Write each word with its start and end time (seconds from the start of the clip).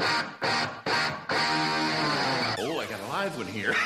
Oh, 0.00 0.04
I 2.80 2.86
got 2.88 3.00
a 3.00 3.06
live 3.06 3.36
one 3.36 3.46
here. 3.46 3.74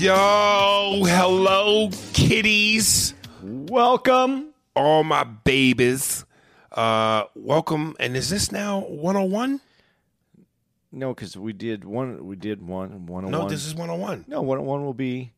Yo, 0.00 1.02
hello, 1.04 1.90
kitties. 2.14 3.12
Welcome. 3.42 4.46
All 4.74 5.04
my 5.04 5.24
babies. 5.24 6.24
Uh, 6.80 7.26
welcome. 7.34 7.94
And 8.00 8.16
is 8.16 8.30
this 8.30 8.50
now 8.50 8.80
101? 8.80 9.60
No, 10.92 11.12
because 11.12 11.36
we 11.36 11.52
did 11.52 11.84
one. 11.84 12.24
We 12.24 12.36
did 12.36 12.66
one. 12.66 13.04
One 13.04 13.24
hundred 13.24 13.32
No, 13.36 13.40
one. 13.40 13.48
this 13.50 13.66
is 13.66 13.74
101. 13.74 14.24
no. 14.26 14.40
One 14.40 14.56
hundred 14.56 14.66
one 14.66 14.84
will 14.86 14.94
be 14.94 15.32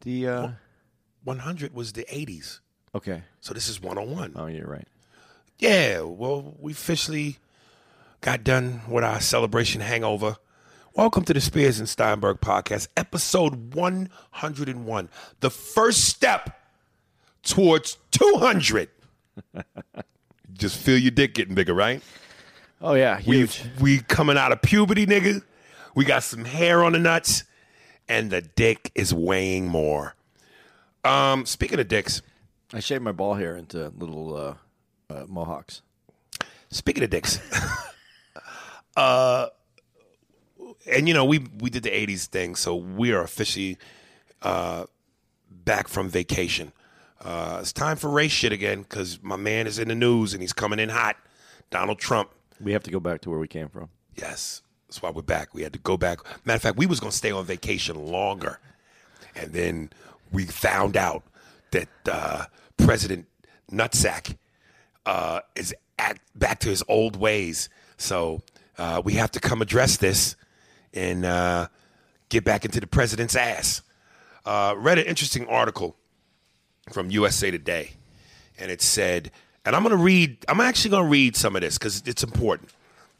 the. 0.00 0.26
Uh, 0.26 0.48
100 1.22 1.72
was 1.72 1.92
the 1.92 2.04
80s. 2.10 2.58
okay. 2.96 3.22
So 3.40 3.54
this 3.54 3.68
is 3.68 3.80
101. 3.80 4.32
Oh, 4.34 4.46
you're 4.46 4.66
right. 4.66 4.88
Yeah, 5.60 6.00
well, 6.00 6.56
we 6.58 6.72
officially 6.72 7.36
got 8.20 8.42
done 8.42 8.80
with 8.88 9.04
our 9.04 9.20
celebration 9.20 9.80
hangover. 9.80 10.36
Welcome 10.94 11.24
to 11.26 11.32
the 11.34 11.40
Spears 11.40 11.78
and 11.78 11.88
Steinberg 11.88 12.40
podcast, 12.40 12.88
episode 12.96 13.72
101. 13.74 15.08
The 15.38 15.50
first 15.50 16.06
step 16.06 16.58
towards 17.44 17.98
200. 18.10 18.88
Just 20.58 20.76
feel 20.76 20.98
your 20.98 21.10
dick 21.12 21.34
getting 21.34 21.54
bigger, 21.54 21.72
right? 21.72 22.02
Oh 22.80 22.94
yeah, 22.94 23.16
We 23.26 23.38
huge. 23.38 23.62
we 23.80 24.00
coming 24.00 24.36
out 24.36 24.52
of 24.52 24.60
puberty, 24.60 25.06
nigga. 25.06 25.42
We 25.94 26.04
got 26.04 26.22
some 26.22 26.44
hair 26.44 26.84
on 26.84 26.92
the 26.92 26.98
nuts, 26.98 27.44
and 28.08 28.30
the 28.30 28.42
dick 28.42 28.90
is 28.94 29.14
weighing 29.14 29.66
more. 29.68 30.14
Um, 31.04 31.46
speaking 31.46 31.80
of 31.80 31.88
dicks, 31.88 32.22
I 32.72 32.80
shaved 32.80 33.02
my 33.02 33.12
ball 33.12 33.34
hair 33.34 33.56
into 33.56 33.88
little 33.96 34.36
uh, 34.36 34.54
uh, 35.12 35.24
mohawks. 35.26 35.82
Speaking 36.70 37.02
of 37.02 37.10
dicks, 37.10 37.40
uh, 38.96 39.46
and 40.90 41.08
you 41.08 41.14
know 41.14 41.24
we 41.24 41.38
we 41.60 41.70
did 41.70 41.82
the 41.84 41.90
'80s 41.90 42.26
thing, 42.26 42.54
so 42.56 42.76
we 42.76 43.12
are 43.12 43.22
officially 43.22 43.78
uh, 44.42 44.84
back 45.50 45.88
from 45.88 46.08
vacation. 46.08 46.72
Uh, 47.24 47.58
it's 47.60 47.72
time 47.72 47.96
for 47.96 48.08
race 48.08 48.30
shit 48.32 48.52
again 48.52 48.82
because 48.82 49.20
my 49.22 49.36
man 49.36 49.66
is 49.66 49.78
in 49.78 49.88
the 49.88 49.94
news 49.94 50.32
and 50.32 50.42
he's 50.42 50.52
coming 50.52 50.78
in 50.78 50.88
hot. 50.88 51.16
Donald 51.70 51.98
Trump. 51.98 52.30
We 52.60 52.72
have 52.72 52.82
to 52.84 52.90
go 52.90 53.00
back 53.00 53.20
to 53.22 53.30
where 53.30 53.38
we 53.38 53.48
came 53.48 53.68
from. 53.68 53.88
Yes, 54.16 54.62
that's 54.86 55.02
why 55.02 55.10
we're 55.10 55.22
back. 55.22 55.54
We 55.54 55.62
had 55.62 55.72
to 55.74 55.78
go 55.78 55.96
back. 55.96 56.20
Matter 56.44 56.56
of 56.56 56.62
fact, 56.62 56.76
we 56.76 56.86
was 56.86 57.00
gonna 57.00 57.12
stay 57.12 57.30
on 57.30 57.44
vacation 57.44 58.06
longer, 58.06 58.58
and 59.36 59.52
then 59.52 59.90
we 60.32 60.46
found 60.46 60.96
out 60.96 61.22
that 61.72 61.88
uh, 62.10 62.46
President 62.76 63.26
Nutsack 63.70 64.36
uh, 65.06 65.40
is 65.54 65.74
act, 65.98 66.20
back 66.34 66.60
to 66.60 66.68
his 66.68 66.82
old 66.88 67.16
ways. 67.16 67.68
So 67.96 68.42
uh, 68.76 69.02
we 69.04 69.14
have 69.14 69.30
to 69.32 69.40
come 69.40 69.62
address 69.62 69.96
this 69.96 70.36
and 70.94 71.24
uh, 71.24 71.68
get 72.28 72.44
back 72.44 72.64
into 72.64 72.80
the 72.80 72.86
president's 72.86 73.36
ass. 73.36 73.82
Uh, 74.44 74.74
read 74.76 74.98
an 74.98 75.04
interesting 75.04 75.46
article 75.46 75.96
from 76.88 77.10
USA 77.10 77.50
Today, 77.50 77.92
and 78.58 78.70
it 78.70 78.82
said, 78.82 79.30
and 79.64 79.76
I'm 79.76 79.82
going 79.82 79.96
to 79.96 80.02
read. 80.02 80.38
I'm 80.48 80.60
actually 80.60 80.90
going 80.90 81.04
to 81.04 81.10
read 81.10 81.36
some 81.36 81.54
of 81.54 81.62
this 81.62 81.76
because 81.76 82.02
it's 82.06 82.22
important. 82.22 82.70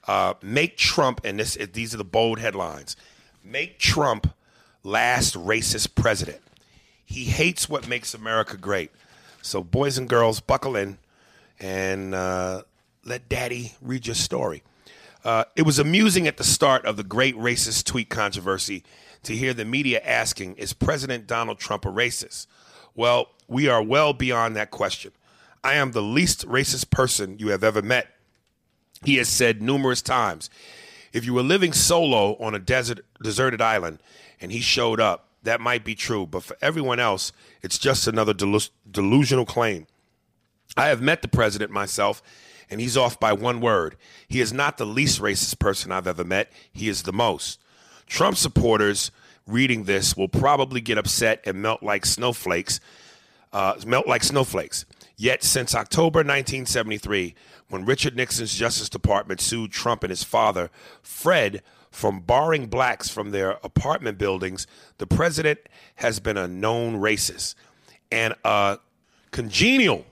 Uh, 0.07 0.35
make 0.43 0.77
Trump, 0.77 1.21
and 1.25 1.39
this 1.39 1.57
these 1.73 1.93
are 1.95 1.99
the 1.99 2.05
bold 2.05 2.39
headlines. 2.39 2.97
Make 3.45 3.79
Trump 3.79 4.33
last 4.83 5.35
racist 5.35 5.95
president. 5.95 6.41
He 7.05 7.25
hates 7.25 7.69
what 7.69 7.89
makes 7.89 8.15
America 8.15 8.57
great. 8.57 8.91
So, 9.43 9.63
boys 9.63 9.99
and 9.99 10.09
girls, 10.09 10.41
buckle 10.41 10.77
in 10.77 10.99
and 11.61 12.15
uh, 12.15 12.63
let 13.05 13.29
Daddy 13.29 13.75
read 13.81 14.07
your 14.07 14.15
story. 14.15 14.63
Uh, 15.25 15.45
it 15.57 15.63
was 15.63 15.79
amusing 15.79 16.27
at 16.27 16.37
the 16.37 16.45
start 16.45 16.85
of 16.85 16.97
the 16.97 17.05
great 17.05 17.37
racist 17.37 17.85
tweet 17.85 18.09
controversy 18.09 18.85
to 19.25 19.37
hear 19.37 19.53
the 19.53 19.65
media 19.65 20.01
asking, 20.05 20.55
Is 20.57 20.73
President 20.73 21.27
Donald 21.27 21.59
Trump 21.59 21.85
a 21.85 21.89
racist? 21.89 22.47
Well, 22.95 23.29
we 23.49 23.69
are 23.69 23.83
well 23.83 24.13
beyond 24.13 24.55
that 24.57 24.71
question. 24.71 25.13
I 25.65 25.75
am 25.75 25.91
the 25.91 26.03
least 26.03 26.47
racist 26.47 26.91
person 26.91 27.39
you 27.39 27.49
have 27.49 27.65
ever 27.65 27.83
met. 27.83 28.09
He 29.03 29.17
has 29.17 29.29
said 29.29 29.63
numerous 29.63 30.03
times, 30.03 30.51
if 31.13 31.25
you 31.25 31.35
were 31.35 31.43
living 31.43 31.73
solo 31.73 32.37
on 32.37 32.55
a 32.55 32.59
desert, 32.59 33.01
deserted 33.23 33.61
island 33.61 33.99
and 34.41 34.53
he 34.53 34.61
showed 34.61 35.01
up, 35.01 35.29
that 35.43 35.61
might 35.61 35.85
be 35.85 35.95
true. 35.95 36.27
But 36.27 36.43
for 36.43 36.57
everyone 36.61 37.01
else, 37.01 37.33
it's 37.63 37.79
just 37.79 38.07
another 38.07 38.35
delu- 38.35 38.71
delusional 38.91 39.47
claim. 39.47 39.87
I 40.77 40.89
have 40.89 41.01
met 41.01 41.23
the 41.23 41.29
president 41.29 41.71
myself, 41.71 42.23
and 42.71 42.81
he's 42.81 42.97
off 42.97 43.19
by 43.19 43.33
one 43.33 43.61
word. 43.61 43.97
He 44.29 44.41
is 44.41 44.53
not 44.53 44.77
the 44.77 44.87
least 44.87 45.21
racist 45.21 45.59
person 45.59 45.91
I've 45.91 46.07
ever 46.07 46.25
met, 46.25 46.53
he 46.73 46.89
is 46.89 47.03
the 47.03 47.13
most. 47.13 47.61
Trump 48.07 48.37
supporters 48.37 49.11
reading 49.47 49.85
this 49.85 50.17
will 50.17 50.29
probably 50.29 50.81
get 50.81 50.99
upset 50.99 51.41
and 51.45 51.63
melt 51.63 51.83
like 51.83 52.05
snowflakes. 52.05 52.81
Uh, 53.53 53.75
melt 53.87 54.07
like 54.07 54.23
snowflakes. 54.23 54.85
Yet, 55.17 55.43
since 55.43 55.75
October 55.75 56.19
1973, 56.19 57.35
when 57.69 57.85
Richard 57.85 58.15
Nixon's 58.15 58.55
Justice 58.55 58.89
Department 58.89 59.41
sued 59.41 59.73
Trump 59.73 60.05
and 60.05 60.11
his 60.11 60.23
father, 60.23 60.71
Fred, 61.03 61.63
from 61.91 62.21
barring 62.21 62.67
blacks 62.67 63.09
from 63.09 63.31
their 63.31 63.53
apartment 63.65 64.19
buildings, 64.19 64.67
the 64.99 65.07
president 65.07 65.59
has 65.97 66.21
been 66.21 66.37
a 66.37 66.47
known 66.47 66.97
racist 66.97 67.55
and 68.13 68.35
a 68.45 68.79
congenial 69.31 70.05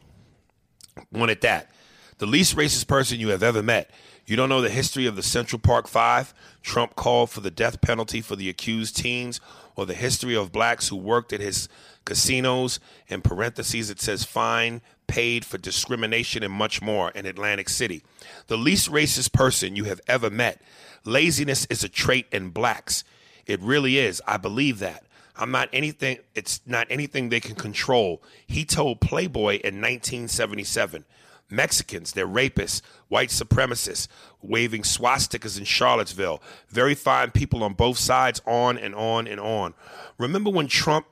one 1.11 1.31
at 1.31 1.43
that. 1.43 1.71
The 2.19 2.27
least 2.27 2.57
racist 2.57 2.87
person 2.87 3.21
you 3.21 3.29
have 3.29 3.43
ever 3.43 3.63
met. 3.63 3.91
You 4.25 4.37
don't 4.37 4.49
know 4.49 4.63
the 4.63 4.71
history 4.71 5.07
of 5.07 5.17
the 5.17 5.23
Central 5.23 5.59
Park 5.59 5.87
Five? 5.87 6.33
Trump 6.63 6.97
called 6.97 7.31
for 7.31 7.41
the 7.41 7.51
death 7.51 7.81
penalty 7.81 8.21
for 8.23 8.37
the 8.37 8.49
accused 8.49 8.97
teens, 8.97 9.41
or 9.77 9.85
the 9.85 9.95
history 9.95 10.35
of 10.35 10.51
blacks 10.51 10.89
who 10.89 10.97
worked 10.97 11.33
at 11.33 11.41
his 11.41 11.69
casinos. 12.07 12.81
In 13.09 13.21
parentheses, 13.21 13.91
it 13.91 14.01
says 14.01 14.25
fine 14.25 14.81
paid 15.07 15.45
for 15.45 15.59
discrimination 15.59 16.43
and 16.43 16.53
much 16.53 16.83
more 16.83 17.11
in 17.11 17.27
Atlantic 17.27 17.69
City. 17.69 18.03
The 18.47 18.59
least 18.59 18.91
racist 18.91 19.33
person 19.33 19.77
you 19.77 19.85
have 19.85 20.01
ever 20.09 20.31
met. 20.31 20.61
Laziness 21.05 21.67
is 21.67 21.85
a 21.85 21.89
trait 21.89 22.27
in 22.33 22.51
blacks. 22.51 23.05
It 23.47 23.61
really 23.61 23.99
is. 23.99 24.21
I 24.27 24.39
believe 24.39 24.79
that. 24.81 25.05
I'm 25.37 25.51
not 25.51 25.69
anything, 25.73 26.19
it's 26.35 26.61
not 26.67 26.87
anything 26.89 27.29
they 27.29 27.41
can 27.41 27.55
control. 27.55 28.23
He 28.47 28.65
told 28.65 29.03
Playboy 29.03 29.57
in 29.57 29.81
1977 29.83 31.05
Mexicans, 31.51 32.13
they're 32.13 32.27
rapists, 32.27 32.83
white 33.09 33.29
supremacists, 33.29 34.09
waving 34.43 34.83
swastikas 34.83 35.59
in 35.59 35.65
Charlottesville, 35.65 36.43
very 36.69 36.95
fine 36.95 37.31
people 37.31 37.63
on 37.63 37.75
both 37.75 37.99
sides, 37.99 38.41
on 38.47 38.77
and 38.77 38.95
on 38.95 39.27
and 39.27 39.41
on. 39.41 39.75
Remember 40.19 40.51
when 40.51 40.67
Trump, 40.67 41.07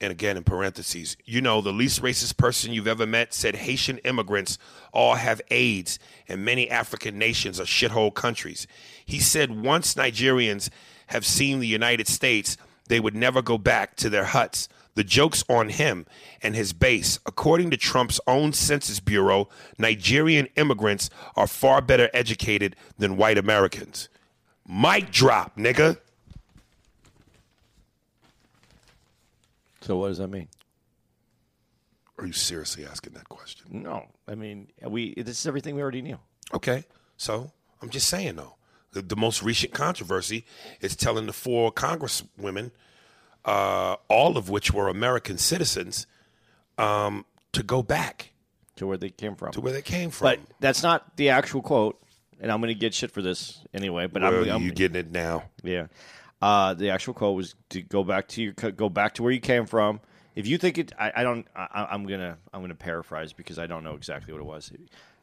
and 0.00 0.10
again 0.10 0.36
in 0.36 0.44
parentheses, 0.44 1.16
you 1.24 1.40
know, 1.40 1.60
the 1.60 1.72
least 1.72 2.02
racist 2.02 2.36
person 2.36 2.72
you've 2.72 2.86
ever 2.86 3.06
met 3.06 3.32
said 3.32 3.56
Haitian 3.56 3.98
immigrants 3.98 4.58
all 4.92 5.14
have 5.14 5.40
AIDS 5.50 5.98
and 6.28 6.44
many 6.44 6.70
African 6.70 7.18
nations 7.18 7.60
are 7.60 7.64
shithole 7.64 8.12
countries. 8.12 8.66
He 9.04 9.18
said 9.18 9.62
once 9.62 9.94
Nigerians 9.94 10.68
have 11.08 11.24
seen 11.24 11.60
the 11.60 11.66
United 11.66 12.08
States, 12.08 12.56
they 12.88 13.00
would 13.00 13.14
never 13.14 13.40
go 13.40 13.56
back 13.56 13.96
to 13.96 14.10
their 14.10 14.24
huts. 14.24 14.68
The 14.94 15.04
joke's 15.04 15.44
on 15.48 15.70
him 15.70 16.06
and 16.42 16.54
his 16.54 16.72
base. 16.72 17.18
According 17.26 17.70
to 17.70 17.76
Trump's 17.76 18.20
own 18.26 18.52
Census 18.52 19.00
Bureau, 19.00 19.48
Nigerian 19.78 20.46
immigrants 20.56 21.10
are 21.36 21.46
far 21.46 21.80
better 21.80 22.08
educated 22.14 22.76
than 22.98 23.16
white 23.16 23.38
Americans. 23.38 24.08
Mic 24.68 25.10
drop, 25.10 25.56
nigga. 25.56 25.98
So 29.80 29.96
what 29.98 30.08
does 30.08 30.18
that 30.18 30.28
mean? 30.28 30.48
Are 32.18 32.26
you 32.26 32.32
seriously 32.32 32.86
asking 32.86 33.12
that 33.14 33.28
question? 33.28 33.82
No, 33.82 34.06
I 34.28 34.34
mean 34.34 34.68
we. 34.86 35.14
This 35.14 35.40
is 35.40 35.46
everything 35.46 35.74
we 35.74 35.82
already 35.82 36.00
knew. 36.00 36.18
Okay, 36.54 36.84
so 37.16 37.52
I'm 37.82 37.90
just 37.90 38.08
saying 38.08 38.36
though, 38.36 38.54
the, 38.92 39.02
the 39.02 39.16
most 39.16 39.42
recent 39.42 39.74
controversy 39.74 40.46
is 40.80 40.96
telling 40.96 41.26
the 41.26 41.32
four 41.32 41.72
congresswomen, 41.72 42.70
uh, 43.44 43.96
all 44.08 44.36
of 44.36 44.48
which 44.48 44.72
were 44.72 44.88
American 44.88 45.38
citizens, 45.38 46.06
um, 46.78 47.24
to 47.52 47.62
go 47.62 47.82
back 47.82 48.32
To 48.76 48.86
where 48.86 48.96
they 48.96 49.10
came 49.10 49.36
from. 49.36 49.52
to 49.52 49.60
where 49.60 49.72
they 49.72 49.82
came 49.82 50.10
from. 50.10 50.26
But 50.26 50.40
that's 50.60 50.82
not 50.82 51.16
the 51.16 51.28
actual 51.30 51.62
quote, 51.62 52.00
and 52.40 52.50
I'm 52.50 52.60
going 52.60 52.74
to 52.74 52.78
get 52.78 52.94
shit 52.94 53.10
for 53.10 53.22
this 53.22 53.60
anyway. 53.72 54.06
But 54.06 54.22
Well, 54.22 54.42
I'm, 54.44 54.50
I'm 54.50 54.62
you 54.62 54.72
getting 54.72 54.96
it 54.96 55.10
now? 55.10 55.44
yeah. 55.62 55.86
Uh, 56.42 56.74
the 56.74 56.90
actual 56.90 57.14
quote 57.14 57.36
was 57.36 57.54
to 57.70 57.80
go 57.80 58.04
back 58.04 58.28
to 58.28 58.42
your 58.42 58.52
go 58.52 58.88
back 58.90 59.14
to 59.14 59.22
where 59.22 59.32
you 59.32 59.40
came 59.40 59.64
from. 59.66 60.00
If 60.34 60.46
you 60.46 60.58
think 60.58 60.76
it, 60.78 60.92
I, 60.98 61.12
I 61.16 61.22
don't. 61.22 61.46
I, 61.56 61.86
I'm 61.90 62.04
gonna 62.06 62.36
I'm 62.52 62.60
gonna 62.60 62.74
paraphrase 62.74 63.32
because 63.32 63.58
I 63.58 63.66
don't 63.66 63.82
know 63.84 63.94
exactly 63.94 64.32
what 64.34 64.40
it 64.40 64.44
was, 64.46 64.70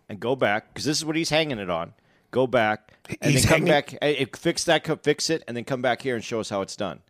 and 0.10 0.20
go 0.20 0.36
back 0.36 0.74
because 0.74 0.86
this 0.86 0.98
is 0.98 1.06
what 1.06 1.16
he's 1.16 1.30
hanging 1.30 1.60
it 1.60 1.70
on. 1.70 1.94
Go 2.32 2.48
back 2.48 2.94
and 3.22 3.30
He's 3.30 3.44
then 3.44 3.50
come 3.50 3.68
hanging- 3.68 3.72
back. 3.74 3.94
eh, 4.02 4.16
eh, 4.20 4.26
Fix 4.36 4.64
that. 4.64 5.04
Fix 5.04 5.30
it, 5.30 5.44
and 5.48 5.56
then 5.58 5.66
come 5.66 5.82
back 5.84 6.02
here 6.02 6.16
and 6.16 6.24
show 6.24 6.40
us 6.40 6.50
how 6.50 6.62
it's 6.62 6.78
done. 6.78 7.02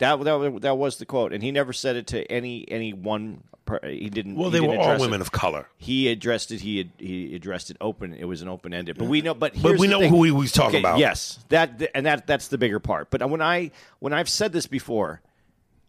That 0.00 0.22
that, 0.24 0.60
that 0.62 0.76
was 0.76 0.96
the 0.98 1.06
quote, 1.06 1.32
and 1.32 1.42
he 1.42 1.50
never 1.52 1.72
said 1.72 1.94
it 1.96 2.06
to 2.08 2.24
any 2.30 2.64
any 2.70 2.92
one. 2.92 3.44
per- 3.64 3.80
He 3.86 4.10
didn't. 4.10 4.34
Well, 4.36 4.50
he 4.50 4.54
they 4.54 4.60
were 4.60 4.66
didn't 4.68 4.80
all 4.80 4.84
address 4.86 5.00
it. 5.00 5.04
women 5.04 5.20
of 5.20 5.30
color. 5.32 5.68
He 5.78 6.08
addressed 6.08 6.50
it. 6.52 6.60
He 6.62 6.78
had, 6.78 6.90
he 6.98 7.34
addressed 7.36 7.70
it 7.70 7.76
open. 7.80 8.12
It 8.14 8.24
was 8.24 8.42
an 8.42 8.48
open 8.48 8.74
ended. 8.74 8.98
But 8.98 9.08
we 9.08 9.20
know. 9.22 9.34
But 9.34 9.60
But 9.62 9.78
we 9.78 9.86
know 9.86 10.00
thing. 10.00 10.10
who 10.10 10.24
he 10.24 10.30
was 10.30 10.52
talking 10.52 10.76
Okay, 10.76 10.80
about. 10.80 10.98
Yes, 10.98 11.38
that 11.50 11.90
and 11.94 12.04
that 12.06 12.26
that's 12.26 12.48
the 12.48 12.58
bigger 12.58 12.80
part. 12.80 13.10
But 13.10 13.28
when 13.30 13.40
I 13.42 13.70
when 14.00 14.12
I've 14.12 14.28
said 14.28 14.52
this 14.52 14.66
before, 14.66 15.20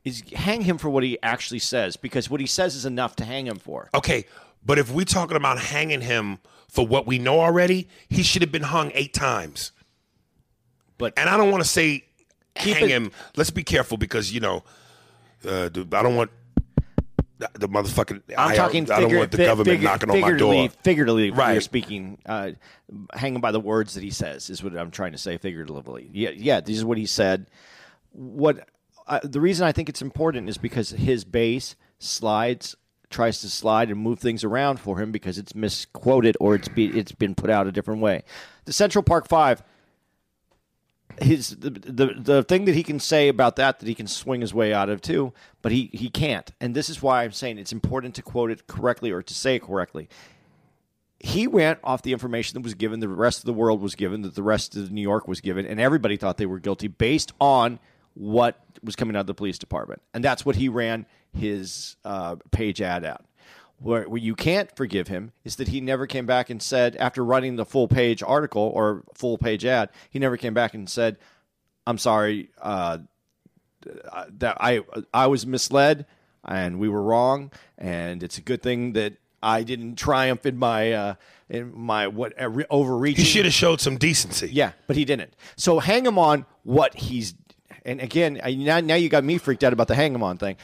is 0.04 0.22
hang 0.34 0.62
him 0.62 0.78
for 0.78 0.90
what 0.90 1.04
he 1.04 1.18
actually 1.24 1.60
says 1.60 1.96
because 1.98 2.30
what 2.30 2.40
he 2.42 2.48
says 2.48 2.76
is 2.76 2.86
enough 2.86 3.16
to 3.18 3.26
hang 3.26 3.48
him 3.48 3.58
for. 3.60 3.90
Okay, 3.96 4.26
but 4.66 4.78
if 4.78 4.92
we're 4.92 5.06
talking 5.06 5.38
about 5.38 5.58
hanging 5.58 6.02
him 6.02 6.40
for 6.68 6.86
what 6.86 7.08
we 7.08 7.18
know 7.18 7.40
already, 7.40 7.88
he 8.10 8.24
should 8.24 8.42
have 8.42 8.52
been 8.52 8.64
hung 8.64 8.92
eight 8.94 9.14
times. 9.14 9.72
But 10.98 11.14
And 11.18 11.30
I 11.30 11.38
don't 11.38 11.50
want 11.52 11.64
to 11.64 11.70
say 11.70 12.04
Keep 12.56 12.78
hang 12.78 12.86
it- 12.86 12.90
him. 12.92 13.12
Let's 13.36 13.50
be 13.52 13.64
careful 13.64 13.98
because 13.98 14.32
you 14.34 14.40
know, 14.40 14.64
uh, 15.48 15.70
dude, 15.70 15.94
I 15.94 16.04
don't 16.04 16.16
want 16.16 16.32
the, 17.38 17.50
the 17.54 17.68
motherfucking. 17.70 18.22
I'm 18.38 18.50
I, 18.52 18.56
talking. 18.56 18.92
I 18.92 19.00
don't 19.02 19.16
want 19.16 19.32
the 19.32 19.38
fi- 19.38 19.46
government 19.46 19.70
figure- 19.70 19.90
knocking 19.90 20.10
on 20.12 20.20
my 20.22 20.32
door. 20.38 20.70
Figuratively, 20.84 21.32
Right. 21.32 21.54
you're 21.54 21.62
speaking, 21.62 22.20
uh, 22.26 22.52
hanging 23.14 23.42
by 23.42 23.52
the 23.52 23.60
words 23.60 23.94
that 23.96 24.04
he 24.04 24.12
says 24.12 24.50
is 24.50 24.64
what 24.64 24.78
I'm 24.78 24.92
trying 24.92 25.14
to 25.14 25.18
say. 25.18 25.38
Figuratively, 25.38 26.10
yeah, 26.14 26.30
yeah. 26.36 26.60
This 26.62 26.78
is 26.78 26.86
what 26.86 26.98
he 26.98 27.06
said. 27.06 27.48
What 28.12 28.68
uh, 29.08 29.20
the 29.24 29.42
reason 29.42 29.66
I 29.66 29.72
think 29.72 29.90
it's 29.90 30.02
important 30.02 30.50
is 30.50 30.58
because 30.58 30.92
his 30.92 31.24
base 31.24 31.76
slides 32.00 32.76
tries 33.10 33.42
to 33.42 33.50
slide 33.50 33.90
and 33.90 34.00
move 34.00 34.20
things 34.20 34.44
around 34.44 34.80
for 34.80 35.00
him 35.02 35.12
because 35.12 35.38
it's 35.38 35.54
misquoted 35.54 36.38
or 36.40 36.56
it's 36.56 36.70
be, 36.70 36.86
it's 36.98 37.12
been 37.12 37.36
put 37.36 37.50
out 37.50 37.68
a 37.68 37.72
different 37.72 38.00
way. 38.02 38.24
The 38.66 38.72
Central 38.74 39.04
Park 39.04 39.28
Five 39.28 39.64
his 41.22 41.50
the, 41.50 41.70
the 41.70 42.14
the 42.18 42.44
thing 42.44 42.66
that 42.66 42.76
he 42.76 42.84
can 42.84 43.00
say 43.00 43.28
about 43.28 43.56
that 43.58 43.80
that 43.80 43.88
he 43.88 43.96
can 43.96 44.08
swing 44.08 44.42
his 44.42 44.54
way 44.54 44.74
out 44.74 44.90
of 44.90 45.02
too, 45.02 45.34
but 45.62 45.72
he 45.72 45.90
he 45.94 46.10
can't. 46.10 46.52
And 46.60 46.76
this 46.76 46.90
is 46.90 47.02
why 47.02 47.24
I'm 47.24 47.32
saying 47.32 47.58
it's 47.58 47.72
important 47.72 48.16
to 48.16 48.22
quote 48.22 48.52
it 48.52 48.68
correctly 48.68 49.12
or 49.12 49.22
to 49.22 49.34
say 49.34 49.56
it 49.56 49.64
correctly. 49.64 50.10
He 51.20 51.46
went 51.46 51.80
off 51.84 52.02
the 52.02 52.14
information 52.14 52.56
that 52.56 52.64
was 52.64 52.74
given, 52.74 53.00
the 53.00 53.08
rest 53.08 53.40
of 53.40 53.46
the 53.46 53.54
world 53.54 53.82
was 53.82 53.94
given, 53.94 54.24
that 54.24 54.34
the 54.34 54.42
rest 54.42 54.76
of 54.76 54.92
New 54.92 55.02
York 55.02 55.28
was 55.28 55.40
given, 55.40 55.68
and 55.68 55.80
everybody 55.80 56.18
thought 56.18 56.38
they 56.38 56.48
were 56.48 56.60
guilty 56.60 56.88
based 56.88 57.32
on 57.40 57.80
what 58.16 58.60
was 58.84 58.96
coming 58.96 59.16
out 59.16 59.22
of 59.22 59.28
the 59.28 59.36
police 59.36 59.60
department, 59.60 60.02
and 60.14 60.24
that's 60.24 60.46
what 60.46 60.56
he 60.56 60.68
ran 60.68 61.06
his 61.34 61.96
uh, 62.04 62.36
page 62.52 62.82
ad 62.82 63.04
at. 63.06 63.24
Where, 63.82 64.08
where 64.08 64.22
you 64.22 64.36
can't 64.36 64.74
forgive 64.76 65.08
him 65.08 65.32
is 65.44 65.56
that 65.56 65.70
he 65.70 65.82
never 65.82 66.06
came 66.06 66.28
back 66.28 66.52
and 66.52 66.62
said, 66.62 66.96
after 66.98 67.26
writing 67.26 67.56
the 67.56 67.66
full 67.66 67.88
page 67.88 68.22
article 68.22 68.72
or 68.76 69.04
full 69.16 69.40
page 69.40 69.66
ad, 69.66 69.90
he 70.12 70.20
never 70.20 70.38
came 70.38 70.54
back 70.54 70.76
and 70.76 70.88
said, 70.88 71.18
"I'm 71.88 71.98
sorry 71.98 72.50
uh, 72.62 73.00
that 74.38 74.58
I 74.60 74.82
I 75.12 75.28
was 75.28 75.48
misled 75.48 76.06
and 76.46 76.80
we 76.80 76.90
were 76.90 77.02
wrong, 77.02 77.52
and 77.78 78.22
it's 78.22 78.38
a 78.38 78.42
good 78.42 78.62
thing 78.62 78.94
that 78.94 79.14
I 79.42 79.64
didn't 79.64 79.96
triumph 79.96 80.46
in 80.46 80.58
my 80.58 80.92
uh, 80.92 81.14
in 81.50 81.72
my 81.76 82.08
what 82.08 82.40
uh, 82.40 82.52
overreaching." 82.70 83.26
He 83.26 83.30
should 83.32 83.46
have 83.46 83.54
showed 83.54 83.82
some 83.82 83.98
decency. 83.98 84.50
Yeah, 84.52 84.74
but 84.86 84.96
he 84.96 85.06
didn't. 85.06 85.36
So 85.56 85.80
hang 85.80 86.06
him 86.06 86.20
on 86.20 86.46
what 86.64 86.96
he's. 86.96 87.34
And 87.84 88.00
again, 88.00 88.40
I, 88.44 88.54
now, 88.54 88.80
now 88.80 88.94
you 88.94 89.10
got 89.10 89.24
me 89.24 89.40
freaked 89.40 89.64
out 89.64 89.74
about 89.74 89.88
the 89.88 89.96
hang 89.96 90.14
him 90.14 90.22
on 90.22 90.38
thing. 90.38 90.58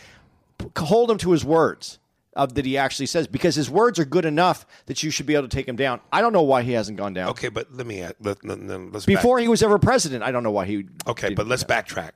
Hold 0.78 1.10
him 1.10 1.18
to 1.20 1.32
his 1.32 1.44
words 1.44 1.98
of 2.38 2.54
that 2.54 2.66
he 2.66 2.78
actually 2.78 3.08
says 3.08 3.28
because 3.28 3.56
his 3.56 3.70
words 3.70 4.00
are 4.00 4.06
good 4.06 4.24
enough 4.26 4.66
that 4.86 5.04
you 5.04 5.10
should 5.12 5.26
be 5.26 5.34
able 5.36 5.48
to 5.48 5.56
take 5.56 5.68
him 5.68 5.76
down. 5.76 6.00
I 6.14 6.22
don't 6.22 6.32
know 6.32 6.44
why 6.44 6.62
he 6.64 6.72
hasn't 6.74 6.98
gone 6.98 7.14
down. 7.14 7.30
Okay, 7.32 7.50
but 7.50 7.74
let 7.74 7.86
me 7.86 8.02
add, 8.02 8.16
let, 8.22 8.46
let, 8.46 8.62
let- 8.66 8.94
let's 8.94 9.06
back- 9.06 9.16
Before 9.16 9.40
he 9.40 9.48
was 9.48 9.62
ever 9.64 9.78
president, 9.80 10.24
I 10.24 10.32
don't 10.32 10.44
know 10.44 10.52
why 10.52 10.66
he. 10.66 10.86
Okay, 11.06 11.34
but 11.34 11.48
let's 11.48 11.64
that. 11.66 11.86
backtrack. 11.88 12.12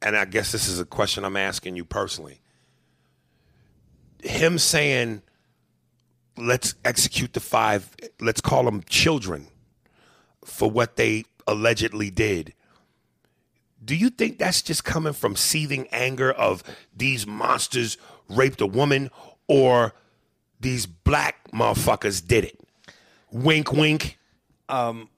And 0.00 0.16
I 0.16 0.24
guess 0.24 0.52
this 0.52 0.68
is 0.68 0.78
a 0.80 0.84
question 0.84 1.24
I'm 1.24 1.36
asking 1.36 1.76
you 1.76 1.84
personally. 1.84 2.40
Him 4.22 4.58
saying, 4.58 5.22
let's 6.36 6.74
execute 6.84 7.32
the 7.32 7.40
five, 7.40 7.94
let's 8.20 8.40
call 8.40 8.64
them 8.64 8.82
children 8.88 9.48
for 10.44 10.70
what 10.70 10.96
they 10.96 11.24
allegedly 11.46 12.10
did. 12.10 12.54
Do 13.84 13.94
you 13.94 14.10
think 14.10 14.38
that's 14.38 14.62
just 14.62 14.84
coming 14.84 15.12
from 15.12 15.36
seething 15.36 15.86
anger 15.92 16.32
of 16.32 16.62
these 16.96 17.26
monsters 17.26 17.98
raped 18.28 18.60
a 18.60 18.66
woman 18.66 19.10
or 19.46 19.94
these 20.60 20.86
black 20.86 21.50
motherfuckers 21.52 22.26
did 22.26 22.44
it? 22.44 22.58
Wink, 23.30 23.72
wink. 23.72 24.18
Um, 24.68 25.08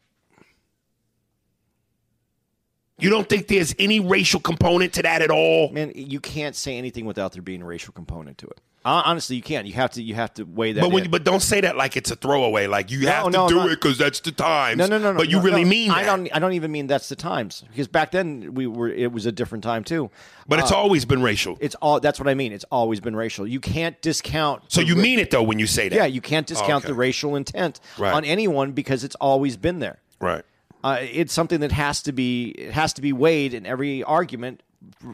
you 2.99 3.11
don't 3.11 3.28
think 3.28 3.49
there's 3.49 3.75
any 3.78 4.00
racial 4.00 4.40
component 4.40 4.94
to 4.94 5.02
that 5.02 5.20
at 5.23 5.30
all? 5.30 5.70
Man, 5.70 5.92
you 5.94 6.18
can't 6.18 6.56
say 6.56 6.78
anything 6.78 7.04
without 7.04 7.32
there 7.32 7.42
being 7.42 7.62
a 7.62 7.66
racial 7.66 7.92
component 7.92 8.38
to 8.38 8.46
it. 8.46 8.61
Hon- 8.87 9.02
Honestly, 9.05 9.37
you 9.37 9.43
can't. 9.43 9.66
You 9.66 9.73
have 9.75 9.90
to. 9.93 10.02
You 10.02 10.14
have 10.14 10.33
to 10.35 10.45
weigh 10.45 10.73
that. 10.73 10.81
But 10.81 10.93
when, 10.93 11.05
in. 11.07 11.11
but 11.11 11.25
don't 11.25 11.40
say 11.43 11.61
that 11.62 11.76
like 11.76 11.97
it's 11.97 12.11
a 12.11 12.16
throwaway. 12.16 12.66
Like 12.69 12.90
you 12.90 13.07
have 13.09 13.25
to 13.25 13.31
no, 13.31 13.49
do 13.49 13.57
no. 13.57 13.66
it 13.66 13.71
because 13.71 13.99
that's 13.99 14.21
the 14.21 14.33
times. 14.33 14.78
No, 14.78 14.87
no, 14.87 14.99
no, 14.99 15.12
no. 15.12 15.19
But 15.19 15.28
you 15.28 15.38
no, 15.38 15.43
really 15.43 15.64
no. 15.64 15.71
mean 15.71 15.88
that. 15.88 15.99
I 15.99 16.02
don't. 16.05 16.28
I 16.37 16.38
don't 16.38 16.52
even 16.52 16.71
mean 16.71 16.87
that's 16.87 17.09
the 17.09 17.16
times 17.16 17.64
because 17.71 17.88
back 17.88 18.12
then 18.12 18.55
we 18.55 18.66
were. 18.66 18.88
It 18.88 19.11
was 19.12 19.26
a 19.26 19.33
different 19.33 19.64
time 19.64 19.83
too. 19.85 20.11
but 20.49 20.59
it's 20.61 20.71
always 20.73 21.05
been 21.05 21.23
racial. 21.23 21.59
It's 21.61 21.75
all. 21.76 21.99
That's 22.00 22.21
what 22.21 22.28
I 22.28 22.35
mean. 22.35 22.52
It's 22.52 22.64
always 22.71 23.00
been 23.00 23.16
racial. 23.16 23.47
You 23.47 23.61
can't 23.61 24.00
discount. 24.02 24.62
So 24.69 24.81
you 24.81 24.95
ra- 24.95 25.02
mean 25.02 25.19
it 25.19 25.31
though 25.31 25.43
when 25.43 25.59
you 25.59 25.66
say 25.66 25.88
that? 25.88 25.97
Yeah, 25.97 26.07
you 26.07 26.21
can't 26.21 26.47
discount 26.47 26.85
Okay. 26.85 26.93
the 26.93 26.95
racial 26.95 27.35
intent 27.37 27.81
Right. 27.99 28.14
on 28.14 28.25
anyone 28.25 28.73
because 28.73 29.02
it's 29.05 29.16
always 29.16 29.57
been 29.57 29.81
there. 29.81 29.99
right. 30.21 30.45
Uh, 30.85 30.99
it's 31.00 31.33
something 31.33 31.61
that 31.61 31.73
has 31.73 32.00
to 32.02 32.12
be. 32.12 32.50
It 32.50 32.71
has 32.73 32.93
to 32.93 33.02
be 33.02 33.12
weighed 33.12 33.55
in 33.55 33.66
every 33.66 34.05
argument, 34.05 34.62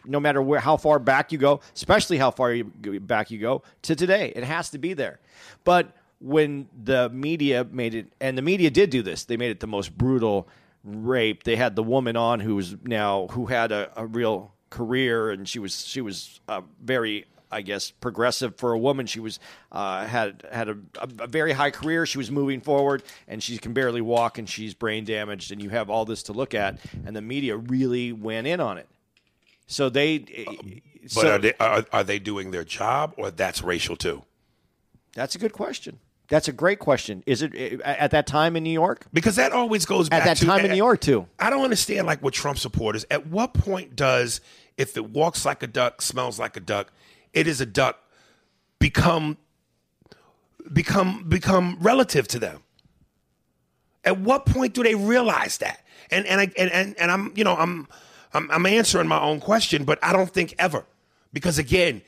no 0.04 0.20
matter 0.20 0.42
where 0.42 0.60
how 0.60 0.76
far 0.76 0.98
back 0.98 1.32
you 1.32 1.38
go, 1.38 1.60
especially 1.74 2.18
how 2.18 2.30
far 2.30 2.52
you, 2.52 2.64
back 3.00 3.30
you 3.30 3.38
go 3.38 3.62
to 3.82 3.94
today. 3.96 4.32
It 4.34 4.44
has 4.44 4.70
to 4.70 4.78
be 4.78 4.94
there. 4.94 5.20
But 5.64 5.96
when 6.20 6.68
the 6.84 7.08
media 7.10 7.66
made 7.70 7.94
it, 7.94 8.12
and 8.20 8.36
the 8.36 8.42
media 8.42 8.70
did 8.70 8.90
do 8.90 9.02
this, 9.02 9.24
they 9.24 9.36
made 9.36 9.50
it 9.50 9.60
the 9.60 9.66
most 9.66 9.96
brutal 9.96 10.48
rape. 10.84 11.44
They 11.44 11.56
had 11.56 11.76
the 11.76 11.82
woman 11.82 12.16
on 12.16 12.40
who 12.40 12.56
was 12.56 12.76
now 12.84 13.28
who 13.28 13.46
had 13.46 13.72
a, 13.72 13.90
a 13.96 14.06
real 14.06 14.52
career, 14.70 15.30
and 15.30 15.48
she 15.48 15.58
was 15.58 15.86
she 15.86 16.00
was 16.00 16.40
uh, 16.48 16.62
very. 16.82 17.26
I 17.54 17.60
guess 17.60 17.90
progressive 17.90 18.56
for 18.56 18.72
a 18.72 18.78
woman. 18.78 19.04
She 19.04 19.20
was 19.20 19.38
uh, 19.70 20.06
had 20.06 20.42
had 20.50 20.70
a, 20.70 20.78
a, 20.98 21.24
a 21.24 21.26
very 21.26 21.52
high 21.52 21.70
career. 21.70 22.06
She 22.06 22.16
was 22.16 22.30
moving 22.30 22.62
forward, 22.62 23.02
and 23.28 23.42
she 23.42 23.58
can 23.58 23.74
barely 23.74 24.00
walk, 24.00 24.38
and 24.38 24.48
she's 24.48 24.72
brain 24.72 25.04
damaged. 25.04 25.52
And 25.52 25.62
you 25.62 25.68
have 25.68 25.90
all 25.90 26.06
this 26.06 26.22
to 26.22 26.32
look 26.32 26.54
at, 26.54 26.78
and 27.04 27.14
the 27.14 27.20
media 27.20 27.58
really 27.58 28.10
went 28.10 28.46
in 28.46 28.58
on 28.58 28.78
it. 28.78 28.88
So 29.72 29.88
they, 29.88 30.16
uh, 30.46 30.52
eh, 30.52 30.80
But 31.02 31.10
so 31.10 31.32
are 31.32 31.38
they 31.38 31.54
are, 31.58 31.84
are 31.92 32.04
they 32.04 32.18
doing 32.18 32.50
their 32.50 32.64
job 32.64 33.14
or 33.16 33.30
that's 33.30 33.62
racial 33.62 33.96
too? 33.96 34.22
that's 35.14 35.34
a 35.34 35.38
good 35.38 35.52
question. 35.52 35.98
That's 36.28 36.48
a 36.48 36.52
great 36.52 36.78
question. 36.78 37.22
Is 37.26 37.42
it 37.42 37.52
uh, 37.54 37.82
at 37.84 38.12
that 38.12 38.26
time 38.26 38.56
in 38.56 38.62
New 38.62 38.70
York? 38.70 39.06
Because 39.12 39.36
that 39.36 39.52
always 39.52 39.84
goes 39.84 40.08
At 40.10 40.24
that 40.24 40.38
to 40.38 40.46
time 40.46 40.60
in 40.60 40.66
eh, 40.66 40.74
New 40.74 40.78
York 40.78 41.00
too. 41.00 41.26
I 41.38 41.50
don't 41.50 41.64
understand 41.64 42.06
like 42.06 42.22
with 42.22 42.34
Trump 42.34 42.58
supporters. 42.58 43.04
At 43.10 43.26
what 43.26 43.52
point 43.52 43.96
does 43.96 44.40
if 44.78 44.96
it 44.96 45.10
walks 45.10 45.44
like 45.44 45.62
a 45.62 45.66
duck, 45.66 46.00
smells 46.00 46.38
like 46.38 46.56
a 46.56 46.60
duck, 46.60 46.92
it 47.34 47.46
is 47.46 47.60
a 47.60 47.66
duck, 47.66 47.98
become 48.78 49.36
become 50.72 51.24
become 51.28 51.76
relative 51.80 52.28
to 52.28 52.38
them? 52.38 52.62
At 54.04 54.18
what 54.18 54.46
point 54.46 54.74
do 54.74 54.82
they 54.82 54.94
realize 54.94 55.58
that? 55.58 55.84
And 56.10 56.26
and 56.26 56.40
I 56.40 56.52
and 56.56 56.70
and, 56.70 56.98
and 56.98 57.10
I'm 57.10 57.32
you 57.36 57.44
know 57.44 57.56
I'm, 57.56 57.88
I'm 58.34 58.50
I'm 58.50 58.66
answering 58.66 59.08
my 59.08 59.20
own 59.20 59.40
question, 59.40 59.84
but 59.84 59.98
I 60.02 60.12
don't 60.12 60.30
think 60.30 60.54
ever, 60.58 60.84
because 61.32 61.58
again, 61.58 62.02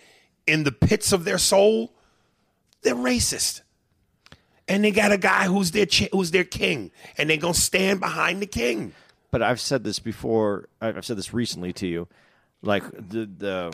in 0.46 0.64
the 0.64 0.72
pits 0.72 1.12
of 1.12 1.24
their 1.24 1.38
soul, 1.38 1.92
they're 2.82 2.94
racist, 2.94 3.62
and 4.68 4.84
they 4.84 4.90
got 4.90 5.12
a 5.12 5.18
guy 5.18 5.44
who's 5.46 5.70
their 5.72 5.86
chi- 5.86 6.08
who's 6.12 6.30
their 6.30 6.44
king, 6.44 6.90
and 7.18 7.28
they're 7.30 7.36
gonna 7.36 7.54
stand 7.54 8.00
behind 8.00 8.40
the 8.42 8.46
king. 8.46 8.92
but 9.30 9.42
I've 9.42 9.60
said 9.60 9.84
this 9.84 9.98
before. 9.98 10.68
I've 10.80 11.04
said 11.04 11.16
this 11.18 11.34
recently 11.34 11.72
to 11.74 11.86
you. 11.86 12.08
Like 12.62 12.84
the 12.92 13.26
the, 13.26 13.72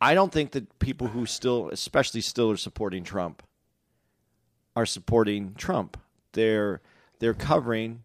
I 0.00 0.14
don't 0.14 0.32
think 0.32 0.50
that 0.52 0.78
people 0.78 1.08
who 1.08 1.24
still, 1.26 1.68
especially 1.70 2.20
still, 2.20 2.50
are 2.50 2.56
supporting 2.56 3.04
Trump, 3.04 3.42
are 4.74 4.86
supporting 4.86 5.54
Trump. 5.54 5.96
They're 6.32 6.80
they're 7.20 7.34
covering. 7.34 8.02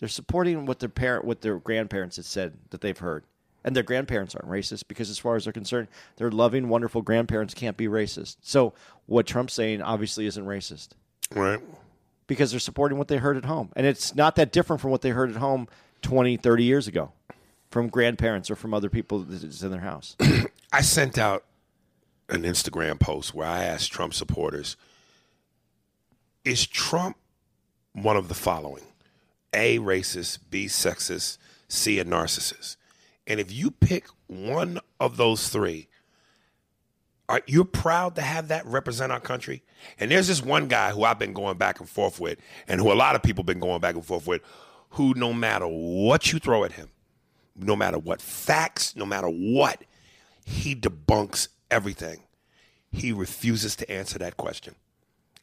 They're 0.00 0.08
supporting 0.08 0.66
what 0.66 0.80
their 0.80 0.88
parent, 0.88 1.24
what 1.24 1.42
their 1.42 1.58
grandparents 1.58 2.16
had 2.16 2.24
said 2.24 2.54
that 2.70 2.80
they've 2.80 2.96
heard, 2.98 3.24
and 3.64 3.76
their 3.76 3.82
grandparents 3.82 4.34
aren't 4.34 4.48
racist 4.50 4.84
because, 4.88 5.10
as 5.10 5.18
far 5.18 5.36
as 5.36 5.44
they're 5.44 5.52
concerned, 5.52 5.88
their 6.16 6.30
loving, 6.30 6.68
wonderful 6.68 7.02
grandparents 7.02 7.52
can't 7.54 7.76
be 7.76 7.86
racist. 7.86 8.36
So 8.40 8.72
what 9.06 9.26
Trump's 9.26 9.52
saying 9.54 9.82
obviously 9.82 10.24
isn't 10.26 10.44
racist 10.46 10.88
Right. 11.34 11.60
because 12.26 12.50
they're 12.50 12.60
supporting 12.60 12.96
what 12.96 13.08
they 13.08 13.18
heard 13.18 13.36
at 13.36 13.44
home. 13.44 13.70
And 13.76 13.86
it's 13.86 14.14
not 14.14 14.36
that 14.36 14.52
different 14.52 14.80
from 14.80 14.90
what 14.90 15.02
they 15.02 15.10
heard 15.10 15.30
at 15.30 15.36
home 15.36 15.68
20, 16.02 16.38
30 16.38 16.64
years 16.64 16.88
ago 16.88 17.12
from 17.70 17.88
grandparents 17.88 18.50
or 18.50 18.56
from 18.56 18.72
other 18.72 18.88
people 18.88 19.18
that's 19.20 19.62
in 19.62 19.70
their 19.70 19.80
house. 19.80 20.16
I 20.72 20.80
sent 20.80 21.18
out 21.18 21.44
an 22.30 22.42
Instagram 22.44 22.98
post 22.98 23.34
where 23.34 23.46
I 23.46 23.64
asked 23.64 23.92
Trump 23.92 24.14
supporters 24.14 24.76
Is 26.44 26.66
Trump 26.66 27.16
one 27.92 28.16
of 28.16 28.28
the 28.28 28.34
following? 28.34 28.84
A, 29.52 29.78
racist, 29.78 30.38
B, 30.50 30.66
sexist, 30.66 31.38
C, 31.68 31.98
a 31.98 32.04
narcissist. 32.04 32.76
And 33.26 33.40
if 33.40 33.52
you 33.52 33.70
pick 33.70 34.06
one 34.26 34.80
of 34.98 35.16
those 35.16 35.48
three, 35.48 35.88
are 37.28 37.42
you 37.46 37.64
proud 37.64 38.16
to 38.16 38.22
have 38.22 38.48
that 38.48 38.66
represent 38.66 39.12
our 39.12 39.20
country? 39.20 39.62
And 39.98 40.10
there's 40.10 40.26
this 40.26 40.42
one 40.42 40.66
guy 40.66 40.90
who 40.90 41.04
I've 41.04 41.18
been 41.18 41.32
going 41.32 41.58
back 41.58 41.78
and 41.78 41.88
forth 41.88 42.18
with, 42.18 42.38
and 42.66 42.80
who 42.80 42.90
a 42.90 42.94
lot 42.94 43.14
of 43.14 43.22
people 43.22 43.42
have 43.42 43.46
been 43.46 43.60
going 43.60 43.80
back 43.80 43.94
and 43.94 44.04
forth 44.04 44.26
with, 44.26 44.42
who 44.90 45.14
no 45.14 45.32
matter 45.32 45.66
what 45.66 46.32
you 46.32 46.40
throw 46.40 46.64
at 46.64 46.72
him, 46.72 46.88
no 47.54 47.76
matter 47.76 47.98
what 47.98 48.20
facts, 48.20 48.96
no 48.96 49.06
matter 49.06 49.28
what, 49.28 49.84
he 50.44 50.74
debunks 50.74 51.48
everything. 51.70 52.24
He 52.90 53.12
refuses 53.12 53.76
to 53.76 53.90
answer 53.90 54.18
that 54.18 54.36
question. 54.36 54.74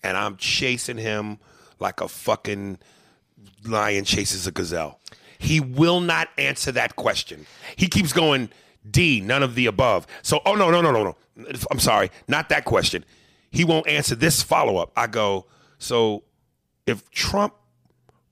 And 0.03 0.17
I'm 0.17 0.35
chasing 0.35 0.97
him 0.97 1.39
like 1.79 2.01
a 2.01 2.09
fucking 2.09 2.79
lion 3.65 4.05
chases 4.05 4.47
a 4.47 4.51
gazelle. 4.51 4.99
He 5.39 5.59
will 5.59 5.99
not 5.99 6.29
answer 6.37 6.71
that 6.71 6.95
question. 6.95 7.45
He 7.75 7.87
keeps 7.87 8.11
going, 8.11 8.49
D, 8.89 9.21
none 9.21 9.43
of 9.43 9.55
the 9.55 9.67
above. 9.67 10.07
So, 10.21 10.41
oh, 10.45 10.55
no, 10.55 10.71
no, 10.71 10.81
no, 10.81 10.91
no, 10.91 11.03
no. 11.03 11.15
I'm 11.69 11.79
sorry, 11.79 12.09
not 12.27 12.49
that 12.49 12.65
question. 12.65 13.05
He 13.51 13.63
won't 13.63 13.87
answer 13.87 14.15
this 14.15 14.41
follow 14.41 14.77
up. 14.77 14.91
I 14.95 15.07
go, 15.07 15.45
so 15.77 16.23
if 16.85 17.09
Trump 17.11 17.53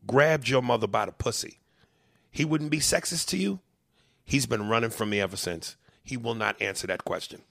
grabbed 0.08 0.50
your 0.50 0.62
mother 0.62 0.88
by 0.88 1.06
the 1.06 1.12
pussy, 1.12 1.60
he 2.32 2.44
wouldn't 2.46 2.72
be 2.72 2.80
sexist 2.80 3.28
to 3.30 3.38
you? 3.38 3.60
He's 4.26 4.46
been 4.46 4.68
running 4.68 4.90
from 4.90 5.12
me 5.12 5.22
ever 5.22 5.38
since. 5.38 5.76
He 6.04 6.18
will 6.18 6.36
not 6.36 6.60
answer 6.62 6.88
that 6.88 7.06
question. 7.06 7.42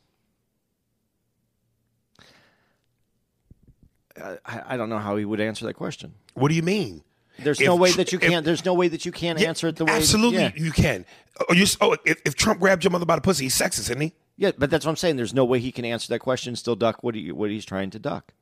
I, 4.21 4.39
I 4.47 4.77
don't 4.77 4.89
know 4.89 4.99
how 4.99 5.17
he 5.17 5.25
would 5.25 5.41
answer 5.41 5.65
that 5.67 5.75
question. 5.75 6.15
What 6.35 6.49
do 6.49 6.55
you 6.55 6.63
mean? 6.63 7.03
There's 7.39 7.61
If 7.61 7.67
no 7.67 7.77
way 7.77 7.93
that 7.93 8.13
you 8.13 8.19
can't. 8.19 8.45
There's 8.45 8.65
no 8.65 8.75
way 8.75 8.89
that 8.89 9.05
you 9.05 9.13
can't 9.13 9.39
Yeah, 9.39 9.49
answer 9.49 9.69
it 9.69 9.77
the 9.77 9.85
way. 9.85 9.93
Absolutely, 9.93 10.39
Yeah. 10.39 10.53
you 10.55 10.71
can. 10.71 11.05
Oh, 11.49 11.53
you, 11.53 11.67
oh 11.81 11.97
if, 12.05 12.21
if 12.25 12.35
Trump 12.37 12.61
grabbed 12.61 12.85
your 12.85 12.91
mother 12.93 13.05
by 13.07 13.17
the 13.17 13.21
pussy, 13.23 13.45
he's 13.45 13.57
sexist, 13.59 13.81
isn't 13.91 14.01
he? 14.01 14.13
yeah, 14.37 14.53
but 14.57 14.71
that's 14.71 14.85
what 14.85 14.91
I'm 14.91 14.97
saying. 14.97 15.17
There's 15.17 15.35
no 15.35 15.45
way 15.45 15.59
he 15.59 15.73
can 15.73 15.85
answer 15.85 16.09
that 16.09 16.21
question 16.21 16.55
still 16.57 16.77
duck 16.77 17.03
what 17.03 17.15
he 17.15 17.33
what 17.33 17.51
he's 17.51 17.65
trying 17.65 17.91
to 17.91 17.99
duck. 17.99 18.33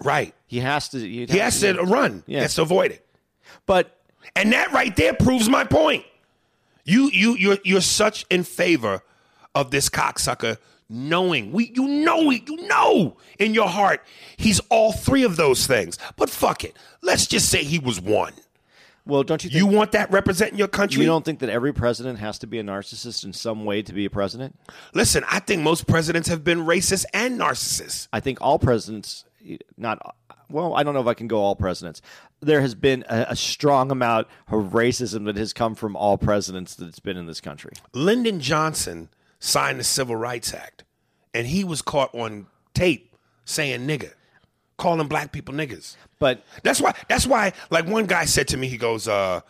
Right. 0.00 0.34
He 0.46 0.58
has 0.60 0.88
to. 0.90 0.98
He 0.98 1.26
has 1.38 1.60
to 1.60 1.74
run. 1.74 2.24
Yeah. 2.26 2.38
He 2.38 2.42
has 2.42 2.54
to 2.56 2.62
avoid 2.62 2.90
it. 2.90 3.06
But 3.66 3.96
And 4.34 4.52
that 4.52 4.72
right 4.72 4.94
there 4.96 5.14
proves 5.14 5.48
my 5.48 5.64
point. 5.64 6.04
You 6.84 7.10
you 7.12 7.36
you're 7.36 7.58
you're 7.64 7.80
such 7.80 8.26
in 8.28 8.42
favor 8.44 9.02
of 9.54 9.70
this 9.70 9.88
cocksucker 9.88 10.58
knowing 10.94 11.52
we 11.52 11.72
you 11.74 11.86
know 11.86 12.30
it, 12.30 12.48
you 12.48 12.66
know 12.68 13.16
in 13.38 13.52
your 13.54 13.68
heart 13.68 14.00
he's 14.36 14.60
all 14.70 14.92
three 14.92 15.24
of 15.24 15.36
those 15.36 15.66
things. 15.66 15.98
But 16.16 16.30
fuck 16.30 16.64
it. 16.64 16.76
Let's 17.02 17.26
just 17.26 17.48
say 17.50 17.64
he 17.64 17.78
was 17.78 18.00
one. 18.00 18.32
well, 19.06 19.22
don't 19.22 19.42
you 19.44 19.50
think 19.50 19.58
You 19.58 19.66
want 19.66 19.92
that 19.92 20.10
representing 20.10 20.58
your 20.58 20.68
country? 20.68 21.02
you 21.02 21.06
don't 21.06 21.24
think 21.24 21.40
that 21.40 21.50
every 21.50 21.72
president 21.74 22.18
has 22.20 22.38
to 22.38 22.46
be 22.46 22.58
a 22.58 22.62
narcissist 22.62 23.24
in 23.24 23.32
some 23.32 23.64
way 23.64 23.82
to 23.82 23.92
be 23.92 24.04
a 24.04 24.10
president? 24.10 24.58
Listen, 24.94 25.24
I 25.30 25.40
think 25.40 25.62
most 25.62 25.86
presidents 25.86 26.28
have 26.28 26.44
been 26.44 26.60
racist 26.60 27.04
and 27.12 27.38
narcissists. 27.38 28.08
I 28.12 28.20
think 28.20 28.40
all 28.40 28.58
presidents, 28.58 29.24
not 29.76 30.16
well, 30.48 30.74
I 30.74 30.82
don't 30.82 30.94
know 30.94 31.00
if 31.00 31.06
I 31.06 31.14
can 31.14 31.26
go 31.26 31.38
all 31.38 31.56
presidents. 31.56 32.00
There 32.40 32.60
has 32.60 32.74
been 32.74 33.04
a, 33.08 33.26
a 33.30 33.36
strong 33.36 33.90
amount 33.90 34.28
of 34.48 34.72
racism 34.72 35.24
that 35.24 35.36
has 35.36 35.52
come 35.52 35.74
from 35.74 35.96
all 35.96 36.16
presidents 36.18 36.74
that's 36.74 37.00
been 37.00 37.16
in 37.16 37.26
this 37.26 37.40
country. 37.40 37.72
Lyndon 37.94 38.40
Johnson 38.40 39.08
signed 39.44 39.78
the 39.78 39.84
Civil 39.84 40.16
Rights 40.16 40.54
Act, 40.54 40.84
and 41.34 41.46
he 41.46 41.64
was 41.64 41.82
caught 41.82 42.14
on 42.14 42.46
tape 42.72 43.14
saying 43.44 43.86
nigger, 43.86 44.12
calling 44.78 45.06
black 45.06 45.32
people 45.32 45.54
niggers. 45.54 45.96
But 46.18 46.42
That's 46.62 46.80
why. 46.80 46.94
That's 47.08 47.26
why. 47.26 47.52
Like 47.70 47.86
one 47.86 48.06
guy 48.06 48.24
said 48.24 48.48
to 48.48 48.56
me, 48.56 48.68
he 48.68 48.76
goes, 48.78 49.06
uh, 49.06 49.40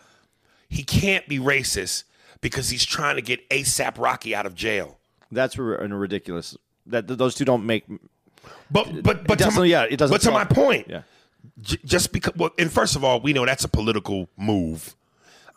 "He 0.67 0.83
can't 0.83 1.27
be 1.27 1.39
racist 1.39 2.03
because 2.41 2.69
he's 2.69 2.83
trying 2.85 3.15
to 3.15 3.21
get 3.21 3.47
ASAP 3.49 3.97
Rocky 3.97 4.35
out 4.35 4.45
of 4.45 4.55
jail." 4.55 4.97
that's 5.31 5.57
a 5.57 5.61
ridiculous. 5.61 6.55
That 6.85 7.07
that 7.07 7.15
those 7.17 7.35
two 7.35 7.45
don't 7.45 7.65
make. 7.65 7.85
But 8.69 9.01
but 9.03 9.25
but 9.25 9.39
to 9.39 9.51
my, 9.51 9.65
yeah, 9.65 9.83
it 9.89 9.97
doesn't 9.97 10.13
But 10.13 10.21
to 10.21 10.31
my 10.31 10.43
point, 10.45 10.87
Yeah. 10.89 11.01
j- 11.61 11.79
just 11.85 12.11
because. 12.11 12.35
Well, 12.35 12.51
and 12.59 12.71
first 12.71 12.95
of 12.95 13.03
all, 13.03 13.19
we 13.21 13.33
know 13.33 13.45
that's 13.45 13.63
a 13.63 13.67
political 13.69 14.27
move. 14.37 14.95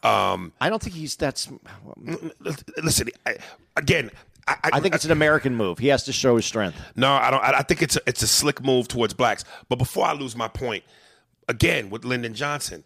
Um, 0.02 0.52
I 0.60 0.70
don't 0.70 0.80
think 0.82 0.94
he's 0.96 1.16
that's. 1.16 1.48
Listen, 2.82 3.08
I, 3.26 3.36
again, 3.76 4.10
I, 4.48 4.56
I, 4.64 4.70
I 4.74 4.80
think 4.80 4.94
it's 4.94 5.04
an 5.04 5.10
American 5.12 5.54
move. 5.54 5.78
He 5.78 5.88
has 5.88 6.04
to 6.04 6.12
show 6.12 6.36
his 6.36 6.46
strength. 6.46 6.76
No, 6.96 7.12
I 7.12 7.30
don't. 7.30 7.42
I 7.42 7.58
I 7.58 7.62
think 7.62 7.82
it's 7.82 7.96
a, 7.96 8.00
it's 8.06 8.22
a 8.22 8.26
slick 8.26 8.62
move 8.64 8.88
towards 8.88 9.14
blacks. 9.14 9.44
But 9.68 9.76
before 9.76 10.06
I 10.06 10.12
lose 10.14 10.34
my 10.36 10.48
point, 10.48 10.84
again 11.48 11.90
with 11.90 12.04
Lyndon 12.04 12.34
Johnson, 12.34 12.84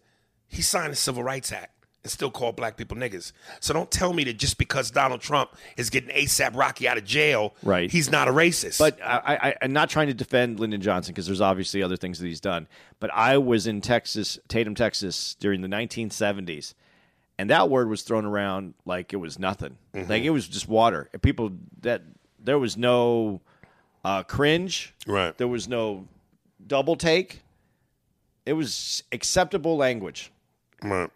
he 0.49 0.63
signed 0.63 0.93
the 0.93 0.97
Civil 0.97 1.23
Rights 1.23 1.53
Act 1.53 1.71
and 2.05 2.11
still 2.11 2.31
called 2.33 2.57
black 2.57 2.77
people 2.77 2.97
niggas. 2.97 3.31
So 3.61 3.73
don't 3.73 3.89
tell 3.91 4.13
me 4.13 4.25
that 4.25 4.37
just 4.37 4.59
because 4.59 4.91
Donald 4.91 5.21
Trump 5.21 5.51
is 5.77 5.89
getting 5.89 6.11
ASAP 6.11 6.57
Rocky 6.57 6.89
out 6.89 6.99
of 6.99 7.05
jail, 7.05 7.55
Right. 7.63 7.91
he's 7.93 8.11
not 8.11 8.27
a 8.27 8.33
racist. 8.33 8.79
But 8.81 8.99
I, 9.01 9.39
I, 9.41 9.55
I'm 9.63 9.73
not 9.73 9.89
trying 9.89 10.09
to 10.09 10.15
defend 10.15 10.59
Lyndon 10.59 10.81
Johnson 10.81 11.13
because 11.13 11.27
there's 11.27 11.41
obviously 11.41 11.81
other 11.81 11.97
things 11.97 12.19
that 12.19 12.27
he's 12.27 12.41
done. 12.41 12.67
But 12.99 13.11
I 13.15 13.39
was 13.39 13.69
in 13.69 13.81
Texas, 13.81 14.37
Tatum, 14.49 14.75
Texas, 14.75 15.37
during 15.39 15.61
the 15.61 15.69
1970s, 15.69 16.75
and 17.39 17.51
that 17.51 17.71
word 17.71 17.89
was 17.89 18.03
thrown 18.03 18.25
around 18.25 18.75
like 18.85 19.13
it 19.13 19.17
was 19.17 19.39
nothing. 19.39 19.77
Like 20.09 20.23
it 20.23 20.31
was 20.31 20.47
just 20.49 20.69
water. 20.69 21.09
And 21.13 21.21
people 21.23 21.53
that 21.81 22.03
there 22.39 22.59
was 22.59 22.77
no 22.77 23.41
uh, 24.05 24.23
cringe. 24.23 24.95
Right. 25.07 25.37
There 25.39 25.49
was 25.49 25.69
no 25.69 26.07
double 26.67 26.97
take. 26.97 27.43
It 28.47 28.53
was 28.55 29.03
acceptable 29.13 29.77
language. 29.77 30.31
Right. 30.83 31.11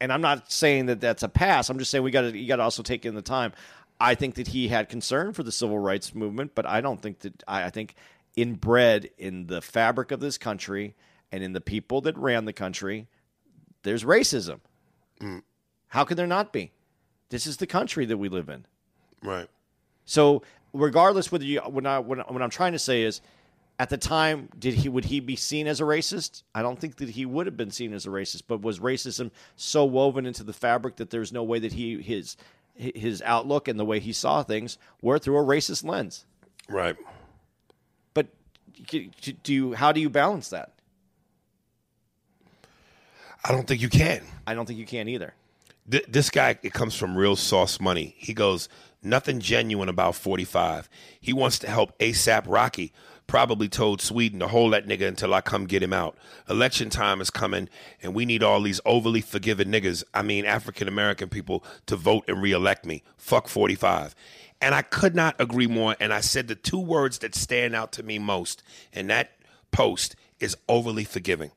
and 0.00 0.12
I'm 0.12 0.20
not 0.20 0.52
saying 0.52 0.86
that 0.86 1.00
that's 1.00 1.22
a 1.22 1.28
pass. 1.28 1.70
I'm 1.70 1.78
just 1.78 1.90
saying 1.90 2.04
we 2.04 2.10
got 2.10 2.22
to 2.22 2.38
you 2.38 2.46
got 2.46 2.56
to 2.56 2.62
also 2.62 2.82
take 2.82 3.04
in 3.06 3.14
the 3.14 3.22
time. 3.22 3.52
I 4.00 4.14
think 4.14 4.36
that 4.36 4.48
he 4.48 4.68
had 4.68 4.88
concern 4.88 5.32
for 5.32 5.42
the 5.42 5.50
civil 5.50 5.78
rights 5.78 6.14
movement, 6.14 6.52
but 6.54 6.66
I 6.66 6.80
don't 6.80 7.02
think 7.02 7.20
that 7.20 7.42
I, 7.48 7.64
I 7.64 7.70
think 7.70 7.94
inbred 8.36 9.10
in 9.18 9.46
the 9.48 9.60
fabric 9.60 10.12
of 10.12 10.20
this 10.20 10.38
country 10.38 10.94
and 11.32 11.42
in 11.42 11.52
the 11.52 11.60
people 11.60 12.00
that 12.02 12.16
ran 12.16 12.44
the 12.44 12.52
country, 12.52 13.08
there's 13.82 14.04
racism. 14.04 14.60
How 15.88 16.04
could 16.04 16.16
there 16.16 16.26
not 16.26 16.52
be? 16.52 16.72
This 17.30 17.46
is 17.46 17.58
the 17.58 17.66
country 17.66 18.06
that 18.06 18.16
we 18.16 18.28
live 18.28 18.48
in. 18.48 18.66
right. 19.22 19.48
So 20.04 20.42
regardless 20.72 21.30
whether 21.30 21.44
you 21.44 21.60
when 21.60 21.86
I 21.86 21.98
when, 21.98 22.20
what 22.20 22.42
I'm 22.42 22.50
trying 22.50 22.72
to 22.72 22.78
say 22.78 23.02
is 23.02 23.20
at 23.78 23.90
the 23.90 23.96
time 23.96 24.48
did 24.58 24.74
he 24.74 24.88
would 24.88 25.06
he 25.06 25.20
be 25.20 25.36
seen 25.36 25.66
as 25.66 25.80
a 25.80 25.84
racist? 25.84 26.42
I 26.54 26.62
don't 26.62 26.78
think 26.78 26.96
that 26.96 27.10
he 27.10 27.26
would 27.26 27.46
have 27.46 27.56
been 27.56 27.70
seen 27.70 27.92
as 27.92 28.06
a 28.06 28.10
racist, 28.10 28.42
but 28.48 28.62
was 28.62 28.80
racism 28.80 29.30
so 29.56 29.84
woven 29.84 30.26
into 30.26 30.42
the 30.42 30.52
fabric 30.52 30.96
that 30.96 31.10
there's 31.10 31.32
no 31.32 31.42
way 31.42 31.58
that 31.58 31.72
he 31.72 32.00
his 32.02 32.36
his 32.74 33.20
outlook 33.22 33.68
and 33.68 33.78
the 33.78 33.84
way 33.84 34.00
he 34.00 34.12
saw 34.12 34.42
things 34.42 34.78
were 35.02 35.18
through 35.18 35.36
a 35.36 35.44
racist 35.44 35.84
lens. 35.84 36.24
Right. 36.68 36.96
But 38.14 38.28
do 38.86 39.10
you 39.46 39.74
how 39.74 39.92
do 39.92 40.00
you 40.00 40.10
balance 40.10 40.48
that? 40.50 40.72
I 43.44 43.52
don't 43.52 43.66
think 43.66 43.80
you 43.80 43.88
can. 43.88 44.22
I 44.46 44.54
don't 44.54 44.66
think 44.66 44.78
you 44.78 44.86
can 44.86 45.08
either. 45.08 45.34
Th- 45.90 46.04
this 46.08 46.30
guy, 46.30 46.58
it 46.62 46.72
comes 46.72 46.94
from 46.94 47.16
real 47.16 47.36
sauce 47.36 47.80
money. 47.80 48.14
He 48.18 48.34
goes, 48.34 48.68
nothing 49.02 49.40
genuine 49.40 49.88
about 49.88 50.14
45. 50.14 50.88
He 51.20 51.32
wants 51.32 51.58
to 51.60 51.68
help 51.68 51.98
ASAP 51.98 52.44
Rocky 52.46 52.92
probably 53.28 53.68
told 53.68 54.00
Sweden 54.00 54.40
to 54.40 54.48
hold 54.48 54.72
that 54.72 54.88
nigga 54.88 55.06
until 55.06 55.34
I 55.34 55.40
come 55.42 55.66
get 55.66 55.82
him 55.82 55.92
out. 55.92 56.16
Election 56.48 56.90
time 56.90 57.20
is 57.20 57.30
coming, 57.30 57.68
and 58.02 58.14
we 58.14 58.24
need 58.24 58.42
all 58.42 58.60
these 58.60 58.80
overly 58.84 59.20
forgiving 59.20 59.68
niggas, 59.68 60.02
I 60.12 60.22
mean 60.22 60.44
African 60.44 60.88
American 60.88 61.28
people, 61.28 61.62
to 61.86 61.94
vote 61.94 62.24
and 62.26 62.42
reelect 62.42 62.84
me. 62.84 63.04
Fuck 63.16 63.46
45. 63.46 64.16
And 64.60 64.74
I 64.74 64.82
could 64.82 65.14
not 65.14 65.36
agree 65.38 65.68
more. 65.68 65.94
And 66.00 66.12
I 66.12 66.20
said 66.20 66.48
the 66.48 66.56
two 66.56 66.80
words 66.80 67.18
that 67.18 67.34
stand 67.34 67.76
out 67.76 67.92
to 67.92 68.02
me 68.02 68.18
most 68.18 68.62
in 68.92 69.06
that 69.06 69.32
post 69.70 70.16
is 70.40 70.56
overly 70.68 71.04
forgiving. 71.04 71.52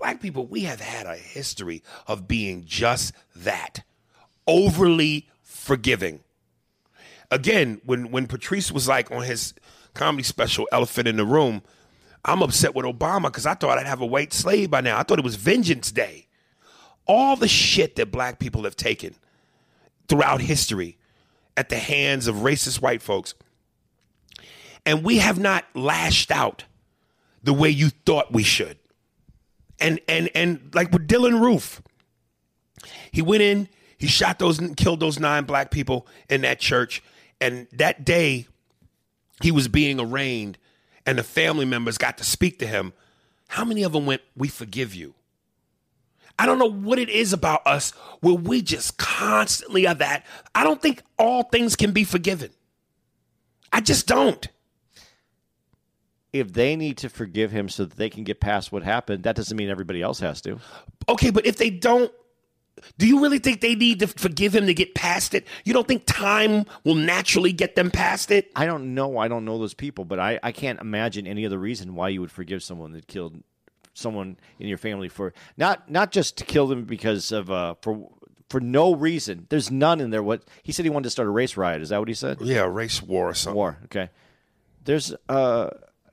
Black 0.00 0.22
people, 0.22 0.46
we 0.46 0.62
have 0.62 0.80
had 0.80 1.06
a 1.06 1.14
history 1.14 1.82
of 2.06 2.26
being 2.26 2.64
just 2.64 3.12
that 3.36 3.82
overly 4.46 5.28
forgiving. 5.42 6.20
Again, 7.30 7.82
when, 7.84 8.10
when 8.10 8.26
Patrice 8.26 8.72
was 8.72 8.88
like 8.88 9.10
on 9.10 9.22
his 9.22 9.52
comedy 9.92 10.22
special, 10.22 10.66
Elephant 10.72 11.06
in 11.06 11.18
the 11.18 11.26
Room, 11.26 11.62
I'm 12.24 12.42
upset 12.42 12.74
with 12.74 12.86
Obama 12.86 13.24
because 13.24 13.44
I 13.44 13.54
thought 13.54 13.76
I'd 13.76 13.86
have 13.86 14.00
a 14.00 14.06
white 14.06 14.32
slave 14.32 14.70
by 14.70 14.80
now. 14.80 14.98
I 14.98 15.02
thought 15.02 15.18
it 15.18 15.24
was 15.24 15.36
Vengeance 15.36 15.92
Day. 15.92 16.26
All 17.06 17.36
the 17.36 17.48
shit 17.48 17.96
that 17.96 18.10
black 18.10 18.38
people 18.38 18.64
have 18.64 18.76
taken 18.76 19.14
throughout 20.08 20.40
history 20.40 20.96
at 21.58 21.68
the 21.68 21.78
hands 21.78 22.26
of 22.26 22.36
racist 22.36 22.80
white 22.80 23.02
folks. 23.02 23.34
And 24.86 25.04
we 25.04 25.18
have 25.18 25.38
not 25.38 25.66
lashed 25.74 26.30
out 26.30 26.64
the 27.42 27.52
way 27.52 27.68
you 27.68 27.90
thought 27.90 28.32
we 28.32 28.42
should. 28.42 28.79
And 29.80 30.00
and 30.08 30.30
and 30.34 30.70
like 30.74 30.92
with 30.92 31.08
Dylann 31.08 31.40
Roof, 31.40 31.82
he 33.10 33.22
went 33.22 33.42
in, 33.42 33.68
he 33.96 34.06
shot 34.06 34.38
those 34.38 34.58
and 34.58 34.76
killed 34.76 35.00
those 35.00 35.18
nine 35.18 35.44
black 35.44 35.70
people 35.70 36.06
in 36.28 36.42
that 36.42 36.60
church. 36.60 37.02
And 37.40 37.66
that 37.72 38.04
day 38.04 38.46
he 39.42 39.50
was 39.50 39.68
being 39.68 39.98
arraigned 39.98 40.58
and 41.06 41.18
the 41.18 41.22
family 41.22 41.64
members 41.64 41.98
got 41.98 42.18
to 42.18 42.24
speak 42.24 42.58
to 42.58 42.66
him. 42.66 42.92
How 43.48 43.64
many 43.64 43.82
of 43.82 43.92
them 43.92 44.06
went, 44.06 44.22
We 44.36 44.48
forgive 44.48 44.94
you? 44.94 45.14
I 46.38 46.46
don't 46.46 46.58
know 46.58 46.70
what 46.70 46.98
it 46.98 47.10
is 47.10 47.34
about 47.34 47.66
us 47.66 47.90
where 48.20 48.34
we 48.34 48.62
just 48.62 48.96
constantly 48.96 49.86
are 49.86 49.94
that. 49.94 50.24
I 50.54 50.64
don't 50.64 50.80
think 50.80 51.02
all 51.18 51.42
things 51.42 51.76
can 51.76 51.92
be 51.92 52.04
forgiven. 52.04 52.50
I 53.72 53.82
just 53.82 54.06
don't. 54.06 54.48
If 56.32 56.52
they 56.52 56.76
need 56.76 56.98
to 56.98 57.08
forgive 57.08 57.50
him 57.50 57.68
so 57.68 57.84
that 57.84 57.96
they 57.96 58.08
can 58.08 58.24
get 58.24 58.40
past 58.40 58.70
what 58.70 58.82
happened, 58.82 59.24
that 59.24 59.36
doesn't 59.36 59.56
mean 59.56 59.68
everybody 59.68 60.00
else 60.00 60.20
has 60.20 60.40
to. 60.42 60.60
Okay, 61.08 61.30
but 61.30 61.44
if 61.44 61.56
they 61.56 61.70
don't, 61.70 62.12
do 62.98 63.06
you 63.06 63.20
really 63.20 63.38
think 63.38 63.60
they 63.60 63.74
need 63.74 64.00
to 64.00 64.06
forgive 64.06 64.54
him 64.54 64.66
to 64.66 64.74
get 64.74 64.94
past 64.94 65.34
it? 65.34 65.46
You 65.64 65.72
don't 65.72 65.88
think 65.88 66.04
time 66.06 66.66
will 66.84 66.94
naturally 66.94 67.52
get 67.52 67.74
them 67.74 67.90
past 67.90 68.30
it? 68.30 68.50
I 68.54 68.66
don't 68.66 68.94
know. 68.94 69.18
I 69.18 69.28
don't 69.28 69.44
know 69.44 69.58
those 69.58 69.74
people, 69.74 70.04
but 70.04 70.18
I, 70.18 70.38
I 70.42 70.52
can't 70.52 70.80
imagine 70.80 71.26
any 71.26 71.44
other 71.44 71.58
reason 71.58 71.94
why 71.94 72.10
you 72.10 72.20
would 72.20 72.30
forgive 72.30 72.62
someone 72.62 72.92
that 72.92 73.06
killed 73.06 73.42
someone 73.92 74.38
in 74.58 74.68
your 74.68 74.78
family 74.78 75.08
for 75.08 75.34
not 75.56 75.90
not 75.90 76.12
just 76.12 76.38
to 76.38 76.44
kill 76.44 76.68
them 76.68 76.84
because 76.84 77.32
of 77.32 77.50
uh 77.50 77.74
for 77.82 78.08
for 78.48 78.60
no 78.60 78.94
reason. 78.94 79.46
There's 79.48 79.70
none 79.70 80.00
in 80.00 80.10
there. 80.10 80.22
What 80.22 80.44
he 80.62 80.72
said 80.72 80.84
he 80.84 80.90
wanted 80.90 81.04
to 81.04 81.10
start 81.10 81.28
a 81.28 81.30
race 81.30 81.56
riot. 81.56 81.82
Is 81.82 81.90
that 81.90 81.98
what 81.98 82.08
he 82.08 82.14
said? 82.14 82.40
Yeah, 82.40 82.68
race 82.70 83.02
war 83.02 83.28
or 83.28 83.34
something. 83.34 83.56
War. 83.56 83.78
Okay. 83.86 84.10
There's 84.84 85.14
uh, 85.28 85.70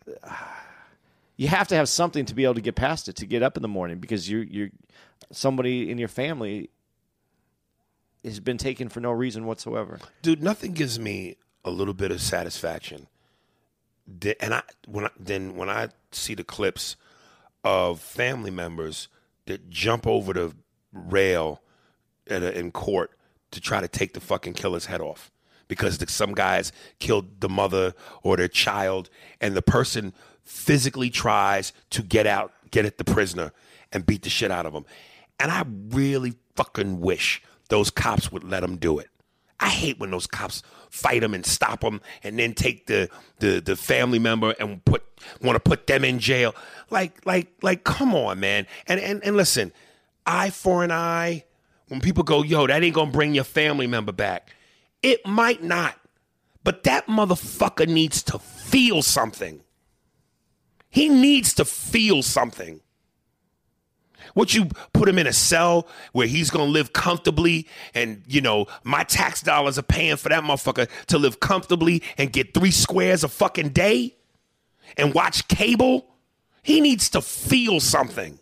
you 1.37 1.47
have 1.47 1.67
to 1.67 1.75
have 1.75 1.89
something 1.89 2.25
to 2.25 2.35
be 2.35 2.43
able 2.43 2.55
to 2.55 2.61
get 2.61 2.75
past 2.75 3.07
it 3.07 3.15
to 3.17 3.25
get 3.25 3.43
up 3.43 3.57
in 3.57 3.61
the 3.61 3.67
morning 3.67 3.99
because 3.99 4.29
you 4.29 4.39
you're 4.39 4.69
somebody 5.31 5.89
in 5.89 5.97
your 5.97 6.07
family 6.07 6.69
has 8.23 8.39
been 8.39 8.57
taken 8.57 8.89
for 8.89 8.99
no 8.99 9.11
reason 9.11 9.45
whatsoever. 9.45 9.99
Dude, 10.21 10.43
nothing 10.43 10.73
gives 10.73 10.99
me 10.99 11.37
a 11.63 11.69
little 11.69 11.93
bit 11.93 12.11
of 12.11 12.21
satisfaction. 12.21 13.07
And 14.39 14.53
I 14.53 14.63
when 14.87 15.05
I, 15.05 15.09
then 15.19 15.55
when 15.55 15.69
I 15.69 15.89
see 16.11 16.33
the 16.33 16.43
clips 16.43 16.95
of 17.63 17.99
family 17.99 18.51
members 18.51 19.09
that 19.45 19.69
jump 19.69 20.07
over 20.07 20.33
the 20.33 20.55
rail 20.93 21.61
a, 22.29 22.57
in 22.57 22.71
court 22.71 23.11
to 23.51 23.61
try 23.61 23.81
to 23.81 23.87
take 23.87 24.13
the 24.13 24.19
fucking 24.19 24.53
killer's 24.53 24.85
head 24.85 25.01
off 25.01 25.31
because 25.67 25.99
some 26.07 26.33
guys 26.33 26.71
killed 26.99 27.41
the 27.41 27.49
mother 27.49 27.93
or 28.23 28.37
their 28.37 28.47
child, 28.47 29.09
and 29.41 29.55
the 29.55 29.61
person 29.61 30.13
physically 30.43 31.09
tries 31.09 31.73
to 31.89 32.01
get 32.01 32.25
out, 32.25 32.53
get 32.71 32.85
at 32.85 32.97
the 32.97 33.03
prisoner, 33.03 33.51
and 33.91 34.05
beat 34.05 34.23
the 34.23 34.29
shit 34.29 34.51
out 34.51 34.65
of 34.65 34.73
them. 34.73 34.85
And 35.39 35.51
I 35.51 35.65
really 35.89 36.35
fucking 36.55 36.99
wish 36.99 37.41
those 37.69 37.91
cops 37.91 38.31
would 38.31 38.43
let 38.43 38.61
them 38.61 38.77
do 38.77 38.99
it. 38.99 39.09
I 39.59 39.69
hate 39.69 39.99
when 39.99 40.11
those 40.11 40.27
cops 40.27 40.61
fight 40.89 41.21
them 41.21 41.33
and 41.33 41.45
stop 41.45 41.81
them, 41.81 42.01
and 42.23 42.37
then 42.37 42.53
take 42.53 42.85
the 42.87 43.09
the 43.39 43.59
the 43.59 43.75
family 43.75 44.19
member 44.19 44.53
and 44.59 44.83
put 44.85 45.03
want 45.41 45.55
to 45.55 45.59
put 45.59 45.87
them 45.87 46.03
in 46.03 46.19
jail. 46.19 46.55
Like 46.89 47.25
like 47.25 47.51
like, 47.61 47.83
come 47.83 48.13
on, 48.13 48.39
man. 48.39 48.67
And 48.87 48.99
and 48.99 49.23
and 49.23 49.35
listen, 49.35 49.73
eye 50.25 50.51
for 50.51 50.83
an 50.83 50.91
eye. 50.91 51.45
When 51.87 52.01
people 52.01 52.23
go, 52.23 52.43
yo, 52.43 52.67
that 52.67 52.83
ain't 52.83 52.93
gonna 52.93 53.11
bring 53.11 53.33
your 53.33 53.45
family 53.45 53.87
member 53.87 54.11
back. 54.11 54.53
It 55.01 55.25
might 55.25 55.63
not, 55.63 55.99
but 56.63 56.83
that 56.83 57.07
motherfucker 57.07 57.87
needs 57.87 58.23
to 58.23 58.39
feel 58.39 59.01
something. 59.01 59.61
He 60.89 61.09
needs 61.09 61.53
to 61.55 61.65
feel 61.65 62.23
something. 62.23 62.81
What 64.33 64.53
you 64.53 64.67
put 64.93 65.07
him 65.07 65.17
in 65.17 65.27
a 65.27 65.33
cell 65.33 65.87
where 66.11 66.27
he's 66.27 66.49
gonna 66.49 66.65
live 66.65 66.93
comfortably, 66.93 67.67
and 67.93 68.23
you 68.27 68.41
know 68.41 68.67
my 68.83 69.03
tax 69.03 69.41
dollars 69.41 69.77
are 69.77 69.83
paying 69.83 70.17
for 70.17 70.29
that 70.29 70.43
motherfucker 70.43 70.89
to 71.07 71.17
live 71.17 71.39
comfortably 71.39 72.03
and 72.17 72.33
get 72.33 72.53
three 72.53 72.71
squares 72.71 73.23
a 73.23 73.27
fucking 73.27 73.69
day, 73.69 74.15
and 74.97 75.13
watch 75.13 75.47
cable. 75.47 76.13
He 76.63 76.81
needs 76.81 77.09
to 77.11 77.21
feel 77.21 77.79
something. 77.79 78.39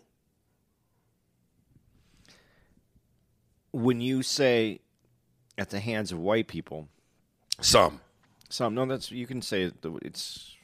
When 3.70 4.00
you 4.00 4.22
say 4.22 4.80
at 5.58 5.70
the 5.70 5.80
hands 5.80 6.12
of 6.12 6.18
white 6.18 6.48
people, 6.48 6.88
Some. 7.60 8.00
some 8.48 8.74
no, 8.74 8.84
that's 8.86 9.10
you 9.10 9.26
can 9.26 9.42
say 9.42 9.70
it's 10.02 10.54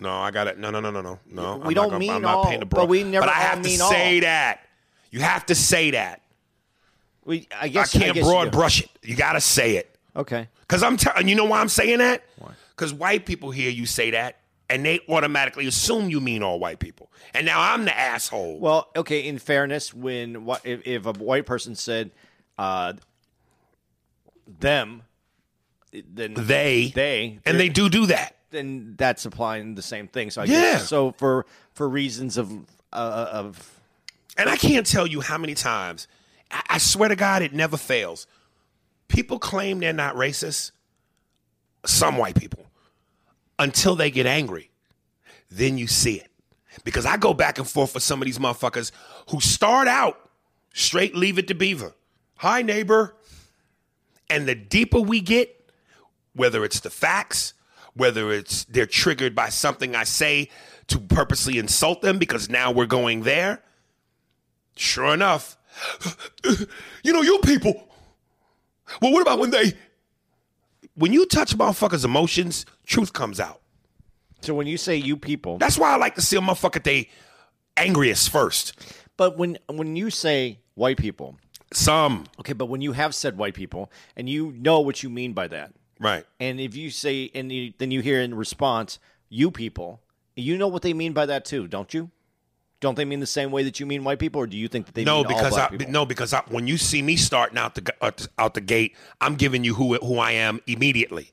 No, 0.00 0.10
I 0.12 0.30
got 0.30 0.46
it. 0.46 0.58
No, 0.58 0.70
no, 0.70 0.80
no, 0.80 0.90
no, 0.90 1.00
no, 1.02 1.18
no. 1.30 1.56
We 1.58 1.68
I'm 1.68 1.74
don't 1.74 1.74
not 1.74 1.86
gonna, 1.90 1.98
mean 1.98 2.10
I'm 2.12 2.22
not 2.22 2.36
all, 2.36 2.44
paying 2.46 2.60
the 2.60 2.66
but 2.66 2.88
we 2.88 3.02
never 3.04 3.26
But 3.26 3.34
I 3.34 3.40
have 3.40 3.62
to 3.62 3.68
say 3.68 4.16
all. 4.16 4.20
that. 4.22 4.60
You 5.10 5.20
have 5.20 5.46
to 5.46 5.54
say 5.54 5.90
that. 5.92 6.22
we. 7.24 7.48
I 7.60 7.68
guess 7.68 7.94
I 7.94 7.98
can't 8.00 8.14
guess 8.14 8.24
broad 8.24 8.50
brush 8.52 8.82
it. 8.82 8.90
You 9.02 9.14
got 9.16 9.32
to 9.34 9.40
say 9.40 9.76
it. 9.76 9.88
Okay, 10.14 10.46
Because 10.60 10.82
I'm 10.82 10.98
telling 10.98 11.26
you 11.26 11.34
know 11.34 11.46
why 11.46 11.60
I'm 11.60 11.68
saying 11.70 11.98
that? 11.98 12.22
Because 12.76 12.92
white 12.92 13.24
people 13.24 13.50
hear 13.50 13.70
you 13.70 13.86
say 13.86 14.10
that 14.10 14.40
and 14.68 14.84
they 14.84 15.00
automatically 15.08 15.66
assume 15.66 16.10
you 16.10 16.20
mean 16.20 16.42
all 16.42 16.58
white 16.58 16.80
people. 16.80 17.10
And 17.32 17.46
now 17.46 17.60
I'm 17.60 17.86
the 17.86 17.98
asshole. 17.98 18.58
Well, 18.58 18.88
okay. 18.96 19.26
In 19.26 19.38
fairness, 19.38 19.94
when 19.94 20.44
what 20.44 20.66
if, 20.66 20.86
if 20.86 21.06
a 21.06 21.12
white 21.12 21.46
person 21.46 21.74
said 21.74 22.10
uh, 22.58 22.92
them, 24.46 25.02
then 25.92 26.34
they, 26.34 26.92
they 26.94 27.38
and 27.44 27.58
they 27.60 27.68
do 27.68 27.88
do 27.88 28.06
that. 28.06 28.36
then 28.50 28.94
that's 28.96 29.24
applying 29.24 29.74
the 29.74 29.82
same 29.82 30.08
thing. 30.08 30.30
So 30.30 30.42
I 30.42 30.44
Yeah. 30.44 30.60
guess 30.60 30.88
so 30.88 31.12
for 31.18 31.46
for 31.74 31.88
reasons 31.88 32.36
of 32.36 32.50
uh, 32.92 33.28
of 33.32 33.70
And 34.36 34.48
I 34.48 34.56
can't 34.56 34.86
tell 34.86 35.06
you 35.06 35.20
how 35.20 35.38
many 35.38 35.54
times, 35.54 36.08
I, 36.50 36.62
I 36.70 36.78
swear 36.78 37.08
to 37.08 37.16
God, 37.16 37.42
it 37.42 37.52
never 37.52 37.76
fails. 37.76 38.26
People 39.08 39.38
claim 39.38 39.78
they're 39.80 39.92
not 39.92 40.14
racist, 40.14 40.72
some 41.84 42.16
white 42.16 42.34
people, 42.38 42.66
until 43.58 43.94
they 43.94 44.10
get 44.10 44.26
angry. 44.26 44.70
Then 45.50 45.76
you 45.76 45.86
see 45.86 46.14
it. 46.16 46.28
Because 46.84 47.04
I 47.04 47.18
go 47.18 47.34
back 47.34 47.58
and 47.58 47.68
forth 47.68 47.92
with 47.92 48.02
some 48.02 48.22
of 48.22 48.26
these 48.26 48.38
motherfuckers 48.38 48.90
who 49.30 49.40
start 49.40 49.86
out 49.88 50.30
straight 50.72 51.14
leave 51.14 51.38
it 51.38 51.46
to 51.48 51.54
beaver. 51.54 51.92
Hi, 52.36 52.62
neighbor. 52.62 53.14
And 54.32 54.48
the 54.48 54.54
deeper 54.54 54.98
we 54.98 55.20
get, 55.20 55.70
whether 56.34 56.64
it's 56.64 56.80
the 56.80 56.88
facts, 56.90 57.52
whether 57.94 58.32
it's 58.32 58.64
they're 58.64 58.86
triggered 58.86 59.34
by 59.34 59.50
something 59.50 59.94
I 59.94 60.04
say 60.04 60.48
to 60.86 60.98
purposely 60.98 61.58
insult 61.58 62.00
them 62.00 62.18
because 62.18 62.48
now 62.48 62.70
we're 62.72 62.86
going 62.86 63.22
there, 63.24 63.62
Sure 64.74 65.12
enough, 65.12 65.58
you 67.04 67.12
know, 67.12 67.20
you 67.20 67.38
people. 67.40 67.88
Well, 69.02 69.12
what 69.12 69.20
about 69.20 69.38
when 69.38 69.50
they, 69.50 69.74
when 70.94 71.12
you 71.12 71.26
touch 71.26 71.56
motherfuckers' 71.56 72.04
emotions, 72.06 72.64
truth 72.86 73.12
comes 73.12 73.38
out. 73.38 73.60
so 74.40 74.54
when 74.54 74.66
you 74.66 74.78
say 74.78 74.96
you 74.96 75.18
people, 75.18 75.58
That's 75.58 75.76
why 75.76 75.92
I 75.92 75.96
like 75.96 76.14
to 76.14 76.22
see 76.22 76.36
a 76.36 76.40
motherfucker 76.40 76.82
they 76.82 77.10
angriest 77.76 78.30
first. 78.30 78.72
but 79.18 79.36
when 79.36 79.58
when 79.68 79.94
you 79.94 80.08
say 80.08 80.58
white 80.74 80.96
people, 80.96 81.36
Some, 81.72 82.24
okay, 82.40 82.52
but 82.52 82.66
when 82.66 82.80
you 82.80 82.92
have 82.92 83.14
said 83.14 83.36
white 83.38 83.54
people 83.54 83.90
and 84.16 84.28
you 84.28 84.52
know 84.52 84.80
what 84.80 85.02
you 85.02 85.10
mean 85.10 85.32
by 85.32 85.48
that, 85.48 85.72
right? 85.98 86.24
and 86.40 86.60
if 86.60 86.76
you 86.76 86.90
say 86.90 87.30
and 87.34 87.50
you, 87.50 87.72
then 87.78 87.90
you 87.90 88.00
hear 88.00 88.20
in 88.20 88.34
response 88.34 88.98
you 89.28 89.50
people, 89.50 90.00
you 90.36 90.58
know 90.58 90.68
what 90.68 90.82
they 90.82 90.92
mean 90.92 91.12
by 91.12 91.26
that 91.26 91.44
too, 91.44 91.66
don't 91.68 91.92
you? 91.94 92.10
Don't 92.80 92.96
they 92.96 93.04
mean 93.04 93.20
the 93.20 93.26
same 93.26 93.52
way 93.52 93.62
that 93.62 93.78
you 93.78 93.86
mean 93.86 94.02
white 94.02 94.18
people, 94.18 94.40
or 94.42 94.46
do 94.48 94.56
you 94.56 94.66
think 94.66 94.86
that 94.86 94.94
they 94.96 95.04
No, 95.04 95.22
because 95.22 95.56
I 95.56 95.68
people? 95.68 95.88
no 95.88 96.04
because 96.04 96.34
I, 96.34 96.42
when 96.48 96.66
you 96.66 96.76
see 96.76 97.00
me 97.00 97.14
starting 97.14 97.56
out 97.56 97.76
the 97.76 97.94
out 98.02 98.20
uh, 98.20 98.24
the- 98.24 98.42
out 98.42 98.54
the 98.54 98.60
gate, 98.60 98.96
I'm 99.20 99.36
giving 99.36 99.62
you 99.62 99.74
who 99.74 99.94
who 99.98 100.18
I 100.18 100.32
am 100.32 100.60
immediately. 100.66 101.30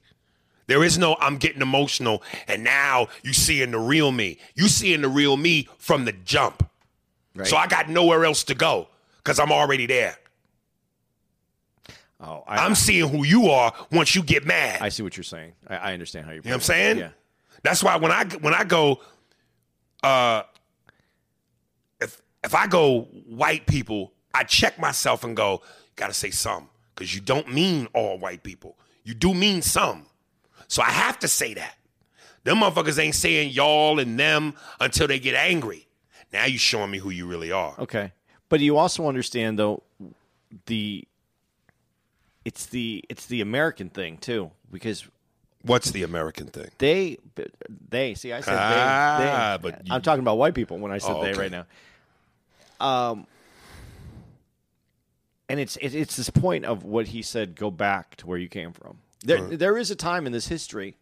There 0.68 0.84
is 0.84 1.00
no 1.00 1.18
I'm 1.20 1.38
getting 1.38 1.64
emotional 1.64 2.22
and 2.48 2.64
now 2.64 3.08
you 3.24 3.34
seeing 3.34 3.72
the 3.72 3.80
real 3.80 4.12
me. 4.12 4.38
You 4.54 4.68
seeing 4.68 5.02
the 5.02 5.10
real 5.10 5.36
me 5.38 5.68
from 5.80 6.06
the 6.06 6.12
jump. 6.12 6.70
Right. 7.36 7.48
So 7.48 7.58
I 7.58 7.66
got 7.66 7.90
nowhere 7.90 8.24
else 8.26 8.44
to 8.44 8.54
go 8.54 8.88
because 9.18 9.40
I'm 9.40 9.52
already 9.52 9.88
there. 9.88 10.19
Oh, 12.20 12.44
I, 12.48 12.66
I'm 12.66 12.76
seeing 12.76 13.08
who 13.08 13.26
you 13.26 13.50
are 13.50 13.74
once 13.92 14.16
you 14.16 14.24
get 14.24 14.46
mad. 14.46 14.82
I 14.82 14.90
see 14.90 15.04
what 15.04 15.18
you're 15.18 15.24
saying. 15.24 15.54
I, 15.68 15.76
I 15.76 15.94
understand 15.94 16.26
how 16.26 16.32
you're. 16.32 16.42
You 16.44 16.50
know 16.50 16.56
what 16.56 16.56
I'm 16.56 16.62
saying? 16.62 16.98
Yeah. 16.98 17.10
That's 17.64 17.84
why 17.84 17.98
when 17.98 18.12
I 18.12 18.26
when 18.42 18.54
I 18.54 18.64
go, 18.64 19.02
uh, 20.04 20.44
if 22.00 22.22
if 22.44 22.56
I 22.56 22.68
go 22.68 23.02
white 23.28 23.66
people, 23.66 24.14
I 24.34 24.44
check 24.44 24.80
myself 24.80 25.24
and 25.24 25.36
go, 25.36 25.62
gotta 25.96 26.14
say 26.14 26.32
some 26.32 26.70
because 26.96 27.14
you 27.14 27.22
don't 27.22 27.54
mean 27.54 27.88
all 27.94 28.18
white 28.18 28.44
people. 28.44 28.78
You 29.04 29.14
do 29.14 29.34
mean 29.34 29.62
some. 29.62 30.06
So 30.68 30.82
I 30.82 30.90
have 30.92 31.20
to 31.20 31.28
say 31.28 31.54
that. 31.56 31.76
Them 32.44 32.60
motherfuckers 32.60 33.00
ain't 33.00 33.16
saying 33.16 33.52
y'all 33.52 34.00
and 34.00 34.18
them 34.18 34.54
until 34.80 35.08
they 35.08 35.20
get 35.20 35.36
angry. 35.36 35.88
Now 36.32 36.46
you 36.46 36.58
showing 36.58 36.92
me 36.92 37.00
who 37.00 37.10
you 37.10 37.26
really 37.26 37.52
are. 37.52 37.76
Okay, 37.80 38.14
but 38.48 38.60
you 38.60 38.78
also 38.78 39.08
understand 39.08 39.60
though 39.60 39.84
the 40.68 41.08
it's 42.46 42.66
the 42.68 43.04
it's 43.10 43.26
the 43.28 43.42
American 43.42 43.90
thing 43.90 44.18
too 44.18 44.52
because 44.72 45.08
What's 45.62 45.92
the 45.92 46.04
American 46.04 46.48
thing? 46.48 46.70
they 46.78 47.18
they 47.90 48.14
see 48.16 48.32
I 48.32 48.40
said 48.42 48.56
Ah, 48.58 49.18
they, 49.18 49.24
they 49.68 49.72
but 49.72 49.86
you- 49.86 49.94
I'm 49.94 50.02
talking 50.02 50.22
about 50.22 50.38
white 50.38 50.54
people 50.56 50.78
when 50.78 50.92
I 50.92 51.00
said 51.00 51.16
Oh, 51.18 51.22
they 51.24 51.34
right 51.34 51.52
now. 51.52 51.66
Um, 52.80 53.28
and 55.50 55.60
it's 55.60 55.76
it, 55.78 55.94
it's 55.96 56.16
this 56.16 56.30
point 56.30 56.64
of 56.66 56.84
what 56.86 57.08
he 57.08 57.22
said: 57.22 57.56
go 57.56 57.72
back 57.72 58.16
to 58.18 58.28
where 58.28 58.38
you 58.38 58.48
came 58.48 58.72
from. 58.72 59.00
There 59.24 59.42
there 59.58 59.78
is 59.78 59.92
a 59.92 59.96
time 59.96 60.26
in 60.26 60.32
this 60.32 60.48
history, 60.48 60.96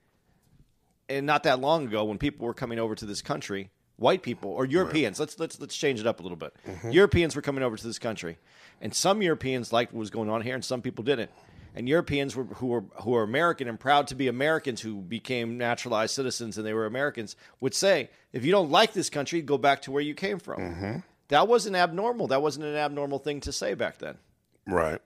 and 1.08 1.26
not 1.26 1.44
that 1.44 1.60
long 1.60 1.86
ago, 1.86 2.04
when 2.06 2.18
people 2.18 2.48
were 2.48 2.54
coming 2.56 2.80
over 2.80 2.96
to 2.96 3.06
this 3.06 3.22
country, 3.22 3.70
white 3.98 4.22
people 4.22 4.52
or 4.52 4.66
Europeans. 4.66 5.20
Let's 5.20 5.38
let's 5.40 5.60
let's 5.60 5.76
change 5.76 6.00
it 6.00 6.08
up 6.08 6.20
a 6.20 6.24
little 6.24 6.38
bit. 6.38 6.54
Mm-hmm. 6.66 6.92
Europeans 6.92 7.36
were 7.36 7.42
coming 7.42 7.64
over 7.64 7.76
to 7.76 7.88
this 7.88 8.00
country, 8.00 8.38
and 8.82 8.94
some 8.94 9.22
Europeans 9.22 9.74
liked 9.74 9.94
what 9.94 10.00
was 10.00 10.10
going 10.10 10.30
on 10.30 10.42
here, 10.42 10.56
and 10.56 10.64
some 10.64 10.82
people 10.82 11.04
didn't. 11.04 11.32
And 11.76 11.88
Europeans 11.88 12.36
were, 12.36 12.46
who 12.46 12.68
were 12.68 12.84
who 13.02 13.16
are 13.16 13.24
American 13.24 13.68
and 13.68 13.80
proud 13.80 14.08
to 14.08 14.16
be 14.16 14.28
Americans, 14.28 14.82
who 14.82 14.96
became 14.96 15.58
naturalized 15.58 16.16
citizens 16.16 16.58
and 16.58 16.66
they 16.66 16.74
were 16.74 16.88
Americans, 16.88 17.36
would 17.60 17.76
say, 17.76 18.10
if 18.34 18.44
you 18.44 18.52
don't 18.52 18.72
like 18.72 18.94
this 18.94 19.10
country, 19.12 19.42
go 19.42 19.60
back 19.60 19.84
to 19.84 19.92
where 19.92 20.02
you 20.02 20.16
came 20.16 20.40
from. 20.40 20.60
Mm-hmm. 20.60 21.00
That 21.28 21.48
wasn't 21.48 21.76
abnormal. 21.76 22.28
That 22.28 22.42
wasn't 22.42 22.66
an 22.66 22.76
abnormal 22.76 23.20
thing 23.20 23.42
to 23.42 23.52
say 23.52 23.74
back 23.74 24.00
then. 24.00 24.18
Right. 24.66 25.02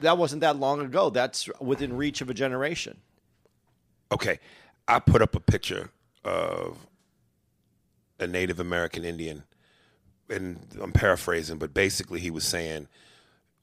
That 0.00 0.16
wasn't 0.16 0.40
that 0.40 0.56
long 0.56 0.80
ago. 0.80 1.10
That's 1.10 1.48
within 1.60 1.96
reach 1.96 2.20
of 2.20 2.30
a 2.30 2.34
generation. 2.34 2.98
Okay, 4.10 4.38
I 4.86 5.00
put 5.00 5.20
up 5.20 5.34
a 5.34 5.40
picture 5.40 5.90
of 6.24 6.86
a 8.18 8.26
Native 8.26 8.58
American 8.60 9.04
Indian, 9.04 9.44
and 10.28 10.58
I'm 10.80 10.92
paraphrasing, 10.92 11.58
but 11.58 11.72
basically 11.74 12.20
he 12.20 12.30
was 12.30 12.44
saying, 12.44 12.88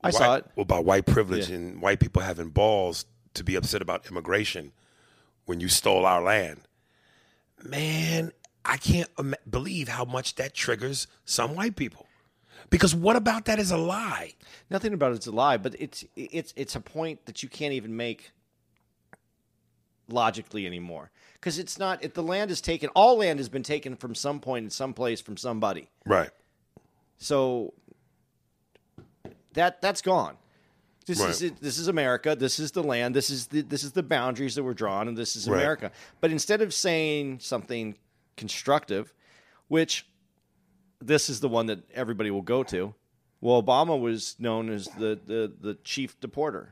I 0.04 0.08
white- 0.08 0.14
saw 0.16 0.36
it. 0.36 0.46
about 0.58 0.86
white 0.86 1.06
privilege 1.06 1.50
Yeah. 1.50 1.56
and 1.56 1.82
white 1.82 2.00
people 2.00 2.22
having 2.22 2.50
balls 2.50 3.06
to 3.34 3.44
be 3.44 3.56
upset 3.56 3.82
about 3.82 4.06
immigration 4.10 4.72
when 5.46 5.60
you 5.60 5.68
stole 5.68 6.06
our 6.06 6.22
land. 6.22 6.62
Man, 7.64 8.32
I 8.64 8.78
can't 8.78 9.10
im- 9.20 9.36
believe 9.50 9.90
how 9.90 10.06
much 10.06 10.36
that 10.36 10.54
triggers 10.54 11.08
some 11.26 11.56
white 11.56 11.76
people. 11.76 12.08
Because 12.70 12.96
what 12.96 13.16
about 13.16 13.46
that 13.46 13.60
is 13.60 13.70
a 13.72 13.78
lie? 13.78 14.34
Nothing 14.70 14.94
about 14.94 15.14
it's 15.14 15.28
a 15.28 15.32
lie, 15.32 15.58
but 15.58 15.76
it's 15.80 16.04
it's 16.16 16.52
it's 16.56 16.76
a 16.76 16.80
point 16.82 17.26
that 17.28 17.44
you 17.44 17.50
can't 17.50 17.74
even 17.74 17.96
make 17.96 18.32
logically 20.10 20.66
anymore 20.66 21.12
because 21.34 21.58
it's 21.60 21.78
not. 21.80 22.04
If 22.04 22.14
the 22.14 22.24
land 22.24 22.52
is 22.52 22.62
taken, 22.62 22.90
all 22.96 23.18
land 23.18 23.40
has 23.40 23.50
been 23.50 23.64
taken 23.64 23.96
from 23.96 24.16
some 24.16 24.40
point 24.40 24.66
in 24.66 24.70
some 24.70 24.94
place 24.94 25.22
from 25.22 25.38
somebody. 25.38 25.90
Right. 26.06 26.30
So 27.18 27.74
that 29.54 29.82
that's 29.82 30.02
gone. 30.02 30.38
This 31.06 31.20
Right. 31.20 31.30
is 31.30 31.42
it, 31.44 31.62
this 31.62 31.78
is 31.78 31.88
America. 31.88 32.36
This 32.36 32.60
is 32.60 32.72
the 32.72 32.84
land. 32.84 33.16
This 33.16 33.30
is 33.30 33.48
the 33.48 33.62
this 33.62 33.84
is 33.84 33.92
the 33.92 34.04
boundaries 34.04 34.56
that 34.56 34.64
were 34.64 34.74
drawn, 34.74 35.08
and 35.08 35.16
this 35.18 35.36
is 35.36 35.48
Right. 35.48 35.58
America. 35.60 35.92
But 36.20 36.32
instead 36.32 36.62
of 36.62 36.74
saying 36.74 37.40
something 37.40 37.96
constructive, 38.38 39.14
which 39.68 40.08
this 41.00 41.30
is 41.30 41.40
the 41.40 41.50
one 41.50 41.68
that 41.68 41.80
everybody 41.94 42.32
will 42.32 42.42
go 42.42 42.64
to. 42.64 42.94
Well, 43.42 43.62
Obama 43.62 44.00
was 44.00 44.36
known 44.40 44.70
as 44.70 44.88
the 44.98 45.20
the, 45.26 45.54
the 45.60 45.76
chief 45.84 46.20
deporter. 46.20 46.70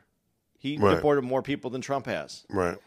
He 0.58 0.78
Right. 0.78 0.96
deported 0.96 1.24
more 1.24 1.41
people 1.43 1.69
than 1.69 1.82
Trump 1.82 2.06
has. 2.08 2.46
Right. 2.50 2.78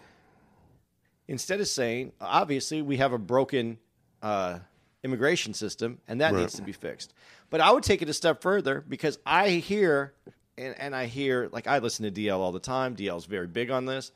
Instead 1.29 1.61
of 1.61 1.69
saying, 1.69 2.13
obviously, 2.21 2.83
we 2.83 2.99
have 2.99 3.13
a 3.13 3.19
broken 3.19 3.79
uh, 4.23 4.59
immigration 5.03 5.55
system, 5.55 5.99
and 6.09 6.21
that 6.21 6.33
Right. 6.33 6.41
needs 6.41 6.55
to 6.55 6.63
be 6.63 6.73
fixed. 6.73 7.13
But 7.51 7.61
I 7.61 7.71
would 7.73 7.83
take 7.85 8.03
it 8.03 8.09
a 8.09 8.13
step 8.15 8.41
further 8.43 8.85
because 8.89 9.19
I 9.27 9.51
hear, 9.51 10.15
and, 10.59 10.75
and 10.79 10.95
I 10.95 11.07
hear, 11.07 11.49
like 11.53 11.67
I 11.67 11.79
listen 11.79 12.05
to 12.05 12.21
DL 12.21 12.39
all 12.39 12.53
the 12.53 12.61
time. 12.61 12.95
DL's 12.97 13.25
very 13.27 13.47
big 13.47 13.71
on 13.71 13.87
this. 13.87 14.13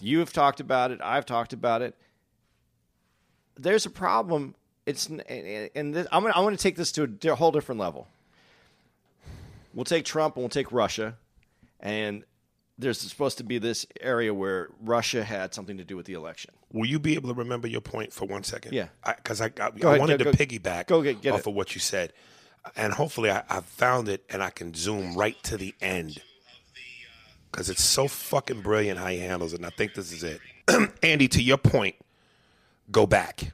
You 0.00 0.18
have 0.18 0.32
talked 0.32 0.58
about 0.60 0.90
it. 0.90 1.00
I've 1.02 1.24
talked 1.26 1.52
about 1.52 1.80
it. 1.82 1.94
There's 3.56 3.86
a 3.86 3.90
problem. 3.90 4.56
It's 4.86 5.06
and, 5.08 5.20
and 5.74 5.94
this, 5.94 6.06
I'm 6.10 6.22
gonna, 6.22 6.34
I'm 6.36 6.42
going 6.42 6.56
to 6.56 6.62
take 6.62 6.74
this 6.76 6.90
to 6.92 7.08
a 7.30 7.34
whole 7.36 7.52
different 7.52 7.80
level. 7.80 8.08
We'll 9.72 9.84
take 9.84 10.04
Trump 10.04 10.34
and 10.36 10.42
we'll 10.42 10.48
take 10.50 10.70
Russia, 10.72 11.16
and 11.80 12.24
there's 12.78 12.98
supposed 13.00 13.38
to 13.38 13.44
be 13.44 13.58
this 13.58 13.86
area 14.00 14.34
where 14.34 14.68
Russia 14.80 15.22
had 15.22 15.54
something 15.54 15.76
to 15.78 15.84
do 15.84 15.96
with 15.96 16.06
the 16.06 16.14
election. 16.14 16.52
Will 16.72 16.86
you 16.88 16.98
be 16.98 17.14
able 17.14 17.28
to 17.28 17.34
remember 17.34 17.68
your 17.68 17.80
point 17.80 18.12
for 18.12 18.26
one 18.26 18.42
second? 18.42 18.72
Yeah. 18.72 18.88
Because 19.06 19.40
I, 19.40 19.46
I, 19.60 19.66
I, 19.66 19.70
Go 19.70 19.88
ahead, 19.88 20.00
wanted 20.00 20.18
go- 20.24 20.32
to 20.32 20.36
go- 20.36 20.44
piggyback 20.44 20.86
go 20.88 21.02
get- 21.02 21.20
get 21.22 21.32
off 21.34 21.40
it. 21.40 21.46
of 21.48 21.54
what 21.54 21.74
you 21.74 21.80
said. 21.80 22.12
And 22.76 22.92
hopefully 22.92 23.30
I, 23.30 23.42
I 23.48 23.60
found 23.60 24.08
it 24.08 24.24
and 24.30 24.42
I 24.42 24.50
can 24.50 24.74
zoom 24.74 25.14
right 25.14 25.40
to 25.44 25.56
the 25.56 25.74
end. 25.80 26.20
Because 27.50 27.70
it's 27.70 27.84
so 27.84 28.08
fucking 28.08 28.62
brilliant 28.62 28.98
how 28.98 29.06
he 29.06 29.18
handles 29.20 29.52
it. 29.52 29.56
And 29.56 29.66
I 29.66 29.70
think 29.70 29.94
this 29.94 30.10
is 30.12 30.24
it. 30.24 30.40
Andy, 31.02 31.28
to 31.28 31.42
your 31.42 31.58
point, 31.58 31.94
go 32.90 33.06
back. 33.06 33.52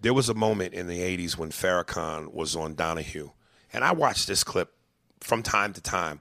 There 0.00 0.14
was 0.14 0.28
a 0.30 0.34
moment 0.34 0.72
in 0.72 0.86
the 0.86 1.00
80s 1.00 1.36
when 1.36 1.50
Farrakhan 1.50 2.32
was 2.32 2.56
on 2.56 2.74
Donahue. 2.74 3.30
And 3.72 3.84
I 3.84 3.92
watched 3.92 4.26
this 4.28 4.44
clip 4.44 4.72
from 5.20 5.42
time 5.42 5.72
to 5.74 5.80
time 5.82 6.20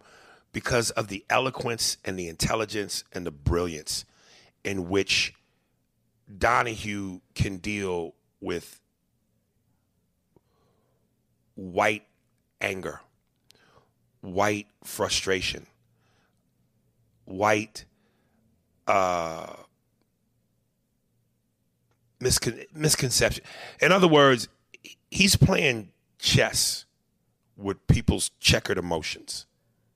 because 0.53 0.91
of 0.91 1.07
the 1.07 1.25
eloquence 1.29 1.97
and 2.05 2.17
the 2.17 2.29
intelligence 2.29 3.03
and 3.11 3.25
the 3.25 3.31
brilliance 3.31 4.05
in 4.63 4.87
which 4.87 5.33
Donahue 6.37 7.19
can 7.35 7.57
deal 7.57 8.13
with 8.39 8.79
white 11.55 12.05
anger, 12.61 13.01
white 14.21 14.67
frustration, 14.83 15.65
white 17.25 17.85
uh, 18.87 19.53
miscon- 22.19 22.65
misconception. 22.73 23.43
In 23.81 23.91
other 23.91 24.07
words, 24.07 24.47
he's 25.09 25.35
playing 25.35 25.91
chess 26.19 26.85
with 27.57 27.85
people's 27.87 28.29
checkered 28.39 28.77
emotions. 28.77 29.45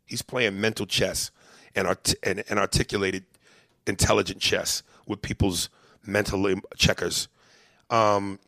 He's 0.08 0.22
playing 0.22 0.60
mental 0.60 0.86
chess 0.86 1.32
and, 1.76 1.88
art- 1.88 2.15
and, 2.24 2.43
and 2.50 2.58
articulated 2.58 3.26
intelligent 3.86 4.39
chess 4.39 4.84
with 5.06 5.22
people's 5.22 5.70
mental 6.06 6.54
checkers. 6.76 7.28
Um, 7.89 8.39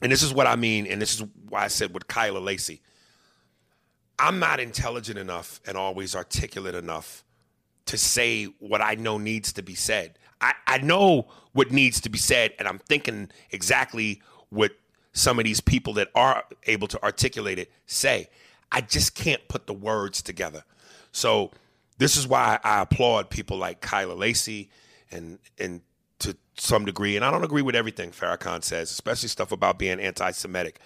and 0.00 0.10
this 0.10 0.22
is 0.22 0.32
what 0.32 0.46
I 0.46 0.56
mean, 0.56 0.86
and 0.86 1.00
this 1.00 1.20
is 1.20 1.26
why 1.48 1.64
I 1.64 1.68
said 1.68 1.92
with 1.92 2.08
Kyla 2.08 2.38
Lacey. 2.38 2.80
I'm 4.18 4.38
not 4.38 4.60
intelligent 4.60 5.18
enough 5.18 5.60
and 5.66 5.76
always 5.76 6.14
articulate 6.14 6.74
enough 6.74 7.24
to 7.86 7.98
say 7.98 8.44
what 8.44 8.80
I 8.80 8.94
know 8.94 9.18
needs 9.18 9.52
to 9.54 9.62
be 9.62 9.74
said. 9.74 10.18
I, 10.40 10.54
I 10.66 10.78
know 10.78 11.28
what 11.52 11.70
needs 11.70 12.00
to 12.02 12.08
be 12.08 12.18
said, 12.18 12.52
and 12.58 12.66
I'm 12.66 12.78
thinking 12.78 13.30
exactly 13.50 14.22
what 14.50 14.72
some 15.12 15.38
of 15.38 15.44
these 15.44 15.60
people 15.60 15.92
that 15.94 16.08
are 16.14 16.44
able 16.66 16.88
to 16.88 17.02
articulate 17.02 17.58
it 17.58 17.72
say. 17.86 18.28
I 18.72 18.80
just 18.80 19.14
can't 19.14 19.46
put 19.48 19.66
the 19.66 19.74
words 19.74 20.22
together. 20.22 20.64
So 21.14 21.52
this 21.96 22.16
is 22.16 22.26
why 22.26 22.58
I 22.64 22.82
applaud 22.82 23.30
people 23.30 23.56
like 23.56 23.80
Kyla 23.80 24.14
Lacey 24.14 24.68
and 25.10 25.38
and 25.58 25.80
to 26.18 26.36
some 26.56 26.84
degree, 26.84 27.16
and 27.16 27.24
I 27.24 27.30
don't 27.30 27.44
agree 27.44 27.62
with 27.62 27.76
everything 27.76 28.10
Farrakhan 28.10 28.64
says, 28.64 28.90
especially 28.90 29.28
stuff 29.28 29.52
about 29.52 29.78
being 29.78 30.00
anti-Semitic, 30.00 30.80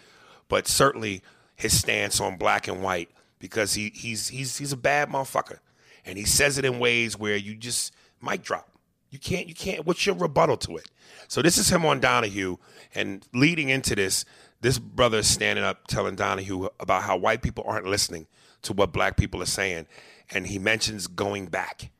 but 0.49 0.69
certainly 0.69 1.23
his 1.57 1.79
stance 1.79 2.21
on 2.21 2.37
black 2.37 2.69
and 2.69 2.83
white 2.83 3.11
because 3.38 3.73
he 3.73 3.91
he's 3.95 4.29
he's 4.29 4.59
he's 4.59 4.73
a 4.73 4.77
bad 4.77 5.09
motherfucker, 5.09 5.61
and 6.05 6.19
he 6.19 6.25
says 6.25 6.59
it 6.59 6.64
in 6.64 6.79
ways 6.79 7.19
where 7.19 7.37
you 7.37 7.55
just 7.55 7.95
mic 8.23 8.43
drop. 8.43 8.69
You 9.11 9.19
can't 9.19 9.49
you 9.49 9.55
can't. 9.55 9.87
What's 9.87 10.05
your 10.05 10.14
rebuttal 10.14 10.59
to 10.59 10.77
it? 10.77 10.91
So 11.27 11.41
this 11.41 11.57
is 11.57 11.71
him 11.71 11.87
on 11.87 12.01
Donahue, 12.01 12.59
and 12.95 13.27
leading 13.33 13.71
into 13.71 13.95
this, 13.95 14.27
this 14.61 14.79
brother 14.79 15.19
is 15.19 15.27
standing 15.27 15.64
up 15.64 15.87
telling 15.87 16.17
Donahue 16.17 16.69
about 16.79 17.05
how 17.05 17.17
white 17.17 17.41
people 17.41 17.64
aren't 17.67 17.87
listening 17.87 18.27
to 18.62 18.73
what 18.75 18.93
black 18.93 19.17
people 19.17 19.43
are 19.43 19.47
saying, 19.47 19.87
and 20.31 20.47
he 20.47 20.59
mentions 20.59 21.07
going 21.07 21.47
back 21.47 21.91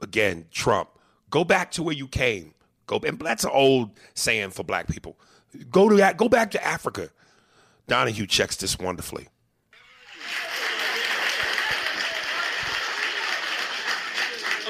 again, 0.00 0.46
Trump, 0.50 0.90
Go 1.30 1.44
back 1.44 1.70
to 1.72 1.82
where 1.82 1.94
you 1.94 2.08
came. 2.08 2.54
Go 2.86 2.98
and 2.98 3.18
that's 3.18 3.44
an 3.44 3.50
old 3.52 3.90
saying 4.14 4.50
for 4.50 4.64
black 4.64 4.88
people. 4.88 5.16
Go 5.70 5.88
to 5.88 5.96
that. 5.96 6.16
Go 6.16 6.28
back 6.28 6.50
to 6.50 6.64
Africa. 6.64 7.10
Donahue 7.86 8.26
checks 8.26 8.56
this 8.56 8.78
wonderfully. 8.78 9.28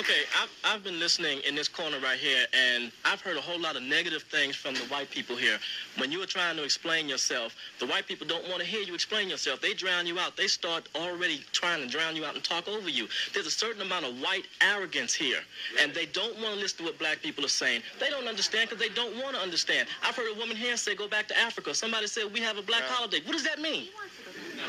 Okay, 0.00 0.22
I've, 0.40 0.50
I've 0.64 0.82
been 0.82 0.98
listening 0.98 1.40
in 1.46 1.54
this 1.54 1.68
corner 1.68 1.98
right 2.00 2.18
here, 2.18 2.46
and 2.54 2.90
I've 3.04 3.20
heard 3.20 3.36
a 3.36 3.40
whole 3.42 3.60
lot 3.60 3.76
of 3.76 3.82
negative 3.82 4.22
things 4.22 4.56
from 4.56 4.72
the 4.72 4.80
white 4.84 5.10
people 5.10 5.36
here. 5.36 5.58
When 5.98 6.10
you 6.10 6.20
were 6.20 6.26
trying 6.26 6.56
to 6.56 6.64
explain 6.64 7.06
yourself, 7.06 7.54
the 7.80 7.86
white 7.86 8.06
people 8.06 8.26
don't 8.26 8.48
want 8.48 8.60
to 8.60 8.66
hear 8.66 8.80
you 8.80 8.94
explain 8.94 9.28
yourself. 9.28 9.60
They 9.60 9.74
drown 9.74 10.06
you 10.06 10.18
out. 10.18 10.38
They 10.38 10.46
start 10.46 10.88
already 10.94 11.44
trying 11.52 11.82
to 11.82 11.86
drown 11.86 12.16
you 12.16 12.24
out 12.24 12.34
and 12.34 12.42
talk 12.42 12.66
over 12.66 12.88
you. 12.88 13.08
There's 13.34 13.44
a 13.44 13.50
certain 13.50 13.82
amount 13.82 14.06
of 14.06 14.18
white 14.22 14.46
arrogance 14.62 15.12
here, 15.12 15.40
and 15.78 15.92
they 15.92 16.06
don't 16.06 16.34
want 16.36 16.54
to 16.54 16.60
listen 16.60 16.78
to 16.78 16.84
what 16.84 16.98
black 16.98 17.20
people 17.20 17.44
are 17.44 17.48
saying. 17.48 17.82
They 17.98 18.08
don't 18.08 18.26
understand 18.26 18.70
because 18.70 18.82
they 18.82 18.94
don't 18.94 19.22
want 19.22 19.36
to 19.36 19.42
understand. 19.42 19.86
I've 20.02 20.16
heard 20.16 20.34
a 20.34 20.38
woman 20.38 20.56
here 20.56 20.78
say, 20.78 20.94
go 20.94 21.08
back 21.08 21.28
to 21.28 21.38
Africa. 21.38 21.74
Somebody 21.74 22.06
said, 22.06 22.32
we 22.32 22.40
have 22.40 22.56
a 22.56 22.62
black 22.62 22.84
holiday. 22.84 23.20
What 23.26 23.32
does 23.32 23.44
that 23.44 23.60
mean? 23.60 23.88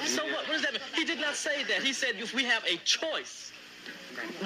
So 0.08 0.26
what, 0.26 0.46
what 0.46 0.52
does 0.52 0.64
that 0.64 0.74
mean? 0.74 0.82
He 0.94 1.06
did 1.06 1.22
not 1.22 1.36
say 1.36 1.64
that. 1.70 1.82
He 1.84 1.94
said, 1.94 2.16
if 2.18 2.34
we 2.34 2.44
have 2.44 2.66
a 2.66 2.76
choice 2.84 3.51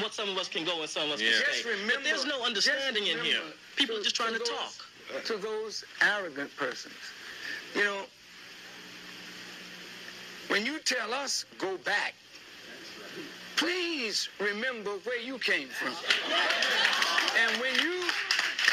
what 0.01 0.13
some 0.13 0.29
of 0.29 0.37
us 0.37 0.47
can 0.47 0.63
go 0.65 0.81
and 0.81 0.89
some 0.89 1.03
of 1.07 1.13
us 1.15 1.21
Yeah. 1.21 1.31
can 1.31 1.39
Just 1.45 1.59
stay. 1.61 1.69
remember- 1.69 1.93
but 1.95 2.03
there's 2.03 2.25
no 2.25 2.43
understanding 2.43 3.07
in 3.07 3.23
here. 3.23 3.37
remember 3.39 3.57
People 3.75 3.97
are 3.97 4.03
just 4.03 4.15
trying 4.15 4.33
to 4.33 4.39
those, 4.39 4.49
talk. 4.49 5.25
To 5.25 5.37
those 5.37 5.83
arrogant 6.01 6.55
persons, 6.57 6.95
you 7.75 7.83
know, 7.83 8.05
when 10.47 10.65
you 10.65 10.79
tell 10.79 11.13
us 11.13 11.45
go 11.57 11.77
back, 11.77 12.13
please 13.55 14.29
remember 14.39 14.91
where 15.03 15.19
you 15.19 15.37
came 15.39 15.69
from. 15.69 15.95
And 17.37 17.57
when 17.61 17.75
you 17.79 18.03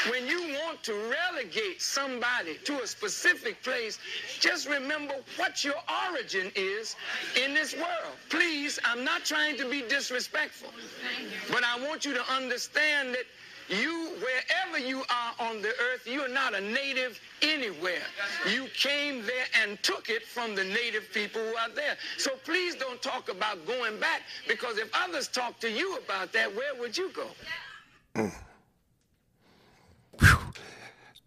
when 0.09 0.27
you 0.27 0.52
want 0.73 0.83
to 0.83 0.93
relegate 1.31 1.79
somebody 1.79 2.55
to 2.63 2.81
a 2.81 2.87
specific 2.87 3.61
place, 3.61 3.99
just 4.39 4.67
remember 4.67 5.13
what 5.35 5.63
your 5.63 5.75
origin 6.09 6.51
is 6.55 6.95
in 7.43 7.53
this 7.53 7.75
world. 7.75 8.15
Please, 8.29 8.79
I'm 8.83 9.03
not 9.03 9.23
trying 9.23 9.55
to 9.57 9.69
be 9.69 9.83
disrespectful, 9.87 10.69
but 11.51 11.63
I 11.63 11.79
want 11.87 12.05
you 12.05 12.13
to 12.15 12.31
understand 12.31 13.13
that 13.13 13.25
you, 13.69 14.13
wherever 14.17 14.83
you 14.83 15.01
are 15.01 15.47
on 15.47 15.61
the 15.61 15.69
earth, 15.69 16.07
you're 16.07 16.27
not 16.27 16.55
a 16.55 16.61
native 16.61 17.21
anywhere. 17.43 18.01
You 18.51 18.65
came 18.75 19.21
there 19.21 19.45
and 19.61 19.81
took 19.83 20.09
it 20.09 20.23
from 20.23 20.55
the 20.55 20.63
native 20.63 21.13
people 21.13 21.39
who 21.39 21.55
are 21.55 21.69
there. 21.69 21.97
So 22.17 22.31
please 22.43 22.75
don't 22.75 23.01
talk 23.01 23.29
about 23.29 23.65
going 23.67 23.99
back 23.99 24.23
because 24.47 24.79
if 24.79 24.89
others 24.93 25.27
talk 25.27 25.59
to 25.59 25.69
you 25.71 25.97
about 25.97 26.33
that, 26.33 26.53
where 26.55 26.73
would 26.79 26.97
you 26.97 27.11
go? 27.13 27.27
Mm. 28.15 28.33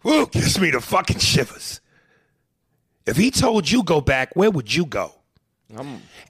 Woo, 0.06 0.24
gives 0.28 0.60
me 0.60 0.70
the 0.70 0.80
fucking 0.80 1.18
shivers. 1.18 1.80
If 3.06 3.16
he 3.16 3.32
told 3.32 3.68
you 3.68 3.82
go 3.82 4.00
back, 4.00 4.36
where 4.36 4.52
would 4.52 4.72
you 4.72 4.86
go? 4.86 5.12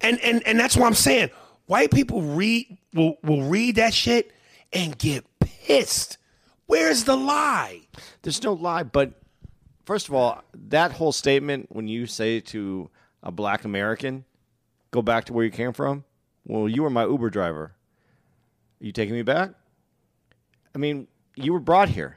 and 0.01 0.19
and 0.21 0.43
and 0.47 0.59
that's 0.59 0.79
what 0.79 0.87
I'm 0.87 0.95
saying. 0.95 1.29
White 1.67 1.91
people 1.91 2.23
read 2.23 2.79
will 2.95 3.19
will 3.23 3.43
read 3.43 3.77
that 3.77 3.93
shit 3.93 4.33
and 4.73 4.97
get 4.97 5.27
pissed. 5.41 6.17
Where's 6.65 7.05
the 7.05 7.17
lie? 7.17 7.83
There's 8.23 8.43
no 8.43 8.55
lie, 8.55 8.83
but 8.83 9.21
first 9.85 10.09
of 10.09 10.15
all, 10.15 10.43
that 10.69 10.93
whole 10.93 11.13
statement 11.13 11.67
when 11.69 11.87
you 11.87 12.07
say 12.07 12.41
to 12.41 12.89
a 13.23 13.31
black 13.31 13.67
American, 13.67 14.25
"Go 14.91 15.03
back 15.03 15.27
to 15.27 15.35
where 15.35 15.45
you 15.45 15.51
came 15.51 15.75
from," 15.75 16.05
well, 16.47 16.67
you 16.67 16.83
were 16.83 16.89
my 16.89 17.05
Uber 17.05 17.29
driver. 17.29 17.75
Are 18.81 18.87
you 18.87 18.93
taking 18.93 19.15
me 19.15 19.21
back? 19.21 19.51
I 20.75 20.79
mean, 20.79 21.09
you 21.35 21.53
were 21.53 21.61
brought 21.61 21.91
here. 21.91 22.17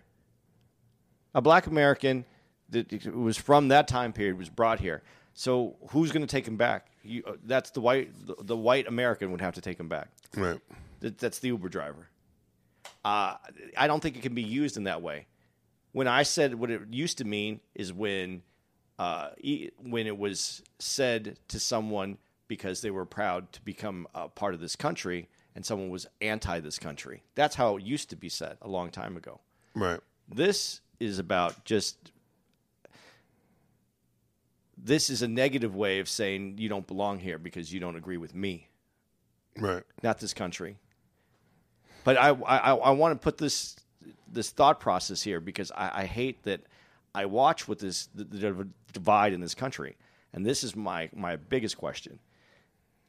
A 1.35 1.41
black 1.41 1.67
American 1.67 2.25
that 2.69 3.05
was 3.15 3.37
from 3.37 3.69
that 3.69 3.87
time 3.87 4.13
period 4.13 4.37
was 4.37 4.49
brought 4.49 4.79
here. 4.79 5.01
So 5.33 5.75
who's 5.89 6.11
going 6.11 6.25
to 6.25 6.27
take 6.27 6.47
him 6.47 6.57
back? 6.57 6.87
You, 7.03 7.23
uh, 7.25 7.33
that's 7.45 7.71
the 7.71 7.81
white. 7.81 8.11
The, 8.27 8.35
the 8.41 8.57
white 8.57 8.87
American 8.87 9.31
would 9.31 9.41
have 9.41 9.55
to 9.55 9.61
take 9.61 9.79
him 9.79 9.87
back. 9.87 10.09
Right. 10.35 10.59
That, 10.99 11.17
that's 11.17 11.39
the 11.39 11.47
Uber 11.49 11.69
driver. 11.69 12.09
Uh, 13.05 13.35
I 13.77 13.87
don't 13.87 14.01
think 14.01 14.17
it 14.17 14.21
can 14.21 14.35
be 14.35 14.43
used 14.43 14.75
in 14.75 14.83
that 14.83 15.01
way. 15.01 15.27
When 15.91 16.07
I 16.07 16.23
said 16.23 16.55
what 16.55 16.69
it 16.69 16.81
used 16.91 17.19
to 17.19 17.25
mean 17.25 17.61
is 17.73 17.93
when, 17.93 18.41
uh, 18.99 19.29
e- 19.39 19.69
when 19.81 20.07
it 20.07 20.17
was 20.17 20.61
said 20.77 21.37
to 21.47 21.59
someone 21.59 22.17
because 22.47 22.81
they 22.81 22.91
were 22.91 23.05
proud 23.05 23.51
to 23.53 23.61
become 23.61 24.07
a 24.13 24.27
part 24.27 24.53
of 24.53 24.59
this 24.59 24.75
country, 24.75 25.29
and 25.55 25.65
someone 25.65 25.89
was 25.89 26.07
anti 26.21 26.59
this 26.59 26.77
country. 26.77 27.23
That's 27.35 27.55
how 27.55 27.77
it 27.77 27.83
used 27.83 28.09
to 28.09 28.15
be 28.15 28.29
said 28.29 28.57
a 28.61 28.67
long 28.67 28.89
time 28.89 29.15
ago. 29.17 29.39
Right. 29.73 29.99
This 30.27 30.81
is 30.99 31.19
about 31.19 31.65
just. 31.65 32.11
This 34.81 35.09
is 35.09 35.21
a 35.21 35.27
negative 35.27 35.75
way 35.75 35.99
of 35.99 36.07
saying 36.07 36.55
you 36.57 36.69
don't 36.69 36.87
belong 36.87 37.19
here 37.19 37.37
because 37.37 37.71
you 37.73 37.79
don't 37.81 37.97
agree 37.97 38.17
with 38.17 38.33
me 38.33 38.69
Right. 39.57 39.83
not 40.01 40.19
this 40.19 40.33
country. 40.33 40.77
But 42.05 42.17
I, 42.17 42.29
I, 42.29 42.73
I 42.73 42.91
want 42.91 43.19
to 43.19 43.23
put 43.23 43.37
this 43.37 43.75
this 44.31 44.51
thought 44.51 44.79
process 44.79 45.21
here 45.21 45.39
because 45.41 45.71
I, 45.71 46.01
I 46.01 46.05
hate 46.05 46.43
that 46.43 46.61
I 47.13 47.25
watch 47.25 47.67
with 47.67 47.79
this 47.79 48.07
the, 48.15 48.23
the 48.23 48.67
divide 48.93 49.33
in 49.33 49.41
this 49.41 49.53
country, 49.53 49.97
and 50.33 50.45
this 50.45 50.63
is 50.63 50.75
my 50.75 51.09
my 51.13 51.35
biggest 51.35 51.77
question. 51.77 52.19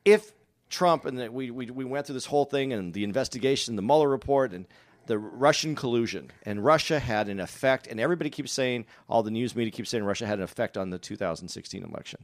If 0.04 0.32
Trump 0.70 1.04
and 1.04 1.18
the, 1.18 1.30
we, 1.30 1.50
we 1.50 1.70
we 1.70 1.84
went 1.84 2.06
through 2.06 2.14
this 2.14 2.26
whole 2.26 2.46
thing 2.46 2.72
and 2.72 2.92
the 2.92 3.04
investigation, 3.04 3.76
the 3.76 3.82
Mueller 3.82 4.08
report, 4.08 4.52
and 4.52 4.66
the 5.10 5.18
Russian 5.18 5.74
collusion, 5.74 6.30
and 6.44 6.64
Russia 6.64 7.00
had 7.00 7.28
an 7.28 7.40
effect, 7.40 7.88
and 7.88 7.98
everybody 7.98 8.30
keeps 8.30 8.52
saying, 8.52 8.86
all 9.08 9.24
the 9.24 9.30
news 9.32 9.56
media 9.56 9.72
keeps 9.72 9.90
saying 9.90 10.04
Russia 10.04 10.24
had 10.24 10.38
an 10.38 10.44
effect 10.44 10.78
on 10.78 10.90
the 10.90 10.98
2016 10.98 11.82
election. 11.82 12.20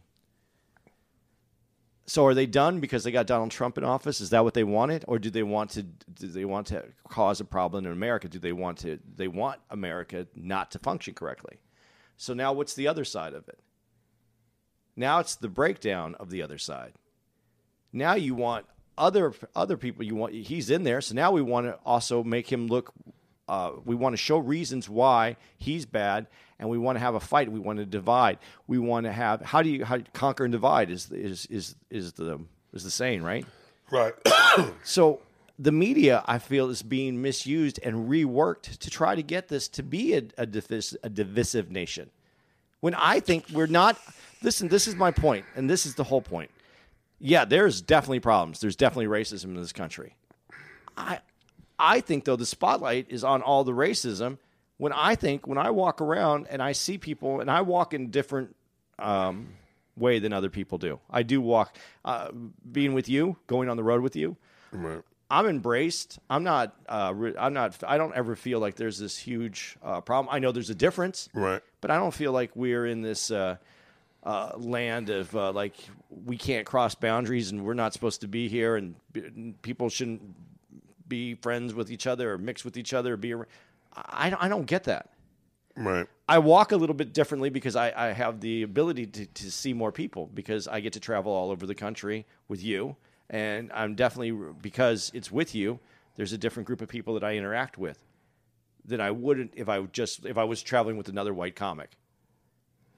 So 2.07 2.25
are 2.27 2.33
they 2.33 2.46
done 2.46 2.79
because 2.79 3.03
they 3.03 3.11
got 3.11 3.27
Donald 3.27 3.51
Trump 3.51 3.77
in 3.77 3.83
office? 3.83 4.20
Is 4.20 4.31
that 4.31 4.44
what 4.44 4.55
they 4.55 4.62
wanted, 4.62 5.05
or 5.09 5.18
do 5.18 5.31
they 5.31 5.42
want 5.42 5.70
to? 5.70 5.83
Do 5.83 6.29
they 6.29 6.44
want 6.44 6.68
to 6.68 6.85
cause 7.09 7.40
a 7.40 7.44
problem 7.44 7.87
in 7.87 7.90
America? 7.90 8.29
Do 8.29 8.38
they 8.38 8.53
want 8.53 8.79
to? 8.79 9.01
They 9.16 9.27
want 9.27 9.59
America 9.70 10.29
not 10.37 10.70
to 10.70 10.79
function 10.79 11.14
correctly. 11.14 11.59
So 12.16 12.35
now, 12.35 12.53
what's 12.53 12.75
the 12.75 12.87
other 12.87 13.05
side 13.05 13.35
of 13.35 13.49
it? 13.49 13.59
Now 14.94 15.18
it's 15.18 15.35
the 15.35 15.49
breakdown 15.49 16.14
of 16.20 16.31
the 16.31 16.40
other 16.40 16.59
side. 16.59 16.92
Now 17.92 18.14
you 18.14 18.37
want 18.37 18.66
other 18.98 19.35
other 19.54 19.76
people. 19.76 20.04
You 20.04 20.14
want 20.14 20.35
he's 20.35 20.70
in 20.70 20.85
there. 20.85 21.00
So 21.00 21.14
now 21.14 21.30
we 21.32 21.42
want 21.42 21.66
to 21.66 21.78
also 21.85 22.22
make 22.22 22.50
him 22.50 22.66
look. 22.66 22.92
Uh, 23.48 23.72
we 23.85 23.94
want 23.94 24.12
to 24.12 24.16
show 24.16 24.38
reasons 24.38 24.88
why 24.88 25.37
he's 25.56 25.87
bad, 25.87 26.26
and 26.59 26.68
we 26.68 26.78
want 26.78 26.96
to 26.96 27.00
have 27.00 27.14
a 27.14 27.20
fight. 27.20 27.50
We 27.50 27.61
want 27.61 27.78
to 27.78 27.87
divide. 27.87 28.38
We 28.66 28.78
want 28.78 29.04
to 29.04 29.12
have 29.12 29.40
how 29.42 29.62
do 29.62 29.68
you 29.68 29.85
how 29.85 29.98
conquer 30.12 30.44
and 30.44 30.52
divide 30.52 30.90
is 30.90 31.11
is 31.11 31.46
is 31.46 31.76
is 31.90 32.12
the 32.14 32.40
is 32.72 32.85
the 32.85 32.90
saying 32.90 33.22
right? 33.22 33.46
Right. 33.90 34.14
So 34.85 35.20
the 35.59 35.72
media, 35.72 36.22
I 36.26 36.38
feel, 36.38 36.70
is 36.70 36.82
being 36.82 37.20
misused 37.22 37.78
and 37.82 38.09
reworked 38.09 38.78
to 38.78 38.90
try 38.90 39.14
to 39.14 39.22
get 39.22 39.48
this 39.48 39.68
to 39.68 39.82
be 39.82 40.14
a, 40.14 40.18
a, 40.38 40.46
divis- 40.46 40.96
a 41.02 41.09
divisive 41.09 41.70
nation. 41.70 42.11
When 42.80 42.94
I 42.94 43.20
think 43.20 43.46
we're 43.52 43.66
not. 43.66 43.98
Listen, 44.42 44.68
this 44.68 44.87
is 44.87 44.94
my 44.94 45.11
point, 45.11 45.46
and 45.56 45.68
this 45.68 45.87
is 45.87 45.94
the 45.94 46.04
whole 46.04 46.20
point. 46.20 46.50
Yeah, 47.18 47.44
there's 47.44 47.81
definitely 47.81 48.20
problems. 48.20 48.61
There's 48.61 48.76
definitely 48.76 49.07
racism 49.07 49.44
in 49.46 49.55
this 49.57 49.72
country. 49.72 50.16
I, 50.96 51.20
I 51.79 52.00
think 52.00 52.24
though 52.24 52.37
the 52.37 52.46
spotlight 52.46 53.07
is 53.11 53.24
on 53.24 53.42
all 53.42 53.64
the 53.64 53.72
racism. 53.72 54.38
When 54.79 54.92
I 54.92 55.14
think 55.14 55.46
when 55.46 55.57
I 55.57 55.70
walk 55.70 56.02
around 56.02 56.48
and 56.50 56.62
I 56.62 56.72
see 56.72 56.98
people, 56.98 57.40
and 57.40 57.50
I 57.50 57.62
walk 57.62 57.94
in 57.94 58.11
different 58.11 58.55
um, 58.98 59.48
way 59.96 60.18
than 60.18 60.35
other 60.35 60.50
people 60.50 60.76
do. 60.76 61.00
I 61.11 61.22
do 61.22 61.40
walk, 61.40 61.74
uh, 62.05 62.29
being 62.70 62.92
with 62.92 63.09
you, 63.09 63.37
going 63.46 63.70
on 63.70 63.79
the 63.79 63.83
road 63.85 64.02
with 64.02 64.16
you. 64.16 64.37
right. 64.72 65.02
I'm 65.29 65.46
embraced. 65.48 66.20
I'm 66.31 66.44
not. 66.44 66.76
Uh, 66.88 67.12
I'm 67.37 67.52
not. 67.52 67.83
I 67.85 67.98
don't 67.98 68.14
ever 68.14 68.37
feel 68.37 68.61
like 68.61 68.76
there's 68.76 68.96
this 68.98 69.18
huge 69.18 69.76
uh, 69.83 70.00
problem. 70.00 70.33
I 70.33 70.38
know 70.38 70.52
there's 70.52 70.70
a 70.70 70.74
difference, 70.74 71.29
Right. 71.35 71.61
but 71.81 71.90
I 71.90 71.96
don't 71.96 72.14
feel 72.14 72.31
like 72.31 72.52
we're 72.55 72.87
in 72.87 73.00
this 73.02 73.33
uh, 74.27 74.53
land 74.59 75.09
of 75.09 75.35
uh, 75.37 75.53
like 75.53 75.77
we 76.11 76.37
can't 76.37 76.67
cross 76.67 76.95
boundaries 76.95 77.53
and 77.53 77.65
we're 77.65 77.75
not 77.75 77.93
supposed 77.93 78.21
to 78.23 78.29
be 78.29 78.49
here 78.49 78.77
and 78.77 78.97
b- 79.12 79.55
people 79.62 79.89
shouldn't 79.89 80.21
be 81.09 81.35
friends 81.37 81.73
with 81.73 81.91
each 81.93 82.09
other 82.09 82.33
or 82.33 82.39
mix 82.39 82.65
with 82.65 82.77
each 82.77 82.93
other. 82.93 83.15
Or 83.15 83.17
be. 83.17 83.33
ar- 83.35 83.49
I 83.95 84.35
I 84.39 84.49
don't 84.49 84.67
get 84.67 84.85
that. 84.85 85.11
Right. 85.77 86.07
I 86.29 86.39
walk 86.39 86.73
a 86.73 86.77
little 86.77 86.95
bit 86.95 87.12
differently 87.12 87.51
because 87.51 87.77
I, 87.77 87.93
I 87.95 88.12
have 88.12 88.41
the 88.41 88.62
ability 88.62 89.07
to, 89.07 89.27
to 89.27 89.51
see 89.51 89.73
more 89.73 89.93
people 89.93 90.29
because 90.33 90.67
I 90.67 90.81
get 90.81 90.95
to 90.95 91.01
travel 91.01 91.33
all 91.33 91.51
over 91.51 91.67
the 91.67 91.75
country 91.75 92.27
with 92.49 92.65
you. 92.65 92.97
And 93.29 93.71
I'm 93.73 93.95
definitely, 93.95 94.33
because 94.61 95.11
it's 95.15 95.31
with 95.31 95.55
you, 95.55 95.79
there's 96.17 96.33
a 96.33 96.39
different 96.39 96.67
group 96.67 96.81
of 96.81 96.89
people 96.89 97.15
that 97.15 97.25
I 97.25 97.37
interact 97.37 97.77
with 97.77 98.03
than 98.85 99.01
I 99.01 99.11
wouldn't 99.11 99.53
if 99.55 99.69
I 99.69 99.83
just, 99.83 100.25
if 100.25 100.39
I 100.39 100.45
was 100.45 100.62
traveling 100.62 100.97
with 100.97 101.09
another 101.09 101.35
white 101.35 101.57
comic. 101.57 101.91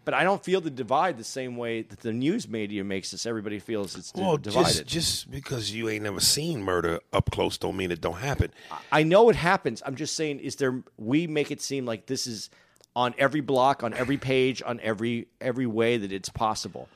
But 0.09 0.14
I 0.14 0.25
don't 0.25 0.42
feel 0.42 0.62
the 0.62 0.71
divide 0.71 1.18
the 1.18 1.23
same 1.23 1.59
way 1.59 1.83
that 1.83 2.01
the 2.01 2.14
news 2.14 2.49
media 2.49 2.83
makes 2.83 3.12
us. 3.12 3.27
Everybody 3.27 3.59
feels 3.59 3.94
it's 3.94 4.11
Well, 4.14 4.38
divided. 4.38 4.64
just 4.64 4.87
just 4.87 5.31
because 5.31 5.71
you 5.75 5.90
ain't 5.90 6.03
never 6.03 6.18
seen 6.18 6.62
murder 6.62 7.01
up 7.12 7.31
close 7.31 7.59
don't 7.59 7.77
mean 7.77 7.90
it 7.90 8.01
don't 8.01 8.16
happen. 8.16 8.51
I 8.90 9.03
know 9.03 9.29
it 9.29 9.37
happens. 9.37 9.83
I'm 9.85 9.97
just 9.97 10.16
saying, 10.16 10.40
is 10.40 10.57
there? 10.57 10.83
We 10.97 11.27
make 11.27 11.51
it 11.51 11.61
seem 11.61 11.85
like 11.85 12.07
this 12.07 12.27
is 12.27 12.49
on 12.97 13.14
every 13.18 13.42
block, 13.42 13.83
on 13.83 13.92
every 13.92 14.16
page, 14.16 14.62
on 14.64 14.81
every 14.81 15.29
every 15.42 15.66
way 15.66 15.99
that 15.99 16.11
it's 16.11 16.31
possible. 16.31 16.88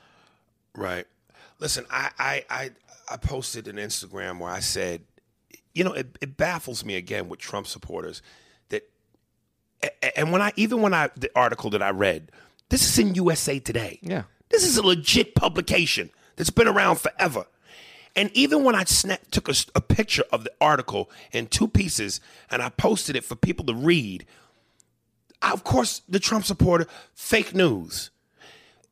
Right. 0.74 1.06
Listen, 1.58 1.84
I 1.90 2.12
I 2.18 2.44
I, 2.48 2.70
I 3.10 3.16
posted 3.18 3.68
an 3.68 3.76
Instagram 3.76 4.38
where 4.38 4.50
I 4.50 4.60
said, 4.60 5.02
you 5.74 5.84
know, 5.84 5.92
it, 5.92 6.16
it 6.22 6.38
baffles 6.38 6.82
me 6.82 6.96
again 6.96 7.28
with 7.28 7.40
Trump 7.40 7.66
supporters 7.66 8.22
that, 8.70 8.88
and 10.16 10.32
when 10.32 10.40
I 10.40 10.54
even 10.56 10.80
when 10.80 10.94
I 10.94 11.10
the 11.14 11.30
article 11.36 11.68
that 11.68 11.82
I 11.82 11.90
read, 11.90 12.30
this 12.72 12.88
is 12.88 12.98
in 12.98 13.14
USA 13.16 13.58
Today. 13.58 13.98
Yeah. 14.00 14.22
This 14.48 14.64
is 14.64 14.78
a 14.78 14.82
legit 14.82 15.34
publication 15.34 16.08
that's 16.36 16.48
been 16.48 16.66
around 16.66 16.96
forever. 16.96 17.44
And 18.16 18.30
even 18.32 18.64
when 18.64 18.74
I 18.74 18.84
snap, 18.84 19.20
took 19.30 19.50
a 19.74 19.80
picture 19.82 20.24
of 20.32 20.44
the 20.44 20.52
article 20.58 21.10
in 21.32 21.48
two 21.48 21.68
pieces 21.68 22.18
and 22.50 22.62
I 22.62 22.70
posted 22.70 23.14
it 23.14 23.24
for 23.24 23.36
people 23.36 23.66
to 23.66 23.74
read, 23.74 24.24
I, 25.42 25.52
of 25.52 25.64
course, 25.64 26.00
the 26.08 26.18
Trump 26.18 26.46
supporter, 26.46 26.86
fake 27.14 27.54
news. 27.54 28.10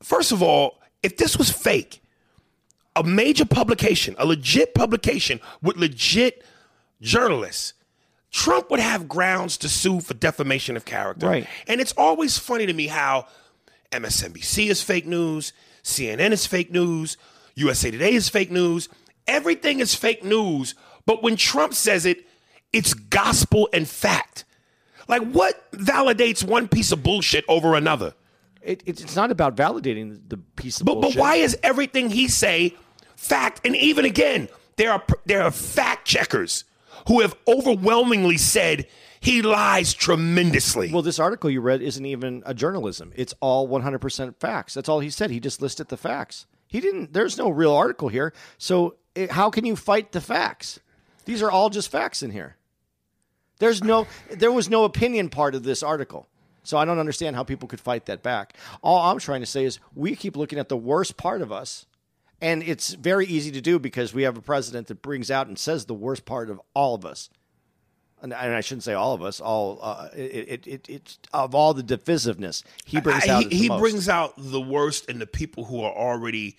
First 0.02 0.30
of 0.30 0.42
all, 0.42 0.78
if 1.02 1.16
this 1.16 1.38
was 1.38 1.50
fake, 1.50 2.02
a 2.94 3.02
major 3.02 3.46
publication, 3.46 4.14
a 4.18 4.26
legit 4.26 4.74
publication 4.74 5.40
with 5.62 5.78
legit 5.78 6.44
journalists, 7.00 7.72
Trump 8.30 8.70
would 8.70 8.80
have 8.80 9.08
grounds 9.08 9.56
to 9.56 9.70
sue 9.70 10.00
for 10.00 10.12
defamation 10.12 10.76
of 10.76 10.84
character. 10.84 11.26
Right. 11.26 11.46
And 11.66 11.80
it's 11.80 11.94
always 11.96 12.38
funny 12.38 12.66
to 12.66 12.74
me 12.74 12.86
how 12.86 13.26
MSNBC 13.92 14.68
is 14.70 14.82
fake 14.82 15.06
news, 15.06 15.52
CNN 15.82 16.32
is 16.32 16.46
fake 16.46 16.70
news, 16.70 17.16
USA 17.54 17.90
Today 17.90 18.12
is 18.14 18.28
fake 18.28 18.50
news. 18.50 18.88
Everything 19.26 19.80
is 19.80 19.94
fake 19.94 20.24
news. 20.24 20.74
But 21.06 21.22
when 21.22 21.36
Trump 21.36 21.74
says 21.74 22.06
it, 22.06 22.26
it's 22.72 22.94
gospel 22.94 23.68
and 23.72 23.88
fact. 23.88 24.44
Like, 25.08 25.22
what 25.30 25.70
validates 25.72 26.44
one 26.44 26.68
piece 26.68 26.92
of 26.92 27.02
bullshit 27.02 27.44
over 27.48 27.74
another? 27.74 28.14
It, 28.62 28.82
it, 28.86 29.00
it's 29.00 29.16
not 29.16 29.30
about 29.30 29.56
validating 29.56 30.10
the, 30.28 30.36
the 30.36 30.42
piece 30.56 30.80
of 30.80 30.86
But, 30.86 30.94
bullshit. 30.94 31.16
but 31.16 31.20
why 31.20 31.36
is 31.36 31.56
everything 31.62 32.10
he 32.10 32.28
say 32.28 32.76
fact? 33.16 33.60
And 33.64 33.74
even 33.76 34.04
again, 34.04 34.48
there 34.76 34.92
are 34.92 35.02
there 35.26 35.42
are 35.42 35.50
fact 35.50 36.06
checkers 36.06 36.64
who 37.08 37.20
have 37.20 37.34
overwhelmingly 37.48 38.36
said 38.36 38.86
he 39.20 39.42
lies 39.42 39.92
tremendously. 39.92 40.90
Well, 40.90 41.02
this 41.02 41.18
article 41.18 41.50
you 41.50 41.60
read 41.60 41.82
isn't 41.82 42.04
even 42.06 42.42
a 42.46 42.54
journalism. 42.54 43.12
It's 43.14 43.34
all 43.40 43.68
100% 43.68 44.36
facts. 44.36 44.74
That's 44.74 44.88
all 44.88 45.00
he 45.00 45.10
said. 45.10 45.30
He 45.30 45.40
just 45.40 45.60
listed 45.60 45.88
the 45.88 45.98
facts. 45.98 46.46
He 46.66 46.80
didn't. 46.80 47.12
There's 47.12 47.36
no 47.36 47.50
real 47.50 47.74
article 47.74 48.08
here. 48.08 48.32
So 48.56 48.96
it, 49.14 49.32
how 49.32 49.50
can 49.50 49.66
you 49.66 49.76
fight 49.76 50.12
the 50.12 50.22
facts? 50.22 50.80
These 51.26 51.42
are 51.42 51.50
all 51.50 51.68
just 51.68 51.90
facts 51.90 52.22
in 52.22 52.30
here. 52.30 52.56
There's 53.58 53.84
no. 53.84 54.06
There 54.30 54.52
was 54.52 54.70
no 54.70 54.84
opinion 54.84 55.28
part 55.28 55.54
of 55.54 55.64
this 55.64 55.82
article. 55.82 56.26
So 56.62 56.78
I 56.78 56.86
don't 56.86 56.98
understand 56.98 57.36
how 57.36 57.44
people 57.44 57.68
could 57.68 57.80
fight 57.80 58.06
that 58.06 58.22
back. 58.22 58.54
All 58.82 59.10
I'm 59.10 59.18
trying 59.18 59.40
to 59.40 59.46
say 59.46 59.64
is 59.64 59.80
we 59.94 60.16
keep 60.16 60.36
looking 60.36 60.58
at 60.58 60.68
the 60.68 60.76
worst 60.76 61.16
part 61.16 61.42
of 61.42 61.52
us. 61.52 61.86
And 62.40 62.62
it's 62.62 62.94
very 62.94 63.26
easy 63.26 63.50
to 63.50 63.60
do 63.60 63.78
because 63.78 64.14
we 64.14 64.22
have 64.22 64.38
a 64.38 64.42
president 64.42 64.86
that 64.86 65.02
brings 65.02 65.30
out 65.30 65.46
and 65.46 65.58
says 65.58 65.84
the 65.84 65.92
worst 65.92 66.24
part 66.24 66.48
of 66.48 66.58
all 66.72 66.94
of 66.94 67.04
us 67.04 67.28
and, 68.22 68.34
I 68.34 68.60
shouldn't 68.60 68.82
say 68.84 68.94
all 68.94 69.14
of 69.14 69.22
us, 69.22 69.40
all 69.40 69.78
uh, 69.82 70.08
it, 70.14 70.48
it, 70.48 70.66
it, 70.66 70.88
it 70.88 71.18
of 71.32 71.54
all 71.54 71.74
the 71.74 71.82
divisiveness 71.82 72.62
he 72.84 73.00
brings 73.00 73.26
I- 73.28 73.32
out. 73.32 73.42
he, 73.44 73.48
the 73.48 73.56
he 73.56 73.68
brings 73.68 74.08
out 74.08 74.34
the 74.36 74.60
worst 74.60 75.08
in 75.10 75.18
the 75.18 75.26
people 75.26 75.64
who 75.64 75.82
are 75.82 75.92
already 75.92 76.56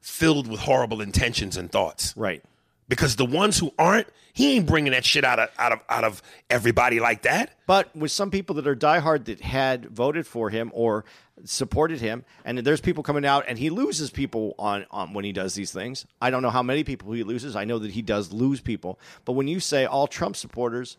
filled 0.00 0.46
with 0.48 0.60
horrible 0.60 1.00
intentions 1.00 1.56
and 1.56 1.70
thoughts. 1.70 2.14
right. 2.16 2.42
Because 2.88 3.16
the 3.16 3.24
ones 3.26 3.58
who 3.58 3.72
aren't, 3.80 4.06
he 4.32 4.54
ain't 4.54 4.66
bringing 4.66 4.92
that 4.92 5.04
shit 5.04 5.24
out 5.24 5.40
of 5.40 5.48
out 5.58 5.72
of 5.72 5.80
out 5.88 6.04
of 6.04 6.22
everybody 6.48 7.00
like 7.00 7.22
that. 7.22 7.50
But 7.66 7.94
with 7.96 8.12
some 8.12 8.30
people 8.30 8.54
that 8.56 8.66
are 8.68 8.76
diehard 8.76 9.24
that 9.24 9.40
had 9.40 9.86
voted 9.86 10.24
for 10.24 10.50
him 10.50 10.70
or 10.72 11.04
supported 11.44 12.00
him, 12.00 12.24
and 12.44 12.58
there's 12.58 12.80
people 12.80 13.02
coming 13.02 13.24
out 13.26 13.44
and 13.48 13.58
he 13.58 13.70
loses 13.70 14.10
people 14.10 14.54
on, 14.58 14.86
on 14.90 15.12
when 15.12 15.24
he 15.24 15.32
does 15.32 15.54
these 15.54 15.70
things. 15.70 16.06
I 16.20 16.30
don't 16.30 16.42
know 16.42 16.50
how 16.50 16.62
many 16.62 16.82
people 16.84 17.12
he 17.12 17.22
loses. 17.22 17.54
I 17.56 17.64
know 17.64 17.78
that 17.78 17.90
he 17.90 18.02
does 18.02 18.32
lose 18.32 18.60
people. 18.60 18.98
But 19.24 19.32
when 19.32 19.48
you 19.48 19.60
say 19.60 19.84
all 19.84 20.06
Trump 20.06 20.36
supporters 20.36 20.96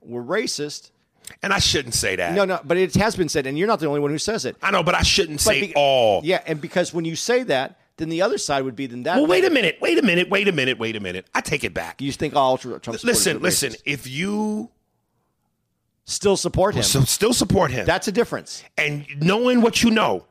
were 0.00 0.22
racist, 0.22 0.90
And 1.42 1.52
I 1.52 1.58
shouldn't 1.58 1.94
say 1.94 2.16
that. 2.16 2.34
no, 2.34 2.44
no, 2.44 2.60
but 2.64 2.76
it 2.76 2.94
has 2.94 3.16
been 3.16 3.28
said, 3.28 3.46
and 3.46 3.58
you're 3.58 3.66
not 3.68 3.80
the 3.80 3.86
only 3.86 4.00
one 4.00 4.10
who 4.10 4.18
says 4.18 4.44
it. 4.44 4.56
I 4.62 4.70
know, 4.70 4.82
but 4.82 4.94
I 4.94 5.02
shouldn't 5.02 5.38
But 5.38 5.52
say 5.54 5.60
be- 5.68 5.74
all. 5.74 6.20
Yeah, 6.24 6.40
and 6.46 6.60
because 6.60 6.94
when 6.94 7.04
you 7.04 7.16
say 7.16 7.42
that, 7.44 7.78
then 7.96 8.08
the 8.08 8.22
other 8.22 8.38
side 8.38 8.64
would 8.64 8.76
be 8.76 8.86
then 8.86 9.02
that. 9.02 9.16
Well, 9.16 9.26
wait 9.26 9.44
a 9.44 9.50
minute. 9.50 9.76
Wait 9.82 9.98
a 9.98 10.02
minute. 10.02 10.30
Wait 10.30 10.48
a 10.48 10.52
minute. 10.52 10.78
Wait 10.78 10.96
a 10.96 11.00
minute. 11.00 11.26
I 11.34 11.42
take 11.42 11.64
it 11.64 11.74
back. 11.74 12.00
You 12.00 12.10
think 12.12 12.34
all 12.34 12.56
Trump 12.56 12.82
supporters 12.82 13.04
Listen, 13.04 13.40
listen. 13.42 13.74
If 13.84 14.06
you 14.06 14.70
still 16.10 16.36
support 16.36 16.74
him. 16.74 16.82
so 16.82 17.02
still 17.02 17.32
support 17.32 17.70
him, 17.70 17.86
That's 17.86 18.08
a 18.08 18.12
difference. 18.12 18.62
and 18.76 19.06
knowing 19.20 19.62
what 19.62 19.82
you 19.82 19.90
know, 19.90 20.26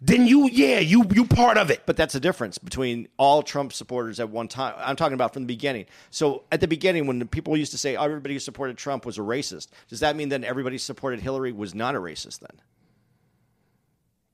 then 0.00 0.26
you, 0.26 0.50
yeah, 0.50 0.80
you 0.80 1.04
you 1.14 1.24
part 1.24 1.56
of 1.56 1.70
it. 1.70 1.82
But 1.86 1.96
that's 1.96 2.14
a 2.14 2.20
difference 2.20 2.58
between 2.58 3.08
all 3.16 3.42
Trump 3.42 3.72
supporters 3.72 4.20
at 4.20 4.28
one 4.28 4.48
time. 4.48 4.74
I'm 4.76 4.96
talking 4.96 5.14
about 5.14 5.32
from 5.32 5.44
the 5.44 5.46
beginning. 5.46 5.86
So 6.10 6.42
at 6.52 6.60
the 6.60 6.68
beginning, 6.68 7.06
when 7.06 7.18
the 7.20 7.24
people 7.26 7.56
used 7.56 7.72
to 7.72 7.78
say 7.78 7.96
oh, 7.96 8.02
everybody 8.02 8.34
who 8.34 8.40
supported 8.40 8.76
Trump 8.76 9.06
was 9.06 9.16
a 9.16 9.22
racist, 9.22 9.68
does 9.88 10.00
that 10.00 10.14
mean 10.14 10.28
then 10.28 10.44
everybody 10.44 10.74
who 10.74 10.78
supported 10.78 11.20
Hillary 11.20 11.52
was 11.52 11.74
not 11.74 11.94
a 11.94 12.00
racist 12.00 12.40
then? 12.40 12.60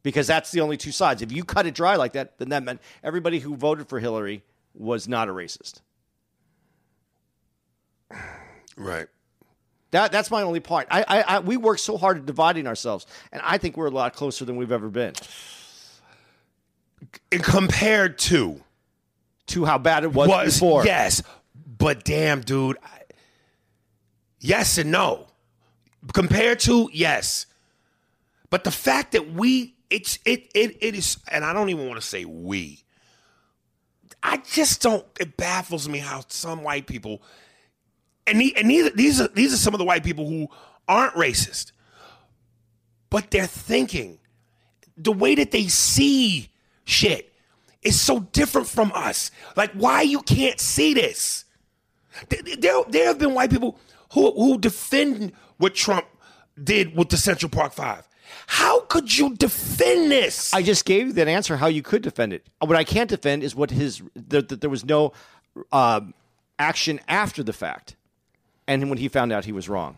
Because 0.02 0.26
that's 0.26 0.50
the 0.50 0.60
only 0.60 0.76
two 0.76 0.92
sides. 0.92 1.22
If 1.22 1.30
you 1.30 1.44
cut 1.44 1.66
it 1.66 1.74
dry 1.74 1.94
like 1.94 2.14
that, 2.14 2.38
then 2.38 2.48
that 2.48 2.64
meant 2.64 2.80
everybody 3.04 3.38
who 3.38 3.54
voted 3.54 3.86
for 3.88 4.00
Hillary 4.00 4.42
was 4.74 5.06
not 5.06 5.28
a 5.28 5.32
racist. 5.32 5.82
Right. 8.76 9.06
That, 9.90 10.12
that's 10.12 10.30
my 10.30 10.42
only 10.42 10.60
part. 10.60 10.86
I, 10.90 11.02
I, 11.02 11.20
I, 11.22 11.38
we 11.40 11.56
work 11.56 11.78
so 11.78 11.96
hard 11.96 12.18
at 12.18 12.26
dividing 12.26 12.66
ourselves, 12.66 13.06
and 13.32 13.42
I 13.44 13.58
think 13.58 13.76
we're 13.76 13.86
a 13.86 13.90
lot 13.90 14.14
closer 14.14 14.44
than 14.44 14.56
we've 14.56 14.72
ever 14.72 14.88
been 14.88 15.14
compared 17.30 18.18
to 18.18 18.60
to 19.46 19.64
how 19.64 19.78
bad 19.78 20.04
it 20.04 20.12
was, 20.12 20.28
was 20.28 20.54
before. 20.54 20.84
yes, 20.84 21.22
but 21.54 22.04
damn, 22.04 22.40
dude, 22.40 22.76
I, 22.82 23.00
yes 24.38 24.78
and 24.78 24.90
no. 24.90 25.26
Compared 26.14 26.60
to 26.60 26.88
yes, 26.92 27.46
but 28.48 28.64
the 28.64 28.70
fact 28.70 29.12
that 29.12 29.32
we 29.32 29.74
it's 29.90 30.18
it 30.24 30.50
it 30.54 30.78
it 30.80 30.94
is, 30.94 31.18
and 31.30 31.44
I 31.44 31.52
don't 31.52 31.68
even 31.68 31.86
want 31.88 32.00
to 32.00 32.06
say 32.06 32.24
we. 32.24 32.84
I 34.22 34.38
just 34.38 34.80
don't. 34.80 35.04
It 35.18 35.36
baffles 35.36 35.88
me 35.88 35.98
how 35.98 36.22
some 36.28 36.62
white 36.62 36.86
people, 36.86 37.22
and 38.30 38.40
the, 38.40 38.56
and 38.56 38.70
these 38.70 38.92
these 38.92 39.20
are 39.20 39.28
these 39.28 39.52
are 39.52 39.56
some 39.56 39.74
of 39.74 39.78
the 39.78 39.84
white 39.84 40.04
people 40.04 40.26
who 40.28 40.48
aren't 40.88 41.14
racist, 41.14 41.72
but 43.10 43.30
they're 43.30 43.46
thinking 43.46 44.18
the 44.96 45.12
way 45.12 45.34
that 45.34 45.50
they 45.50 45.66
see 45.68 46.50
shit 46.84 47.32
is 47.82 48.00
so 48.00 48.20
different 48.20 48.68
from 48.68 48.92
us. 48.94 49.30
Like, 49.56 49.72
why 49.72 50.02
you 50.02 50.20
can't 50.22 50.60
see 50.60 50.94
this? 50.94 51.44
There, 52.28 52.42
there, 52.58 52.82
there 52.88 53.06
have 53.06 53.18
been 53.18 53.34
white 53.34 53.50
people 53.50 53.78
who 54.12 54.32
who 54.32 54.58
defend 54.58 55.32
what 55.58 55.74
Trump 55.74 56.06
did 56.62 56.96
with 56.96 57.08
the 57.08 57.16
Central 57.16 57.50
Park 57.50 57.72
Five. 57.72 58.06
How 58.46 58.80
could 58.80 59.16
you 59.16 59.34
defend 59.34 60.10
this? 60.10 60.52
I 60.52 60.62
just 60.62 60.84
gave 60.84 61.08
you 61.08 61.12
that 61.14 61.28
answer 61.28 61.56
how 61.56 61.66
you 61.66 61.82
could 61.82 62.02
defend 62.02 62.32
it. 62.32 62.46
What 62.58 62.76
I 62.76 62.84
can't 62.84 63.08
defend 63.08 63.42
is 63.42 63.54
what 63.54 63.70
his 63.70 64.02
that 64.14 64.48
that 64.48 64.60
there 64.60 64.70
was 64.70 64.84
no 64.84 65.12
um 65.72 66.14
action 66.58 67.00
after 67.08 67.42
the 67.42 67.52
fact, 67.52 67.96
and 68.70 68.88
when 68.88 68.98
he 68.98 69.08
found 69.08 69.32
out 69.32 69.44
he 69.44 69.52
was 69.52 69.68
wrong. 69.68 69.96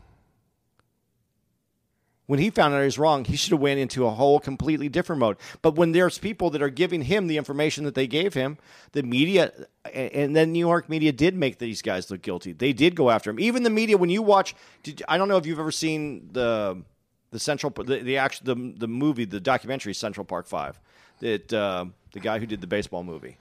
When 2.26 2.38
he 2.38 2.48
found 2.48 2.72
out 2.72 2.78
he 2.78 2.86
was 2.86 2.98
wrong, 2.98 3.26
he 3.26 3.36
should 3.36 3.50
have 3.50 3.60
went 3.60 3.78
into 3.78 4.06
a 4.06 4.10
whole 4.10 4.40
completely 4.40 4.88
different 4.88 5.20
mode. 5.20 5.36
But 5.60 5.74
when 5.74 5.92
there's 5.92 6.16
people 6.16 6.48
that 6.50 6.62
are 6.62 6.70
giving 6.70 7.02
him 7.02 7.26
the 7.26 7.36
information 7.36 7.84
that 7.84 7.94
they 7.94 8.06
gave 8.06 8.32
him, 8.32 8.56
the 8.92 9.02
media 9.02 9.52
and 9.92 10.34
then 10.34 10.52
New 10.52 10.58
York 10.58 10.88
media 10.88 11.12
did 11.12 11.34
make 11.34 11.58
these 11.58 11.82
guys 11.82 12.10
look 12.10 12.22
guilty. 12.22 12.52
They 12.52 12.72
did 12.72 12.94
go 12.94 13.10
after 13.10 13.28
him. 13.28 13.38
Even 13.38 13.62
the 13.62 13.70
media, 13.70 13.98
when 13.98 14.08
you 14.08 14.22
watch, 14.22 14.54
did, 14.82 15.02
I 15.06 15.18
don't 15.18 15.28
know 15.28 15.36
if 15.36 15.44
you've 15.44 15.58
ever 15.58 15.72
seen 15.72 16.30
the 16.32 16.82
the 17.30 17.38
Central 17.38 17.70
the 17.70 17.98
the 17.98 18.16
actual 18.16 18.54
the, 18.54 18.74
the 18.78 18.88
movie 18.88 19.26
the 19.26 19.40
documentary 19.40 19.92
Central 19.92 20.24
Park 20.24 20.46
Five 20.46 20.80
that 21.20 21.52
uh, 21.52 21.84
the 22.12 22.20
guy 22.20 22.38
who 22.38 22.46
did 22.46 22.62
the 22.62 22.66
baseball 22.66 23.04
movie 23.04 23.36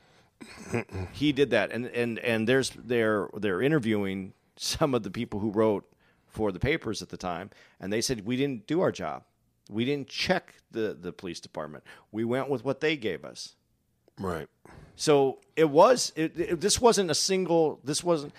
he 1.14 1.32
did 1.32 1.52
that 1.52 1.72
and 1.72 1.86
and 1.88 2.20
and 2.20 2.48
there's 2.48 2.72
they're 2.72 3.30
they're 3.38 3.62
interviewing 3.62 4.34
some 4.64 4.94
of 4.94 5.04
the 5.04 5.10
people 5.12 5.40
who 5.40 5.50
wrote 5.50 5.86
for 6.28 6.52
the 6.52 6.60
papers 6.60 7.02
at 7.02 7.10
the 7.10 7.18
time 7.18 7.50
and 7.80 7.92
they 7.92 8.00
said 8.02 8.26
we 8.26 8.38
didn't 8.38 8.68
do 8.68 8.80
our 8.82 8.92
job 8.92 9.24
we 9.70 9.84
didn't 9.86 10.08
check 10.08 10.56
the 10.72 10.96
the 11.00 11.12
police 11.12 11.40
department 11.40 11.84
we 12.12 12.24
went 12.24 12.50
with 12.50 12.64
what 12.64 12.80
they 12.80 12.96
gave 12.96 13.26
us 13.26 13.56
right. 14.20 14.48
so 14.96 15.40
it 15.56 15.70
was. 15.70 16.14
It, 16.16 16.40
it- 16.40 16.62
this 16.62 16.80
wasn't 16.80 17.10
a 17.12 17.16
single. 17.16 17.80
This 17.84 18.04
wasn't. 18.04 18.34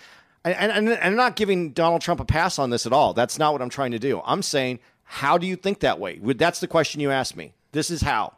And, 0.44 0.54
and, 0.72 0.88
and 0.88 0.98
I'm 1.02 1.16
not 1.16 1.36
giving 1.36 1.70
Donald 1.72 2.02
Trump 2.02 2.20
a 2.20 2.24
pass 2.24 2.58
on 2.58 2.70
this 2.70 2.84
at 2.86 2.92
all. 2.92 3.14
That's 3.14 3.38
not 3.38 3.52
what 3.52 3.62
I'm 3.62 3.68
trying 3.68 3.92
to 3.92 3.98
do. 3.98 4.20
I'm 4.24 4.42
saying, 4.42 4.80
how 5.04 5.38
do 5.38 5.46
you 5.46 5.54
think 5.56 5.80
that 5.80 5.98
way? 6.00 6.18
That's 6.18 6.58
the 6.60 6.66
question 6.66 7.00
you 7.00 7.10
asked 7.10 7.36
me. 7.36 7.54
This 7.72 7.90
is 7.90 8.00
how. 8.02 8.34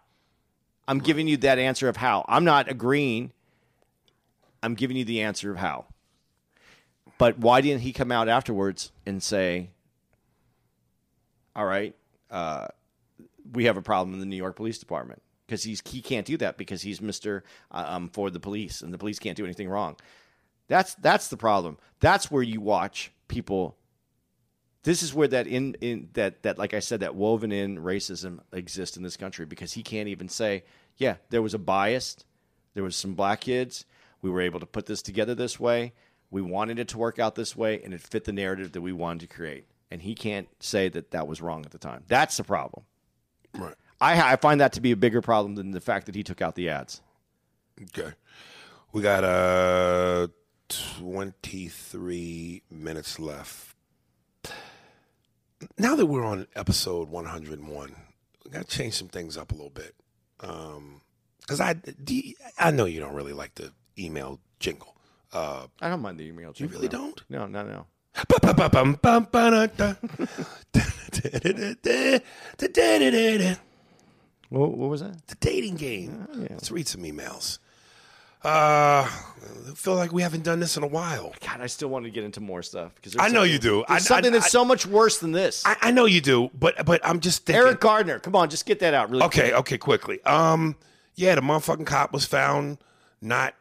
I'm 0.86 0.98
giving 0.98 1.26
you 1.28 1.36
that 1.38 1.58
answer 1.58 1.88
of 1.88 1.96
how. 1.96 2.24
I'm 2.28 2.44
not 2.44 2.70
agreeing. 2.70 3.32
I'm 4.62 4.74
giving 4.74 4.96
you 4.96 5.04
the 5.04 5.22
answer 5.22 5.50
of 5.50 5.56
how. 5.58 5.86
But 7.18 7.38
why 7.38 7.60
didn't 7.60 7.82
he 7.82 7.92
come 7.92 8.10
out 8.10 8.28
afterwards 8.28 8.90
and 9.06 9.22
say, 9.22 9.70
"All 11.54 11.64
right, 11.64 11.94
uh, 12.30 12.68
we 13.52 13.64
have 13.66 13.76
a 13.76 13.82
problem 13.82 14.14
in 14.14 14.20
the 14.20 14.26
New 14.26 14.36
York 14.36 14.56
Police 14.56 14.78
Department"? 14.78 15.22
Because 15.46 15.62
he's 15.62 15.82
he 15.86 16.00
can't 16.00 16.26
do 16.26 16.36
that 16.38 16.56
because 16.56 16.82
he's 16.82 17.00
Mister 17.00 17.44
uh, 17.70 17.84
um, 17.86 18.08
for 18.08 18.30
the 18.30 18.40
police, 18.40 18.82
and 18.82 18.92
the 18.92 18.98
police 18.98 19.18
can't 19.18 19.36
do 19.36 19.44
anything 19.44 19.68
wrong. 19.68 19.96
That's 20.68 20.94
that's 20.96 21.28
the 21.28 21.36
problem. 21.36 21.78
That's 22.00 22.30
where 22.30 22.42
you 22.42 22.60
watch 22.60 23.12
people. 23.28 23.76
This 24.82 25.02
is 25.02 25.14
where 25.14 25.28
that 25.28 25.46
in 25.46 25.76
in 25.80 26.08
that 26.14 26.42
that 26.42 26.58
like 26.58 26.74
I 26.74 26.80
said 26.80 27.00
that 27.00 27.14
woven 27.14 27.52
in 27.52 27.78
racism 27.78 28.40
exists 28.52 28.96
in 28.96 29.02
this 29.02 29.16
country 29.16 29.46
because 29.46 29.72
he 29.74 29.82
can't 29.82 30.08
even 30.08 30.28
say, 30.28 30.64
yeah, 30.96 31.16
there 31.30 31.42
was 31.42 31.54
a 31.54 31.58
bias, 31.58 32.16
there 32.74 32.82
was 32.82 32.96
some 32.96 33.14
black 33.14 33.42
kids. 33.42 33.84
We 34.20 34.30
were 34.30 34.40
able 34.40 34.60
to 34.60 34.66
put 34.66 34.86
this 34.86 35.02
together 35.02 35.34
this 35.34 35.60
way. 35.60 35.92
We 36.34 36.42
wanted 36.42 36.80
it 36.80 36.88
to 36.88 36.98
work 36.98 37.20
out 37.20 37.36
this 37.36 37.54
way, 37.54 37.80
and 37.84 37.94
it 37.94 38.00
fit 38.00 38.24
the 38.24 38.32
narrative 38.32 38.72
that 38.72 38.80
we 38.80 38.90
wanted 38.92 39.20
to 39.30 39.32
create. 39.36 39.68
And 39.92 40.02
he 40.02 40.16
can't 40.16 40.48
say 40.58 40.88
that 40.88 41.12
that 41.12 41.28
was 41.28 41.40
wrong 41.40 41.64
at 41.64 41.70
the 41.70 41.78
time. 41.78 42.02
That's 42.08 42.36
the 42.36 42.42
problem. 42.42 42.84
Right. 43.56 43.76
I, 44.00 44.32
I 44.32 44.34
find 44.34 44.60
that 44.60 44.72
to 44.72 44.80
be 44.80 44.90
a 44.90 44.96
bigger 44.96 45.22
problem 45.22 45.54
than 45.54 45.70
the 45.70 45.80
fact 45.80 46.06
that 46.06 46.16
he 46.16 46.24
took 46.24 46.42
out 46.42 46.56
the 46.56 46.70
ads. 46.70 47.00
Okay. 47.80 48.10
We 48.92 49.00
got 49.00 49.22
uh 49.22 50.26
23 50.68 52.62
minutes 52.68 53.20
left. 53.20 53.76
Now 55.78 55.94
that 55.94 56.06
we're 56.06 56.24
on 56.24 56.48
episode 56.56 57.10
101, 57.10 57.94
we 58.44 58.50
got 58.50 58.68
to 58.68 58.76
change 58.76 58.94
some 58.94 59.06
things 59.06 59.36
up 59.36 59.52
a 59.52 59.54
little 59.54 59.70
bit. 59.70 59.94
Um 60.40 61.00
cuz 61.46 61.60
I 61.60 61.76
you- 62.08 62.34
I 62.58 62.72
know 62.72 62.86
you 62.86 62.98
don't 62.98 63.14
really 63.14 63.32
like 63.32 63.54
the 63.54 63.72
email 63.96 64.40
jingle. 64.58 64.96
Uh 65.34 65.66
I 65.80 65.88
don't 65.88 66.00
mind 66.00 66.18
the 66.18 66.24
email. 66.24 66.52
you 66.56 66.68
really 66.68 66.88
don't? 66.88 67.22
No, 67.28 67.46
no, 67.46 67.64
no. 67.64 67.86
What, 74.50 74.76
what 74.76 74.90
was 74.90 75.00
that? 75.00 75.26
The 75.26 75.34
dating 75.40 75.76
game. 75.76 76.26
Let's 76.50 76.70
read 76.70 76.86
some 76.86 77.02
emails. 77.02 77.58
Uh, 78.44 79.08
I 79.08 79.72
feel 79.74 79.94
like 79.94 80.12
we 80.12 80.20
haven't 80.22 80.44
done 80.44 80.60
this 80.60 80.76
in 80.76 80.82
a 80.82 80.86
while. 80.86 81.34
God, 81.44 81.60
I 81.62 81.66
still 81.66 81.88
want 81.88 82.04
to 82.04 82.10
get 82.10 82.24
into 82.24 82.40
more 82.40 82.62
stuff 82.62 82.94
because 82.94 83.16
I 83.18 83.28
know 83.28 83.42
you 83.42 83.58
do. 83.58 83.84
I- 83.88 83.98
something 83.98 84.32
I- 84.32 84.34
that's 84.36 84.46
I- 84.46 84.48
so 84.50 84.64
much 84.66 84.84
worse 84.86 85.18
than 85.18 85.32
this. 85.32 85.64
I, 85.64 85.76
I 85.80 85.90
know 85.90 86.04
you 86.04 86.20
do, 86.20 86.50
but 86.52 86.84
but 86.84 87.00
I'm 87.04 87.20
just 87.20 87.46
thinking. 87.46 87.64
Eric 87.64 87.80
Gardner, 87.80 88.18
come 88.18 88.36
on, 88.36 88.50
just 88.50 88.66
get 88.66 88.80
that 88.80 88.92
out 88.92 89.08
really 89.10 89.24
Okay, 89.24 89.48
quick. 89.48 89.54
okay, 89.54 89.78
quickly. 89.78 90.22
Um, 90.24 90.76
yeah, 91.14 91.34
the 91.34 91.40
motherfucking 91.40 91.86
cop 91.86 92.12
was 92.12 92.26
found 92.26 92.78
not. 93.22 93.54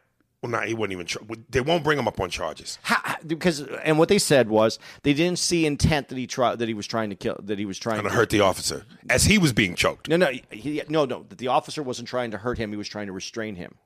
Well, 0.44 0.50
not 0.50 0.66
he 0.68 0.74
wouldn't 0.74 1.00
even. 1.00 1.44
They 1.48 1.62
won't 1.62 1.82
bring 1.82 1.98
him 1.98 2.06
up 2.06 2.20
on 2.20 2.28
charges. 2.28 2.78
How, 2.82 3.16
because 3.26 3.60
and 3.62 3.98
what 3.98 4.10
they 4.10 4.18
said 4.18 4.50
was 4.50 4.78
they 5.02 5.14
didn't 5.14 5.38
see 5.38 5.64
intent 5.64 6.08
that 6.08 6.18
he 6.18 6.26
tried 6.26 6.58
that 6.58 6.68
he 6.68 6.74
was 6.74 6.86
trying 6.86 7.08
to 7.08 7.16
kill 7.16 7.40
that 7.42 7.58
he 7.58 7.64
was 7.64 7.78
trying 7.78 8.02
to 8.02 8.10
hurt 8.10 8.28
the 8.28 8.40
officer 8.40 8.84
as 9.08 9.24
he 9.24 9.38
was 9.38 9.54
being 9.54 9.74
choked. 9.74 10.06
No, 10.06 10.18
no, 10.18 10.30
he, 10.50 10.82
no, 10.90 11.06
no. 11.06 11.24
That 11.30 11.38
the 11.38 11.48
officer 11.48 11.82
wasn't 11.82 12.08
trying 12.08 12.30
to 12.32 12.36
hurt 12.36 12.58
him; 12.58 12.72
he 12.72 12.76
was 12.76 12.88
trying 12.88 13.06
to 13.06 13.12
restrain 13.14 13.54
him. 13.56 13.76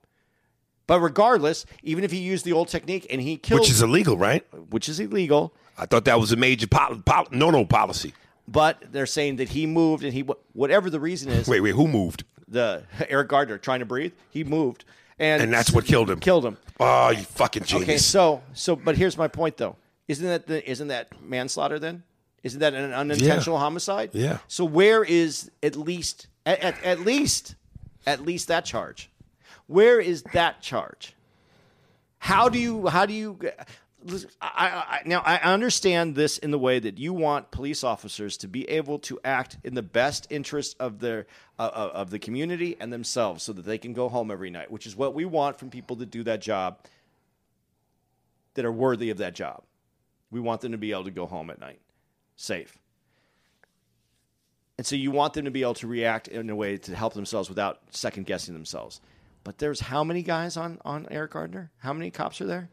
But 0.88 0.98
regardless, 0.98 1.64
even 1.84 2.02
if 2.02 2.10
he 2.10 2.18
used 2.18 2.44
the 2.44 2.52
old 2.52 2.66
technique 2.66 3.06
and 3.08 3.20
he 3.20 3.36
killed, 3.36 3.60
Which 3.60 3.70
is 3.70 3.80
illegal, 3.80 4.16
right? 4.18 4.44
which 4.70 4.88
is 4.88 4.98
illegal, 4.98 5.54
I 5.78 5.86
thought 5.86 6.06
that 6.06 6.18
was 6.18 6.32
a 6.32 6.36
major 6.36 6.66
pol- 6.66 7.00
pol- 7.06 7.28
no 7.30 7.50
no 7.50 7.64
policy. 7.66 8.14
but 8.48 8.82
they're 8.90 9.06
saying 9.06 9.36
that 9.36 9.50
he 9.50 9.64
moved 9.64 10.02
and 10.02 10.12
he 10.12 10.22
whatever 10.54 10.90
the 10.90 10.98
reason 10.98 11.30
is, 11.30 11.46
Wait, 11.46 11.60
wait, 11.60 11.76
who 11.76 11.86
moved? 11.86 12.24
the 12.48 12.82
Eric 13.08 13.28
Gardner 13.28 13.58
trying 13.58 13.78
to 13.78 13.86
breathe, 13.86 14.12
he 14.30 14.42
moved, 14.42 14.84
and 15.18 15.42
And 15.42 15.52
that's 15.52 15.72
what 15.72 15.84
killed 15.84 16.10
him. 16.10 16.20
Killed 16.20 16.44
him. 16.44 16.56
Oh, 16.80 17.10
you 17.10 17.22
fucking 17.22 17.64
genius! 17.64 17.88
Okay, 17.88 17.98
so 17.98 18.42
so 18.52 18.76
but 18.76 18.96
here's 18.96 19.16
my 19.16 19.28
point 19.28 19.56
though. 19.56 19.76
Isn't 20.06 20.26
that 20.26 20.46
the, 20.46 20.68
isn't 20.70 20.88
that 20.88 21.08
manslaughter 21.22 21.78
then? 21.78 22.02
Isn't 22.42 22.60
that 22.60 22.72
an 22.74 22.92
unintentional 22.92 23.58
homicide? 23.58 24.10
Yeah. 24.12 24.38
So 24.48 24.64
where 24.64 25.04
is 25.04 25.50
at 25.62 25.76
least 25.76 26.28
at, 26.46 26.60
at, 26.60 26.82
at 26.84 27.00
least 27.00 27.56
at 28.06 28.24
least 28.24 28.48
that 28.48 28.64
charge? 28.64 29.10
Where 29.66 30.00
is 30.00 30.22
that 30.32 30.62
charge? 30.62 31.14
How 32.18 32.48
do 32.48 32.58
you 32.58 32.86
how 32.86 33.06
do 33.06 33.12
you 33.12 33.38
I, 34.40 35.00
I, 35.00 35.02
now 35.06 35.20
I 35.24 35.38
understand 35.38 36.14
this 36.14 36.38
in 36.38 36.50
the 36.50 36.58
way 36.58 36.78
that 36.78 36.98
you 36.98 37.12
want 37.12 37.50
police 37.50 37.82
officers 37.82 38.36
to 38.38 38.48
be 38.48 38.68
able 38.68 39.00
to 39.00 39.18
act 39.24 39.58
in 39.64 39.74
the 39.74 39.82
best 39.82 40.26
interest 40.30 40.76
of 40.78 41.00
their 41.00 41.26
uh, 41.58 41.70
of 41.74 41.90
of 41.90 42.10
the 42.10 42.18
community 42.18 42.76
and 42.78 42.92
themselves 42.92 43.42
so 43.42 43.52
that 43.52 43.64
they 43.64 43.78
can 43.78 43.92
go 43.92 44.08
home 44.08 44.30
every 44.30 44.50
night, 44.50 44.70
which 44.70 44.86
is 44.86 44.94
what 44.94 45.14
we 45.14 45.24
want 45.24 45.58
from 45.58 45.68
people 45.68 45.96
that 45.96 46.10
do 46.10 46.22
that 46.22 46.40
job 46.40 46.78
that 48.54 48.64
are 48.64 48.72
worthy 48.72 49.10
of 49.10 49.18
that 49.18 49.34
job. 49.34 49.64
We 50.30 50.40
want 50.40 50.60
them 50.60 50.72
to 50.72 50.78
be 50.78 50.92
able 50.92 51.04
to 51.04 51.10
go 51.10 51.26
home 51.26 51.50
at 51.50 51.60
night 51.60 51.80
safe. 52.36 52.78
And 54.78 54.86
so 54.86 54.94
you 54.94 55.10
want 55.10 55.34
them 55.34 55.44
to 55.44 55.50
be 55.50 55.62
able 55.62 55.74
to 55.74 55.88
react 55.88 56.28
in 56.28 56.48
a 56.48 56.54
way 56.54 56.76
to 56.78 56.94
help 56.94 57.14
themselves 57.14 57.48
without 57.48 57.80
second 57.90 58.26
guessing 58.26 58.54
themselves. 58.54 59.00
But 59.42 59.58
there's 59.58 59.80
how 59.80 60.04
many 60.04 60.22
guys 60.22 60.56
on, 60.56 60.78
on 60.84 61.08
Eric 61.10 61.32
Gardner? 61.32 61.72
How 61.78 61.92
many 61.92 62.10
cops 62.10 62.40
are 62.40 62.46
there? 62.46 62.70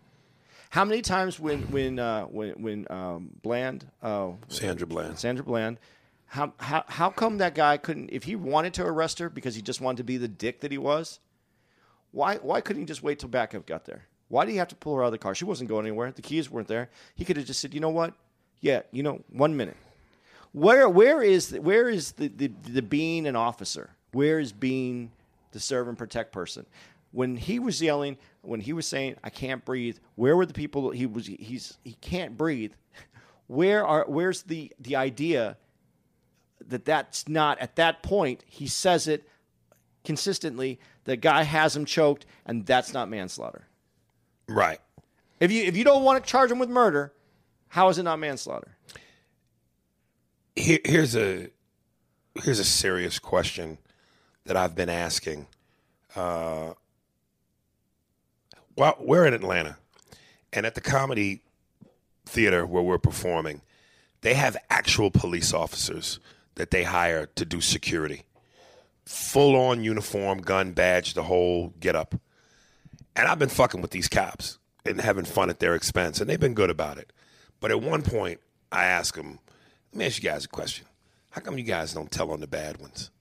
How 0.76 0.84
many 0.84 1.02
times 1.02 1.40
when 1.40 1.62
when 1.72 2.00
uh, 2.00 2.26
when 2.26 2.62
when 2.62 2.88
um, 2.90 3.30
Bland, 3.42 3.90
uh, 4.04 4.32
Sandra 4.50 4.86
Bland. 4.86 5.18
Sandra 5.18 5.46
Bland, 5.46 5.80
how, 6.26 6.52
how 6.58 6.84
how 6.88 7.10
come 7.10 7.38
that 7.38 7.56
guy 7.56 7.78
couldn't? 7.78 8.10
If 8.12 8.26
he 8.26 8.36
wanted 8.36 8.74
to 8.74 8.86
arrest 8.86 9.20
her 9.20 9.30
because 9.30 9.56
he 9.56 9.62
just 9.62 9.80
wanted 9.80 10.00
to 10.00 10.04
be 10.04 10.18
the 10.18 10.28
dick 10.28 10.60
that 10.60 10.74
he 10.74 10.78
was, 10.78 11.22
why 12.12 12.36
why 12.42 12.60
couldn't 12.60 12.82
he 12.82 12.86
just 12.86 13.02
wait 13.04 13.20
till 13.20 13.30
backup 13.30 13.66
got 13.66 13.86
there? 13.86 14.04
Why 14.28 14.44
did 14.44 14.52
he 14.52 14.58
have 14.58 14.68
to 14.68 14.76
pull 14.76 14.98
her 14.98 15.04
out 15.04 15.06
of 15.06 15.12
the 15.14 15.18
car? 15.18 15.34
She 15.34 15.46
wasn't 15.46 15.70
going 15.70 15.86
anywhere. 15.86 16.12
The 16.12 16.22
keys 16.22 16.52
weren't 16.52 16.68
there. 16.68 16.90
He 17.16 17.24
could 17.24 17.38
have 17.38 17.46
just 17.46 17.62
said, 17.62 17.74
you 17.74 17.80
know 17.80 17.88
what? 17.88 18.14
Yeah, 18.60 18.82
you 18.92 19.02
know, 19.02 19.22
one 19.32 19.56
minute. 19.56 19.78
Where 20.52 20.90
where 20.90 21.24
is 21.24 21.52
the, 21.52 21.62
where 21.62 21.88
is 21.88 22.12
the, 22.12 22.28
the 22.28 22.52
the 22.70 22.82
being 22.82 23.28
an 23.28 23.38
officer? 23.38 23.92
Where 24.12 24.42
is 24.42 24.52
being 24.52 25.14
the 25.54 25.62
serve 25.62 25.88
and 25.88 25.98
protect 25.98 26.34
person? 26.34 26.66
When 27.16 27.38
he 27.38 27.60
was 27.60 27.82
yelling, 27.82 28.18
when 28.42 28.60
he 28.60 28.74
was 28.74 28.86
saying, 28.86 29.16
"I 29.24 29.30
can't 29.30 29.64
breathe," 29.64 30.00
where 30.16 30.36
were 30.36 30.46
the 30.46 30.54
people? 30.54 30.90
He 30.90 31.06
was 31.06 31.28
he's 31.28 31.78
he 31.86 31.94
can't 31.94 32.36
breathe. 32.36 32.74
Where 33.48 33.86
are 33.86 34.04
where's 34.08 34.42
the 34.42 34.74
the 34.80 34.98
idea 34.98 35.56
that 36.68 36.84
that's 36.84 37.30
not 37.30 37.60
at 37.60 37.78
that 37.78 38.02
point? 38.04 38.44
He 38.48 38.68
says 38.68 39.08
it 39.08 39.30
consistently. 40.04 40.80
The 41.06 41.16
guy 41.16 41.44
has 41.44 41.74
him 41.76 41.86
choked, 41.86 42.26
and 42.46 42.66
that's 42.66 42.92
not 42.92 43.08
manslaughter. 43.08 43.68
Right. 44.50 44.80
If 45.40 45.52
you 45.52 45.64
if 45.64 45.78
you 45.78 45.86
don't 45.86 46.04
want 46.04 46.22
to 46.22 46.30
charge 46.30 46.52
him 46.52 46.60
with 46.60 46.70
murder, 46.70 47.14
how 47.70 47.88
is 47.88 47.98
it 47.98 48.04
not 48.04 48.20
manslaughter? 48.20 48.76
Here, 50.56 50.80
here's 50.84 51.16
a 51.16 51.50
here's 52.44 52.60
a 52.60 52.66
serious 52.66 53.20
question 53.20 53.78
that 54.46 54.58
I've 54.58 54.76
been 54.76 54.90
asking. 54.90 55.48
Uh, 56.14 56.74
well, 58.76 58.96
we're 59.00 59.26
in 59.26 59.34
Atlanta, 59.34 59.78
and 60.52 60.66
at 60.66 60.76
the 60.76 60.82
comedy 60.82 61.42
theater 62.26 62.66
where 62.66 62.84
we're 62.84 62.98
performing, 62.98 63.62
they 64.22 64.34
have 64.34 64.58
actual 64.70 65.12
police 65.12 65.54
officers 65.54 66.20
that 66.56 66.72
they 66.72 66.84
hire 66.84 67.28
to 67.36 67.46
do 67.46 67.62
security, 67.62 68.24
full 69.06 69.56
on 69.56 69.84
uniform, 69.84 70.40
gun 70.40 70.72
badge, 70.72 71.14
the 71.14 71.24
whole 71.24 71.74
get 71.80 71.96
up. 71.96 72.16
And 73.16 73.28
I've 73.28 73.40
been 73.40 73.50
fucking 73.50 73.82
with 73.82 73.92
these 73.92 74.08
cops 74.08 74.58
and 74.86 75.00
having 75.00 75.26
fun 75.26 75.50
at 75.50 75.60
their 75.60 75.76
expense, 75.76 76.20
and 76.20 76.30
they've 76.30 76.40
been 76.40 76.54
good 76.54 76.70
about 76.70 76.98
it. 76.98 77.14
But 77.60 77.72
at 77.72 77.82
one 77.82 78.02
point, 78.02 78.40
I 78.72 78.86
asked 78.86 79.16
them, 79.16 79.40
let 79.92 80.00
me 80.00 80.06
ask 80.06 80.22
you 80.22 80.30
guys 80.30 80.46
a 80.46 80.50
question. 80.50 80.86
How 81.30 81.42
come 81.42 81.58
you 81.58 81.64
guys 81.64 81.94
don't 81.94 82.12
tell 82.12 82.32
on 82.32 82.40
the 82.40 82.48
bad 82.48 82.78
ones? 82.82 83.12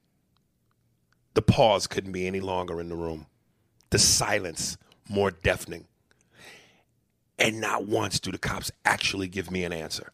The 1.35 1.43
pause 1.43 1.87
couldn't 1.87 2.13
be 2.13 2.27
any 2.27 2.41
longer 2.41 2.81
in 2.81 2.89
the 2.89 2.95
room. 2.95 3.27
The 3.91 3.99
silence 3.99 4.77
more 5.09 5.31
deafening. 5.31 5.87
And 7.39 7.61
not 7.61 7.87
once 7.87 8.21
do 8.21 8.31
the 8.31 8.39
cops 8.39 8.71
actually 8.85 9.29
give 9.29 9.51
me 9.51 9.65
an 9.65 9.73
answer. 9.73 10.13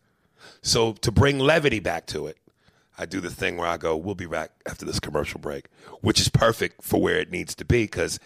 So 0.62 0.92
to 0.94 1.12
bring 1.12 1.38
levity 1.38 1.80
back 1.80 2.06
to 2.06 2.26
it, 2.26 2.38
I 2.98 3.06
do 3.06 3.20
the 3.20 3.30
thing 3.30 3.56
where 3.56 3.68
I 3.68 3.76
go, 3.76 3.96
we'll 3.96 4.14
be 4.14 4.26
back 4.26 4.50
after 4.66 4.84
this 4.84 5.00
commercial 5.00 5.40
break, 5.40 5.68
which 6.00 6.20
is 6.20 6.28
perfect 6.28 6.82
for 6.82 7.00
where 7.00 7.18
it 7.18 7.30
needs 7.30 7.54
to 7.56 7.64
be 7.64 7.84
because 7.84 8.18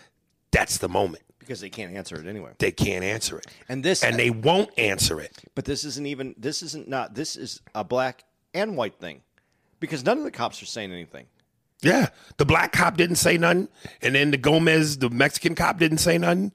that's 0.51 0.79
the 0.79 0.89
moment. 0.89 1.23
Because 1.39 1.61
they 1.61 1.69
can't 1.69 1.95
answer 1.95 2.17
it 2.17 2.27
anyway. 2.27 2.53
They 2.59 2.73
can't 2.73 3.05
answer 3.05 3.39
it. 3.39 3.47
And 3.69 3.85
this 3.85 4.03
And 4.03 4.17
they 4.17 4.31
won't 4.31 4.71
answer 4.79 5.21
it. 5.21 5.45
But 5.55 5.67
this 5.67 5.85
isn't 5.85 6.07
even 6.07 6.35
this 6.39 6.62
isn't 6.62 6.89
not 6.89 7.15
this 7.15 7.37
is 7.37 7.61
a 7.75 7.85
black 7.85 8.25
and 8.55 8.77
white 8.77 8.95
thing. 8.95 9.21
Because 9.79 10.05
none 10.05 10.19
of 10.19 10.25
the 10.25 10.31
cops 10.31 10.62
are 10.62 10.67
saying 10.67 10.91
anything. 10.91 11.27
Yeah. 11.85 12.09
The 12.39 12.45
black 12.45 12.72
cop 12.72 12.97
didn't 12.97 13.16
say 13.16 13.37
nothing. 13.39 13.68
And 14.03 14.14
then 14.14 14.30
the 14.30 14.37
Gomez, 14.39 14.99
the 14.99 15.11
Mexican 15.11 15.55
cop, 15.55 15.78
didn't 15.78 15.99
say 15.99 16.18
nothing. 16.18 16.53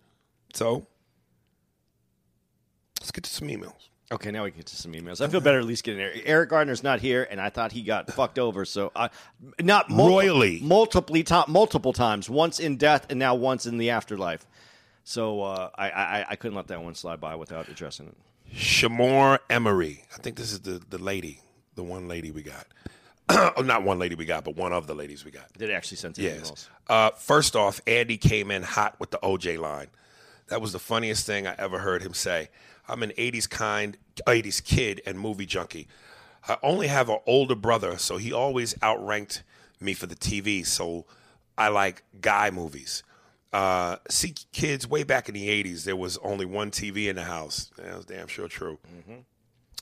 So 0.54 0.88
let's 3.00 3.12
get 3.12 3.24
to 3.26 3.30
some 3.30 3.48
emails. 3.48 3.74
Okay, 4.12 4.32
now 4.32 4.44
we 4.44 4.50
get 4.50 4.66
to 4.66 4.76
some 4.76 4.94
emails. 4.94 5.22
I 5.22 5.28
feel 5.28 5.40
better 5.40 5.60
at 5.60 5.66
least 5.66 5.84
getting 5.84 6.00
there. 6.00 6.12
Eric 6.26 6.50
Gardner's 6.50 6.82
not 6.82 7.00
here, 7.00 7.28
and 7.30 7.40
I 7.40 7.50
thought 7.52 7.72
he 7.72 7.84
got 7.84 8.12
fucked 8.14 8.40
over. 8.40 8.66
So, 8.66 8.92
I, 8.96 9.12
not 9.62 9.92
mul- 9.92 10.08
Royally. 10.10 10.60
multiple 10.64 11.16
to- 11.22 11.46
multiple 11.48 11.94
times. 11.94 12.28
Once 12.28 12.60
in 12.60 12.78
death, 12.78 13.06
and 13.12 13.20
now 13.20 13.36
once 13.36 13.68
in 13.68 13.78
the 13.78 13.92
afterlife. 13.92 14.48
So 15.04 15.42
uh, 15.42 15.70
I, 15.76 15.90
I 15.92 16.26
I 16.32 16.36
couldn't 16.36 16.56
let 16.56 16.68
that 16.68 16.84
one 16.84 16.94
slide 16.96 17.20
by 17.22 17.36
without 17.36 17.68
addressing 17.70 18.08
it. 18.08 18.18
Shamor 18.56 19.40
Emery. 19.50 20.04
I 20.16 20.22
think 20.22 20.38
this 20.38 20.52
is 20.52 20.62
the, 20.62 20.82
the 20.90 20.98
lady, 20.98 21.40
the 21.76 21.84
one 21.84 22.08
lady 22.08 22.32
we 22.32 22.42
got. 22.42 22.66
oh, 23.58 23.62
not 23.64 23.84
one 23.84 24.00
lady 24.00 24.16
we 24.16 24.26
got, 24.26 24.44
but 24.44 24.56
one 24.56 24.74
of 24.74 24.88
the 24.88 24.96
ladies 24.96 25.24
we 25.24 25.32
got. 25.32 25.52
Did 25.54 25.70
actually 25.72 25.98
send 25.98 26.18
Yes. 26.18 26.70
Uh, 26.88 27.12
first 27.12 27.56
off, 27.56 27.80
Andy 27.86 28.18
came 28.18 28.50
in 28.50 28.64
hot 28.64 29.00
with 29.00 29.12
the 29.12 29.20
OJ 29.20 29.60
line. 29.60 29.88
That 30.48 30.62
was 30.62 30.74
the 30.74 30.80
funniest 30.80 31.28
thing 31.28 31.46
I 31.46 31.54
ever 31.60 31.78
heard 31.80 32.02
him 32.02 32.14
say. 32.14 32.50
I'm 32.88 33.04
an 33.04 33.12
80s 33.12 33.48
kind, 33.48 33.98
80s 34.26 34.64
kid 34.64 35.02
and 35.06 35.20
movie 35.20 35.46
junkie. 35.46 35.88
I 36.48 36.58
only 36.64 36.88
have 36.88 37.10
an 37.10 37.20
older 37.28 37.54
brother, 37.54 38.00
so 38.00 38.18
he 38.18 38.34
always 38.34 38.74
outranked 38.82 39.44
me 39.80 39.94
for 39.94 40.08
the 40.08 40.16
TV. 40.16 40.66
So 40.66 41.06
I 41.56 41.68
like 41.68 42.04
guy 42.20 42.50
movies. 42.50 43.04
Uh, 43.54 43.98
see, 44.10 44.34
kids, 44.52 44.88
way 44.88 45.04
back 45.04 45.28
in 45.30 45.36
the 45.36 45.48
80s, 45.48 45.84
there 45.84 45.96
was 45.96 46.18
only 46.20 46.46
one 46.46 46.72
TV 46.72 47.08
in 47.08 47.16
the 47.16 47.24
house. 47.24 47.70
That 47.78 47.96
was 47.96 48.06
damn 48.06 48.28
sure 48.28 48.48
true. 48.48 48.80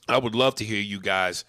I 0.06 0.18
would 0.18 0.34
love 0.34 0.54
to 0.56 0.64
hear 0.64 0.80
you 0.80 1.00
guys 1.00 1.44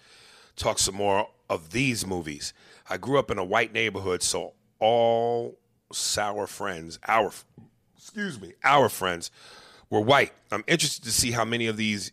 talk 0.60 0.78
some 0.78 0.94
more 0.94 1.28
of 1.48 1.72
these 1.72 2.06
movies. 2.06 2.52
I 2.88 2.96
grew 2.96 3.18
up 3.18 3.30
in 3.30 3.38
a 3.38 3.44
white 3.44 3.72
neighborhood, 3.72 4.22
so 4.22 4.54
all 4.78 5.58
sour 5.92 6.46
friends, 6.46 6.98
our 7.06 7.32
excuse 7.96 8.40
me, 8.40 8.54
our 8.64 8.88
friends 8.88 9.30
were 9.88 10.00
white. 10.00 10.32
I'm 10.50 10.64
interested 10.66 11.04
to 11.04 11.12
see 11.12 11.32
how 11.32 11.44
many 11.44 11.66
of 11.66 11.76
these 11.76 12.12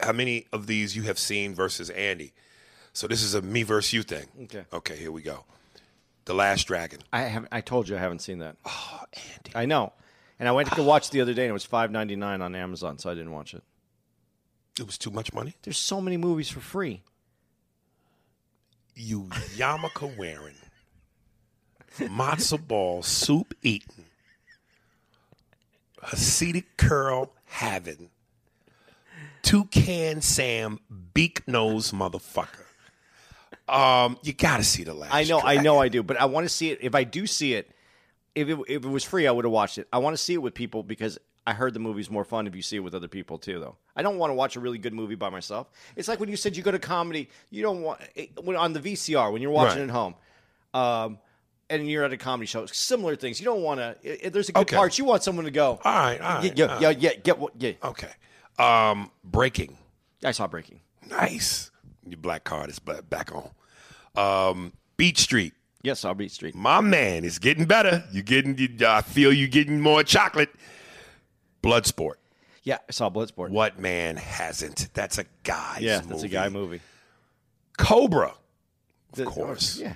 how 0.00 0.12
many 0.12 0.46
of 0.52 0.66
these 0.66 0.96
you 0.96 1.02
have 1.02 1.18
seen 1.18 1.54
versus 1.54 1.90
Andy. 1.90 2.32
So 2.92 3.06
this 3.06 3.22
is 3.22 3.34
a 3.34 3.42
me 3.42 3.62
versus 3.62 3.92
you 3.92 4.02
thing. 4.02 4.26
Okay. 4.44 4.64
Okay, 4.72 4.96
here 4.96 5.12
we 5.12 5.22
go. 5.22 5.44
The 6.24 6.34
Last 6.34 6.64
Dragon. 6.64 7.00
I 7.12 7.22
haven't. 7.22 7.52
I 7.52 7.60
told 7.60 7.88
you 7.88 7.96
I 7.96 8.00
haven't 8.00 8.20
seen 8.20 8.38
that. 8.38 8.56
Oh, 8.64 9.00
Andy. 9.12 9.52
I 9.54 9.66
know, 9.66 9.92
and 10.38 10.48
I 10.48 10.52
went 10.52 10.72
to 10.72 10.82
watch 10.82 11.10
the 11.10 11.20
other 11.20 11.34
day, 11.34 11.42
and 11.42 11.50
it 11.50 11.52
was 11.52 11.64
five 11.64 11.90
ninety 11.90 12.16
nine 12.16 12.42
on 12.42 12.54
Amazon, 12.54 12.98
so 12.98 13.10
I 13.10 13.14
didn't 13.14 13.32
watch 13.32 13.54
it. 13.54 13.62
It 14.78 14.86
was 14.86 14.98
too 14.98 15.10
much 15.10 15.32
money. 15.32 15.54
There's 15.62 15.78
so 15.78 16.00
many 16.00 16.16
movies 16.16 16.48
for 16.48 16.60
free. 16.60 17.02
You 18.98 19.24
yarmulke 19.56 20.16
wearing, 20.16 20.54
matzo 21.98 22.56
ball 22.66 23.02
soup 23.02 23.52
eating, 23.62 24.06
Hasidic 26.02 26.64
curl 26.78 27.30
having, 27.44 28.08
toucan 29.42 30.22
Sam 30.22 30.80
beak 31.12 31.46
nose 31.46 31.92
motherfucker. 31.92 32.64
Um, 33.68 34.18
you 34.22 34.32
gotta 34.32 34.64
see 34.64 34.82
the 34.82 34.94
last. 34.94 35.12
I 35.12 35.24
know, 35.24 35.40
I 35.40 35.58
know, 35.58 35.78
I 35.78 35.88
do, 35.88 36.02
but 36.02 36.18
I 36.18 36.24
want 36.24 36.46
to 36.46 36.48
see 36.48 36.70
it. 36.70 36.78
If 36.80 36.94
I 36.94 37.04
do 37.04 37.26
see 37.26 37.52
it, 37.52 37.70
if 38.34 38.48
it, 38.48 38.58
if 38.66 38.82
it 38.82 38.88
was 38.88 39.04
free, 39.04 39.26
I 39.26 39.30
would 39.30 39.44
have 39.44 39.52
watched 39.52 39.76
it. 39.76 39.88
I 39.92 39.98
want 39.98 40.16
to 40.16 40.22
see 40.22 40.32
it 40.32 40.42
with 40.42 40.54
people 40.54 40.82
because 40.82 41.18
I 41.46 41.52
heard 41.52 41.74
the 41.74 41.80
movie's 41.80 42.10
more 42.10 42.24
fun 42.24 42.46
if 42.46 42.56
you 42.56 42.62
see 42.62 42.76
it 42.76 42.80
with 42.80 42.94
other 42.94 43.08
people 43.08 43.38
too. 43.38 43.60
Though 43.60 43.76
I 43.94 44.02
don't 44.02 44.18
want 44.18 44.30
to 44.30 44.34
watch 44.34 44.56
a 44.56 44.60
really 44.60 44.78
good 44.78 44.92
movie 44.94 45.14
by 45.14 45.30
myself. 45.30 45.68
It's 45.94 46.08
like 46.08 46.18
when 46.20 46.28
you 46.28 46.36
said 46.36 46.56
you 46.56 46.62
go 46.62 46.70
to 46.72 46.78
comedy, 46.78 47.28
you 47.50 47.62
don't 47.62 47.82
want 47.82 48.00
it- 48.14 48.30
when 48.42 48.56
on 48.56 48.72
the 48.72 48.80
VCR 48.80 49.30
when 49.32 49.40
you're 49.42 49.50
watching 49.52 49.78
Right. 49.80 49.88
at 49.88 49.90
home. 49.90 50.14
Um, 50.74 51.18
and 51.70 51.88
you're 51.90 52.04
at 52.04 52.12
a 52.12 52.16
comedy 52.16 52.46
show, 52.46 52.64
similar 52.66 53.16
things. 53.16 53.40
You 53.40 53.44
don't 53.46 53.62
want 53.62 53.80
to. 53.80 54.30
There's 54.30 54.48
a 54.48 54.52
good 54.52 54.60
Okay. 54.62 54.76
parts. 54.76 54.98
You 54.98 55.04
want 55.04 55.22
someone 55.24 55.44
to 55.46 55.50
go. 55.50 55.80
All 55.84 55.92
right, 55.94 56.20
all 56.20 56.44
yeah, 56.44 56.52
yeah, 56.54 56.66
all 56.66 56.80
yeah, 56.80 56.88
right. 56.88 56.98
yeah, 57.00 57.14
Get 57.14 57.38
what? 57.38 57.52
Yeah, 57.58 57.72
Okay. 57.82 58.10
Um, 58.58 59.10
breaking. 59.24 59.76
I 60.24 60.30
saw 60.30 60.46
Breaking. 60.46 60.80
Nice. 61.08 61.70
Your 62.08 62.18
black 62.18 62.44
card 62.44 62.70
is 62.70 62.78
back 62.78 63.30
on. 63.34 63.50
Um, 64.16 64.72
Beat 64.96 65.18
Street. 65.18 65.52
Yes, 65.82 66.00
saw 66.00 66.14
Beat 66.14 66.32
Street. 66.32 66.54
My 66.54 66.80
man, 66.80 67.24
it's 67.24 67.38
getting 67.38 67.64
better. 67.66 68.04
You 68.12 68.22
getting? 68.22 68.56
You, 68.58 68.68
I 68.86 69.02
feel 69.02 69.32
you 69.32 69.46
getting 69.46 69.80
more 69.80 70.02
chocolate. 70.02 70.50
Bloodsport. 71.66 72.14
Yeah, 72.62 72.78
I 72.88 72.92
saw 72.92 73.10
Bloodsport. 73.10 73.50
What 73.50 73.78
man 73.78 74.16
hasn't? 74.16 74.88
That's 74.94 75.18
a 75.18 75.24
guy's 75.44 75.80
Yeah, 75.82 75.98
movie. 75.98 76.08
that's 76.08 76.22
a 76.24 76.28
guy 76.28 76.48
movie. 76.48 76.80
Cobra. 77.78 78.34
Of 79.18 79.24
course. 79.26 79.78
Yeah. 79.78 79.94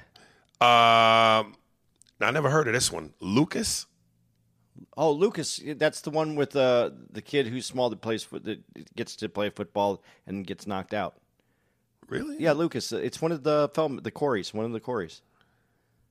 Um, 0.60 1.54
I 2.20 2.30
never 2.32 2.50
heard 2.50 2.68
of 2.68 2.74
this 2.74 2.92
one. 2.92 3.12
Lucas. 3.20 3.86
Oh, 4.96 5.10
Lucas, 5.12 5.60
that's 5.76 6.00
the 6.02 6.10
one 6.10 6.36
with 6.36 6.54
uh, 6.56 6.90
the 7.10 7.22
kid 7.22 7.46
who's 7.46 7.66
small 7.66 7.90
that 7.90 8.00
plays 8.00 8.22
foot 8.22 8.44
that 8.44 8.60
gets 8.94 9.16
to 9.16 9.28
play 9.28 9.50
football 9.50 10.02
and 10.26 10.46
gets 10.46 10.66
knocked 10.66 10.94
out. 10.94 11.16
Really? 12.08 12.36
Yeah, 12.38 12.52
Lucas. 12.52 12.92
uh, 12.92 12.96
It's 12.96 13.20
one 13.22 13.32
of 13.32 13.42
the 13.42 13.70
film 13.74 14.00
the 14.02 14.10
Corys, 14.10 14.52
one 14.54 14.64
of 14.64 14.72
the 14.72 14.80
Corys. 14.80 15.20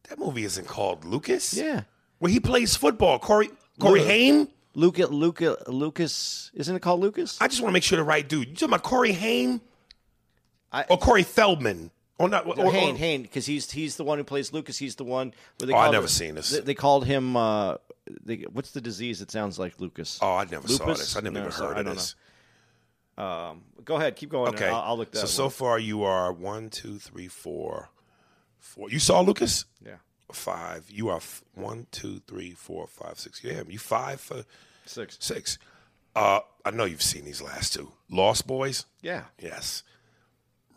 That 0.10 0.18
movie 0.20 0.44
isn't 0.44 0.68
called 0.68 1.04
Lucas. 1.06 1.54
Yeah. 1.54 1.82
Where 2.20 2.32
he 2.32 2.40
plays 2.40 2.76
football. 2.76 3.18
Corey 3.20 3.50
Corey 3.80 4.04
Haim. 4.04 4.50
Luca 4.76 5.08
Luca 5.08 5.58
Lucas, 5.68 6.52
isn't 6.54 6.76
it 6.76 6.82
called 6.82 7.00
Lucas? 7.00 7.38
I 7.42 7.48
just 7.48 7.62
want 7.62 7.72
to 7.72 7.74
make 7.74 7.84
sure 7.84 7.98
the 7.98 8.04
right 8.04 8.28
dude. 8.28 8.48
You 8.50 8.54
talking 8.56 8.70
about 8.70 8.84
Corey 8.84 9.12
Haim 9.14 9.62
I- 10.72 10.86
or 10.90 10.98
Corey 10.98 11.24
Feldman? 11.24 11.92
Or 12.18 12.28
not? 12.28 12.46
Or, 12.46 12.60
or- 12.60 12.72
Hain, 12.72 12.96
Hain, 12.98 13.22
because 13.22 13.46
he's 13.46 13.72
he's 13.72 13.96
the 13.96 14.04
one 14.04 14.18
who 14.18 14.24
plays 14.26 14.52
Lucas. 14.54 14.78
He's 14.78 14.96
the 14.96 15.06
one. 15.06 15.34
Where 15.58 15.68
they 15.68 15.74
Oh, 15.74 15.78
I've 15.78 15.92
never 15.92 16.06
it- 16.06 16.10
seen 16.10 16.36
this. 16.36 16.50
They, 16.52 16.60
they 16.60 16.74
called 16.74 17.06
him. 17.06 17.36
Uh, 17.38 17.76
they, 18.26 18.38
what's 18.52 18.72
the 18.72 18.82
disease 18.82 19.20
that 19.20 19.32
sounds 19.32 19.58
like 19.58 19.80
Lucas? 19.80 20.20
Oh, 20.22 20.36
I 20.36 20.46
never 20.46 20.68
saw 20.68 20.84
Lupus? 20.86 21.00
this. 21.00 21.16
I 21.16 21.22
never 21.22 21.34
No, 21.40 21.48
even 21.48 21.52
heard 21.54 21.78
I 21.78 21.80
of 21.80 21.86
this. 21.86 22.16
Um, 23.18 23.64
go 23.84 23.96
ahead, 23.98 24.16
keep 24.16 24.30
going. 24.30 24.54
Okay, 24.54 24.68
I'll, 24.68 24.76
I'll 24.82 24.98
look 24.98 25.12
that. 25.12 25.20
So 25.20 25.26
so 25.28 25.50
far 25.50 25.78
you 25.80 26.04
are 26.04 26.32
one, 26.32 26.70
two, 26.70 26.98
three, 27.00 27.28
four, 27.28 27.90
four. 28.60 28.90
You 28.90 29.00
saw 29.00 29.22
Lucas? 29.22 29.66
yeah, 29.86 29.96
Five. 30.32 30.90
You 30.90 31.10
are 31.10 31.18
f- 31.18 31.44
one, 31.56 31.88
two, 31.92 32.22
three, 32.28 32.52
four, 32.52 32.88
five, 32.88 33.20
six. 33.20 33.44
Yeah, 33.44 33.64
you 33.68 33.80
five 33.80 34.22
for 34.22 34.44
six. 34.86 35.18
six. 35.20 35.58
Uh, 36.16 36.40
I 36.66 36.72
know 36.72 36.86
you've 36.86 37.02
seen 37.02 37.26
these 37.26 37.42
last 37.42 37.74
two. 37.74 37.92
Lost 38.10 38.46
Boys. 38.48 38.86
Yeah, 39.02 39.24
Yes. 39.40 39.84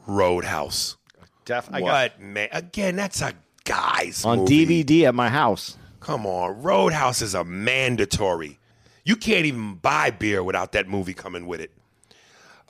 Roadhouse. 0.06 0.96
def. 1.44 1.68
I 1.72 1.80
got 1.80 1.86
what 1.86 2.20
man? 2.20 2.48
Again, 2.52 2.96
that's 2.96 3.20
a 3.22 3.32
guy's 3.64 4.24
on 4.24 4.38
movie. 4.40 4.84
DVD 4.84 5.04
at 5.08 5.14
my 5.14 5.28
house. 5.28 5.76
Come 6.00 6.26
on, 6.26 6.62
Roadhouse 6.62 7.22
is 7.22 7.34
a 7.34 7.44
mandatory. 7.44 8.58
You 9.04 9.16
can't 9.16 9.46
even 9.46 9.74
buy 9.76 10.10
beer 10.10 10.42
without 10.42 10.72
that 10.72 10.88
movie 10.88 11.14
coming 11.14 11.46
with 11.46 11.60
it. 11.60 11.70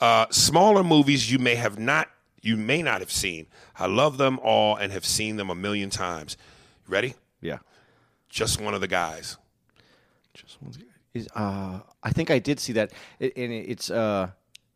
Uh, 0.00 0.26
smaller 0.30 0.82
movies 0.82 1.30
you 1.30 1.38
may 1.38 1.54
have 1.54 1.78
not, 1.78 2.08
you 2.42 2.56
may 2.56 2.82
not 2.82 3.00
have 3.00 3.10
seen. 3.10 3.46
I 3.78 3.86
love 3.86 4.18
them 4.18 4.38
all 4.42 4.76
and 4.76 4.92
have 4.92 5.04
seen 5.06 5.36
them 5.36 5.48
a 5.48 5.54
million 5.54 5.88
times. 5.90 6.36
Ready? 6.92 7.14
Yeah. 7.40 7.58
Just 8.28 8.60
one 8.60 8.74
of 8.74 8.82
the 8.82 8.86
guys. 8.86 9.38
Is 11.14 11.26
uh, 11.34 11.80
I 12.02 12.10
think 12.10 12.30
I 12.30 12.38
did 12.38 12.60
see 12.60 12.74
that, 12.74 12.92
it, 13.18 13.34
and 13.34 13.50
it's 13.50 13.90
uh, 13.90 14.28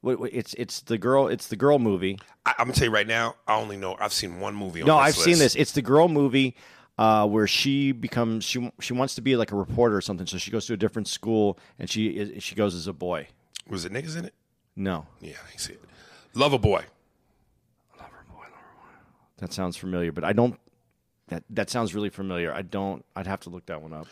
it's 0.02 0.54
it's 0.54 0.80
the 0.80 0.96
girl. 0.96 1.28
It's 1.28 1.48
the 1.48 1.56
girl 1.56 1.78
movie. 1.78 2.18
I, 2.46 2.54
I'm 2.58 2.66
gonna 2.68 2.72
tell 2.72 2.88
you 2.88 2.94
right 2.94 3.06
now. 3.06 3.36
I 3.46 3.56
only 3.56 3.76
know 3.76 3.96
I've 4.00 4.14
seen 4.14 4.40
one 4.40 4.54
movie. 4.54 4.80
on 4.80 4.86
No, 4.86 4.96
I've 4.96 5.14
seen 5.14 5.38
this. 5.38 5.54
It's 5.54 5.72
the 5.72 5.82
girl 5.82 6.08
movie 6.08 6.56
uh, 6.96 7.26
where 7.26 7.46
she 7.46 7.92
becomes 7.92 8.44
she 8.44 8.72
she 8.80 8.94
wants 8.94 9.14
to 9.16 9.20
be 9.20 9.36
like 9.36 9.52
a 9.52 9.56
reporter 9.56 9.94
or 9.96 10.00
something. 10.00 10.26
So 10.26 10.38
she 10.38 10.50
goes 10.50 10.64
to 10.66 10.72
a 10.72 10.76
different 10.78 11.08
school 11.08 11.58
and 11.78 11.88
she 11.88 12.08
is, 12.08 12.42
she 12.42 12.54
goes 12.54 12.74
as 12.74 12.86
a 12.86 12.94
boy. 12.94 13.28
Was 13.68 13.84
it 13.84 13.92
niggas 13.92 14.16
in 14.16 14.24
it? 14.24 14.34
No, 14.74 15.06
Yeah, 15.20 15.36
I 15.52 15.56
see 15.56 15.74
it. 15.74 15.82
Lover 16.34 16.58
boy. 16.58 16.84
Lover 17.98 18.24
Boy. 18.30 18.44
that 19.38 19.52
sounds 19.52 19.76
familiar, 19.76 20.12
but 20.12 20.24
I 20.24 20.32
don't. 20.32 20.58
That 21.28 21.42
that 21.50 21.70
sounds 21.70 21.94
really 21.94 22.10
familiar. 22.10 22.52
I 22.52 22.62
don't. 22.62 23.04
I'd 23.16 23.26
have 23.26 23.40
to 23.40 23.50
look 23.50 23.66
that 23.66 23.82
one 23.82 23.92
up. 23.92 24.06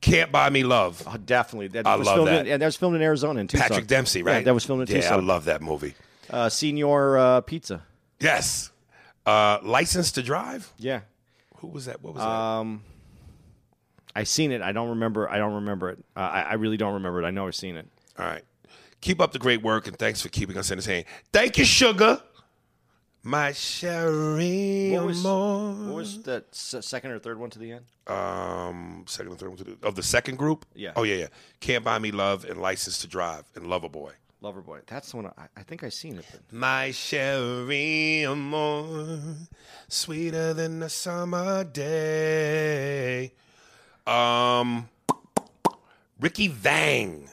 Can't 0.00 0.32
Buy 0.32 0.48
Me 0.48 0.62
Love. 0.64 1.02
Oh, 1.06 1.16
definitely. 1.18 1.68
That 1.68 1.86
I 1.86 1.96
was 1.96 2.06
love 2.06 2.16
filmed 2.16 2.28
that. 2.28 2.46
In, 2.46 2.52
and 2.54 2.62
that 2.62 2.66
was 2.66 2.76
filmed 2.76 2.96
in 2.96 3.02
Arizona 3.02 3.40
in 3.40 3.46
Tucson. 3.48 3.68
Patrick 3.68 3.86
Dempsey, 3.86 4.22
right? 4.22 4.38
Yeah, 4.38 4.44
that 4.44 4.54
was 4.54 4.64
filmed 4.64 4.88
in 4.88 4.94
Yeah, 4.96 5.02
Tucson. 5.02 5.20
I 5.20 5.22
love 5.22 5.44
that 5.44 5.60
movie. 5.60 5.94
uh, 6.30 6.48
Senior 6.48 7.18
uh, 7.18 7.40
Pizza. 7.42 7.82
Yes. 8.18 8.70
Uh, 9.26 9.58
License 9.62 10.12
to 10.12 10.22
Drive. 10.22 10.72
Yeah. 10.78 11.00
Who 11.58 11.66
was 11.68 11.84
that? 11.84 12.02
What 12.02 12.14
was 12.14 12.22
that? 12.22 12.28
Um, 12.28 12.82
I 14.16 14.24
seen 14.24 14.50
it. 14.52 14.62
I 14.62 14.72
don't 14.72 14.88
remember. 14.88 15.28
I 15.28 15.36
don't 15.36 15.52
remember 15.54 15.90
it. 15.90 15.98
Uh, 16.16 16.20
I, 16.20 16.40
I 16.42 16.52
really 16.54 16.78
don't 16.78 16.94
remember 16.94 17.22
it. 17.22 17.26
I 17.26 17.30
know 17.30 17.46
I've 17.46 17.54
seen 17.54 17.76
it. 17.76 17.86
All 18.18 18.24
right. 18.24 18.42
Keep 19.02 19.20
up 19.20 19.32
the 19.32 19.38
great 19.38 19.62
work 19.62 19.86
and 19.86 19.98
thanks 19.98 20.22
for 20.22 20.30
keeping 20.30 20.56
us 20.56 20.70
entertained. 20.70 21.04
Thank 21.32 21.58
you, 21.58 21.64
Sugar. 21.66 22.22
My 23.22 23.52
Cherie 23.52 24.90
What 24.92 25.04
was, 25.06 25.20
Amour. 25.24 25.74
what 25.88 25.94
was 25.96 26.22
that 26.22 26.54
second 26.54 27.10
or 27.10 27.18
third 27.18 27.38
one 27.38 27.50
to 27.50 27.58
the 27.58 27.72
end? 27.72 27.84
um 28.06 29.04
second 29.06 29.30
and 29.32 29.38
third 29.38 29.48
one 29.50 29.58
to 29.58 29.64
the, 29.64 29.76
of 29.86 29.94
the 29.94 30.02
second 30.02 30.36
group? 30.36 30.64
Yeah. 30.74 30.92
Oh 30.96 31.02
yeah, 31.02 31.16
yeah. 31.16 31.26
Can't 31.60 31.84
buy 31.84 31.98
me 31.98 32.10
love 32.12 32.44
and 32.44 32.60
license 32.60 32.98
to 33.00 33.06
drive 33.06 33.44
and 33.54 33.66
Lover 33.66 33.88
Boy. 33.90 34.12
Lover 34.40 34.62
Boy. 34.62 34.80
That's 34.86 35.10
the 35.10 35.18
one. 35.18 35.26
I, 35.36 35.48
I 35.56 35.62
think 35.62 35.84
I 35.84 35.90
seen 35.90 36.16
it. 36.18 36.24
But 36.30 36.40
My 36.50 36.92
Cherie 36.92 38.22
Amour, 38.22 39.18
sweeter 39.88 40.54
than 40.54 40.82
a 40.82 40.88
summer 40.88 41.62
day. 41.64 43.32
Um, 44.06 44.88
Ricky 46.18 46.48
Vang. 46.48 47.28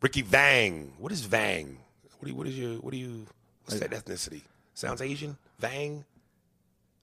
Ricky 0.00 0.22
Vang. 0.22 0.92
What 0.98 1.10
is 1.10 1.22
Vang? 1.22 1.78
What 2.02 2.12
What 2.20 2.24
do 2.24 2.30
you, 2.30 2.36
what 2.36 2.46
is 2.46 2.58
your 2.58 2.74
what 2.80 2.92
do 2.92 2.98
you 2.98 3.26
what's 3.64 3.80
that 3.80 3.90
ethnicity? 3.90 4.42
Sounds 4.76 5.00
Asian? 5.00 5.38
Vang? 5.58 6.04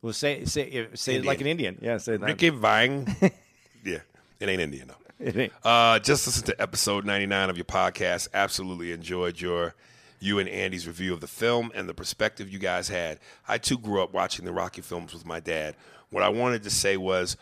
Well, 0.03 0.13
say 0.13 0.45
say 0.45 0.69
say 0.93 1.13
it 1.13 1.15
Indian. 1.15 1.25
like 1.25 1.41
an 1.41 1.47
Indian. 1.47 1.79
Yeah, 1.81 1.97
say 1.97 2.17
that. 2.17 2.25
Ricky 2.27 2.49
Vang. 2.49 3.07
yeah. 3.83 3.97
It 4.39 4.47
ain't 4.47 4.61
Indian 4.61 4.87
though. 4.89 4.95
It 5.19 5.35
ain't. 5.35 5.53
Uh, 5.63 5.99
just 5.99 6.27
listen 6.27 6.43
to 6.47 6.61
episode 6.61 7.05
99 7.05 7.49
of 7.49 7.57
your 7.57 7.65
podcast. 7.65 8.27
Absolutely 8.33 8.91
enjoyed 8.91 9.41
your 9.41 9.73
you 10.19 10.37
and 10.37 10.49
Andy's 10.49 10.85
review 10.85 11.13
of 11.13 11.21
the 11.21 11.27
film 11.27 11.71
and 11.73 11.89
the 11.89 11.93
perspective 11.95 12.47
you 12.49 12.59
guys 12.59 12.89
had. 12.89 13.19
I 13.47 13.57
too 13.57 13.77
grew 13.79 14.03
up 14.03 14.13
watching 14.13 14.45
the 14.45 14.53
Rocky 14.53 14.81
films 14.81 15.13
with 15.13 15.25
my 15.25 15.39
dad. 15.39 15.75
What 16.11 16.23
I 16.23 16.29
wanted 16.29 16.61
to 16.63 16.69
say 16.69 16.97
was 16.97 17.37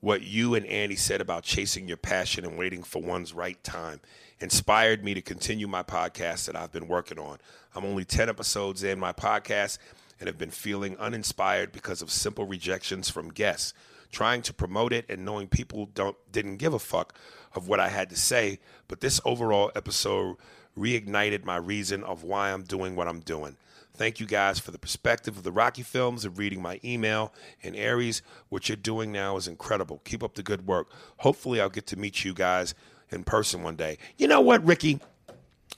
what 0.00 0.22
you 0.22 0.54
and 0.54 0.64
Andy 0.66 0.96
said 0.96 1.20
about 1.20 1.42
chasing 1.42 1.88
your 1.88 1.96
passion 1.98 2.44
and 2.46 2.56
waiting 2.56 2.82
for 2.82 3.02
one's 3.02 3.34
right 3.34 3.62
time 3.62 4.00
inspired 4.44 5.02
me 5.02 5.14
to 5.14 5.22
continue 5.22 5.66
my 5.66 5.82
podcast 5.82 6.44
that 6.44 6.54
I've 6.54 6.70
been 6.70 6.86
working 6.86 7.18
on. 7.18 7.38
I'm 7.74 7.86
only 7.86 8.04
10 8.04 8.28
episodes 8.28 8.84
in 8.84 9.00
my 9.00 9.10
podcast 9.10 9.78
and 10.20 10.26
have 10.26 10.36
been 10.36 10.50
feeling 10.50 10.98
uninspired 10.98 11.72
because 11.72 12.02
of 12.02 12.10
simple 12.10 12.44
rejections 12.46 13.08
from 13.08 13.30
guests 13.30 13.72
trying 14.12 14.42
to 14.42 14.52
promote 14.52 14.92
it 14.92 15.06
and 15.08 15.24
knowing 15.24 15.48
people 15.48 15.86
don't 15.94 16.16
didn't 16.30 16.58
give 16.58 16.74
a 16.74 16.78
fuck 16.78 17.14
of 17.54 17.68
what 17.68 17.80
I 17.80 17.88
had 17.88 18.10
to 18.10 18.16
say, 18.16 18.60
but 18.86 19.00
this 19.00 19.18
overall 19.24 19.72
episode 19.74 20.36
reignited 20.78 21.44
my 21.44 21.56
reason 21.56 22.04
of 22.04 22.22
why 22.22 22.52
I'm 22.52 22.64
doing 22.64 22.96
what 22.96 23.08
I'm 23.08 23.20
doing. 23.20 23.56
Thank 23.96 24.20
you 24.20 24.26
guys 24.26 24.58
for 24.58 24.72
the 24.72 24.78
perspective 24.78 25.36
of 25.36 25.42
the 25.42 25.52
Rocky 25.52 25.82
films 25.82 26.24
and 26.24 26.36
reading 26.36 26.60
my 26.60 26.80
email. 26.84 27.32
And 27.62 27.76
Aries, 27.76 28.22
what 28.48 28.68
you're 28.68 28.76
doing 28.76 29.10
now 29.10 29.36
is 29.36 29.48
incredible. 29.48 30.02
Keep 30.04 30.22
up 30.22 30.34
the 30.34 30.42
good 30.42 30.66
work. 30.66 30.90
Hopefully, 31.18 31.60
I'll 31.60 31.70
get 31.70 31.86
to 31.86 31.96
meet 31.96 32.24
you 32.24 32.34
guys 32.34 32.74
in 33.14 33.24
person 33.24 33.62
one 33.62 33.76
day. 33.76 33.98
You 34.16 34.28
know 34.28 34.40
what, 34.40 34.64
Ricky? 34.64 35.00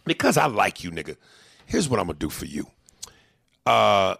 Because 0.04 0.36
I 0.36 0.46
like 0.46 0.82
you, 0.82 0.90
nigga. 0.90 1.16
Here's 1.66 1.88
what 1.88 2.00
I'm 2.00 2.06
gonna 2.06 2.18
do 2.18 2.30
for 2.30 2.46
you. 2.46 2.66
Uh, 3.64 4.14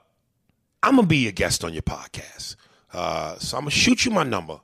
I'm 0.83 0.97
gonna 0.97 1.07
be 1.07 1.29
a 1.29 1.33
guest 1.33 1.65
on 1.65 1.73
your 1.73 1.83
podcast. 1.83 2.57
Uh, 2.93 3.39
so 3.39 3.57
I'm 3.57 3.63
gonna 3.63 3.71
shoot 3.71 4.05
you 4.05 4.11
my 4.11 4.25
number, 4.25 4.61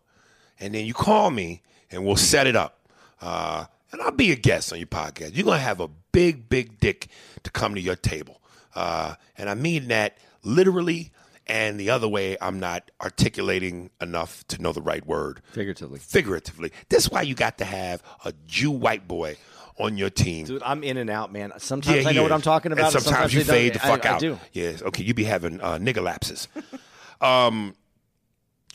and 0.61 0.75
then 0.75 0.85
you 0.87 0.95
call 0.95 1.31
me, 1.31 1.63
and 1.91 2.05
we'll 2.05 2.17
set 2.17 2.47
it 2.47 2.57
up. 2.57 2.87
Uh, 3.21 3.67
and 3.93 4.01
I'll 4.03 4.11
be 4.11 4.33
a 4.33 4.37
guest 4.37 4.73
on 4.73 4.79
your 4.79 4.87
podcast. 4.89 5.37
You're 5.37 5.45
gonna 5.45 5.59
have 5.59 5.81
a 5.81 5.89
big, 6.13 6.49
big 6.49 6.79
dick 6.81 7.09
to 7.45 7.51
come 7.51 7.75
to 7.75 7.81
your 7.81 7.97
table, 7.97 8.41
uh, 8.75 9.15
and 9.39 9.49
I 9.49 9.55
mean 9.55 9.89
that 9.89 10.19
literally. 10.43 11.12
And 11.47 11.79
the 11.79 11.91
other 11.91 12.09
way, 12.09 12.37
I'm 12.41 12.61
not 12.61 12.91
articulating 13.01 13.91
enough 14.01 14.47
to 14.49 14.63
know 14.63 14.73
the 14.73 14.81
right 14.81 15.05
word. 15.05 15.43
Figuratively. 15.53 15.99
Figuratively. 15.99 16.73
That's 16.89 17.11
why 17.11 17.23
you 17.23 17.35
got 17.35 17.59
to 17.59 17.65
have 17.65 18.03
a 18.25 18.33
Jew 18.47 18.71
white 18.71 19.09
boy 19.09 19.37
on 19.79 19.97
your 19.97 20.11
team. 20.11 20.47
Dude, 20.47 20.63
I'm 20.63 20.85
in 20.85 20.97
and 20.97 21.11
out, 21.11 21.33
man. 21.33 21.53
Sometimes 21.59 22.07
I 22.07 22.11
he 22.11 22.17
know 22.17 22.23
what 22.23 22.33
I'm 22.33 22.43
talking 22.43 22.73
about. 22.73 22.95
and 22.95 23.03
sometimes, 23.03 23.35
you 23.35 23.43
fade 23.43 23.75
the 23.75 23.81
fuck 23.81 24.07
I 24.07 24.11
out. 24.11 24.21
do. 24.21 24.39
Yes. 24.53 24.83
Okay. 24.83 25.03
You 25.03 25.15
be 25.15 25.25
having 25.25 25.61
uh, 25.61 25.79
nigga 25.79 26.03
lapses. 26.03 26.47
um, 27.21 27.75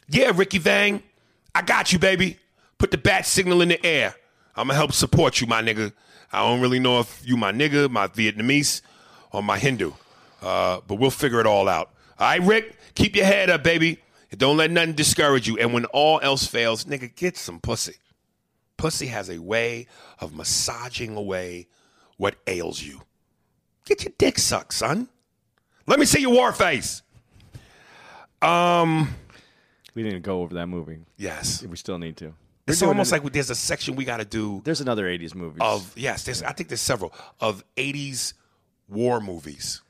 yeah, 0.09 0.31
Ricky 0.35 0.57
Vang, 0.57 1.03
I 1.55 1.61
got 1.61 1.93
you, 1.93 1.99
baby. 1.99 2.37
Put 2.77 2.91
the 2.91 2.97
bat 2.97 3.25
signal 3.25 3.61
in 3.61 3.69
the 3.69 3.85
air. 3.85 4.15
I'm 4.55 4.67
gonna 4.67 4.77
help 4.77 4.91
support 4.93 5.39
you, 5.39 5.47
my 5.47 5.61
nigga. 5.61 5.93
I 6.31 6.39
don't 6.39 6.61
really 6.61 6.79
know 6.79 6.99
if 6.99 7.21
you 7.25 7.37
my 7.37 7.51
nigga, 7.51 7.89
my 7.89 8.07
Vietnamese, 8.07 8.81
or 9.31 9.41
my 9.43 9.57
Hindu, 9.57 9.91
uh, 10.41 10.81
but 10.87 10.95
we'll 10.95 11.11
figure 11.11 11.39
it 11.39 11.45
all 11.45 11.67
out. 11.69 11.91
All 12.19 12.27
right, 12.27 12.41
Rick. 12.41 12.75
Keep 12.95 13.15
your 13.15 13.25
head 13.25 13.49
up, 13.49 13.63
baby. 13.63 13.99
Don't 14.35 14.57
let 14.57 14.71
nothing 14.71 14.93
discourage 14.93 15.47
you. 15.47 15.57
And 15.57 15.73
when 15.73 15.85
all 15.85 16.19
else 16.21 16.45
fails, 16.45 16.85
nigga, 16.85 17.15
get 17.15 17.37
some 17.37 17.59
pussy. 17.59 17.95
Pussy 18.75 19.07
has 19.07 19.29
a 19.29 19.39
way 19.39 19.87
of 20.19 20.35
massaging 20.35 21.15
away 21.15 21.67
what 22.17 22.35
ails 22.45 22.81
you. 22.81 23.01
Get 23.85 24.03
your 24.03 24.13
dick 24.17 24.37
sucked, 24.37 24.73
son. 24.73 25.07
Let 25.85 25.99
me 25.99 26.05
see 26.05 26.19
your 26.21 26.31
war 26.33 26.51
face. 26.51 27.01
Um, 28.41 29.09
We 29.95 30.03
didn't 30.03 30.21
go 30.23 30.41
over 30.41 30.55
that 30.55 30.67
movie. 30.67 30.99
yes. 31.17 31.63
We 31.63 31.75
still 31.77 31.97
need 31.97 32.17
to. 32.17 32.33
It's 32.67 32.81
almost 32.81 33.13
like 33.13 33.23
there's 33.31 33.49
a 33.49 33.55
section 33.55 33.95
we 33.95 34.03
got 34.03 34.17
to 34.17 34.25
do 34.25 34.61
There's 34.65 34.81
another 34.81 35.05
'80s 35.05 35.33
movie. 35.33 35.61
of 35.61 35.93
yes. 35.97 36.25
There's 36.25 36.43
I 36.43 36.51
think 36.51 36.67
there's 36.67 36.81
several 36.81 37.13
of 37.39 37.63
'80s 37.77 38.33
war 38.89 39.21
movies. 39.21 39.81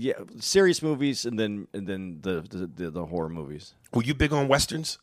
Yeah, 0.00 0.12
serious 0.38 0.80
movies, 0.80 1.24
and 1.24 1.38
then 1.38 1.66
and 1.72 1.86
then 1.86 2.18
the 2.22 2.40
the, 2.48 2.66
the, 2.66 2.90
the 2.90 3.06
horror 3.06 3.28
movies. 3.28 3.74
Were 3.92 4.04
you 4.04 4.14
big 4.14 4.32
on 4.32 4.46
westerns? 4.46 4.98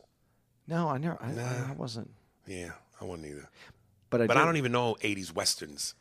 No, 0.66 0.88
I 0.88 0.96
never. 0.98 1.18
I, 1.20 1.70
I 1.70 1.72
wasn't. 1.76 2.10
Yeah, 2.46 2.70
I 3.00 3.04
wasn't 3.04 3.28
either. 3.28 3.50
But 4.08 4.22
I. 4.22 4.26
But 4.26 4.36
I 4.38 4.44
don't 4.44 4.56
even 4.56 4.72
know 4.72 4.96
'80s 5.02 5.34
westerns. 5.34 5.94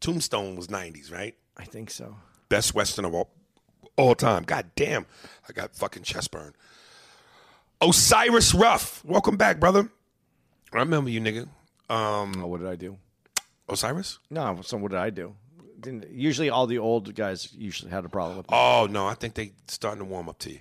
Tombstone 0.00 0.54
was 0.54 0.68
'90s, 0.68 1.12
right? 1.12 1.34
I 1.56 1.64
think 1.64 1.90
so. 1.90 2.16
Best 2.48 2.72
western 2.74 3.04
of 3.04 3.14
all 3.14 3.30
all 3.96 4.14
time. 4.14 4.44
God 4.44 4.70
damn, 4.76 5.06
I 5.48 5.52
got 5.52 5.74
fucking 5.74 6.04
chest 6.04 6.30
burn. 6.30 6.54
Osiris 7.82 8.54
Ruff, 8.54 9.02
welcome 9.04 9.36
back, 9.36 9.58
brother. 9.58 9.90
I 10.72 10.78
remember 10.78 11.10
you, 11.10 11.20
nigga. 11.20 11.48
Um, 11.92 12.34
Oh, 12.42 12.46
what 12.46 12.60
did 12.60 12.68
I 12.68 12.76
do? 12.76 12.96
Osiris? 13.68 14.18
No. 14.30 14.60
So 14.62 14.76
what 14.76 14.92
did 14.92 15.00
I 15.00 15.10
do? 15.10 15.34
Usually, 16.10 16.50
all 16.50 16.66
the 16.66 16.78
old 16.78 17.14
guys 17.14 17.52
usually 17.56 17.90
had 17.90 18.04
a 18.04 18.08
problem 18.08 18.36
with. 18.38 18.50
me. 18.50 18.56
Oh 18.56 18.86
no, 18.90 19.06
I 19.06 19.14
think 19.14 19.34
they 19.34 19.52
starting 19.68 20.00
to 20.00 20.04
warm 20.04 20.28
up 20.28 20.38
to 20.40 20.50
you. 20.52 20.60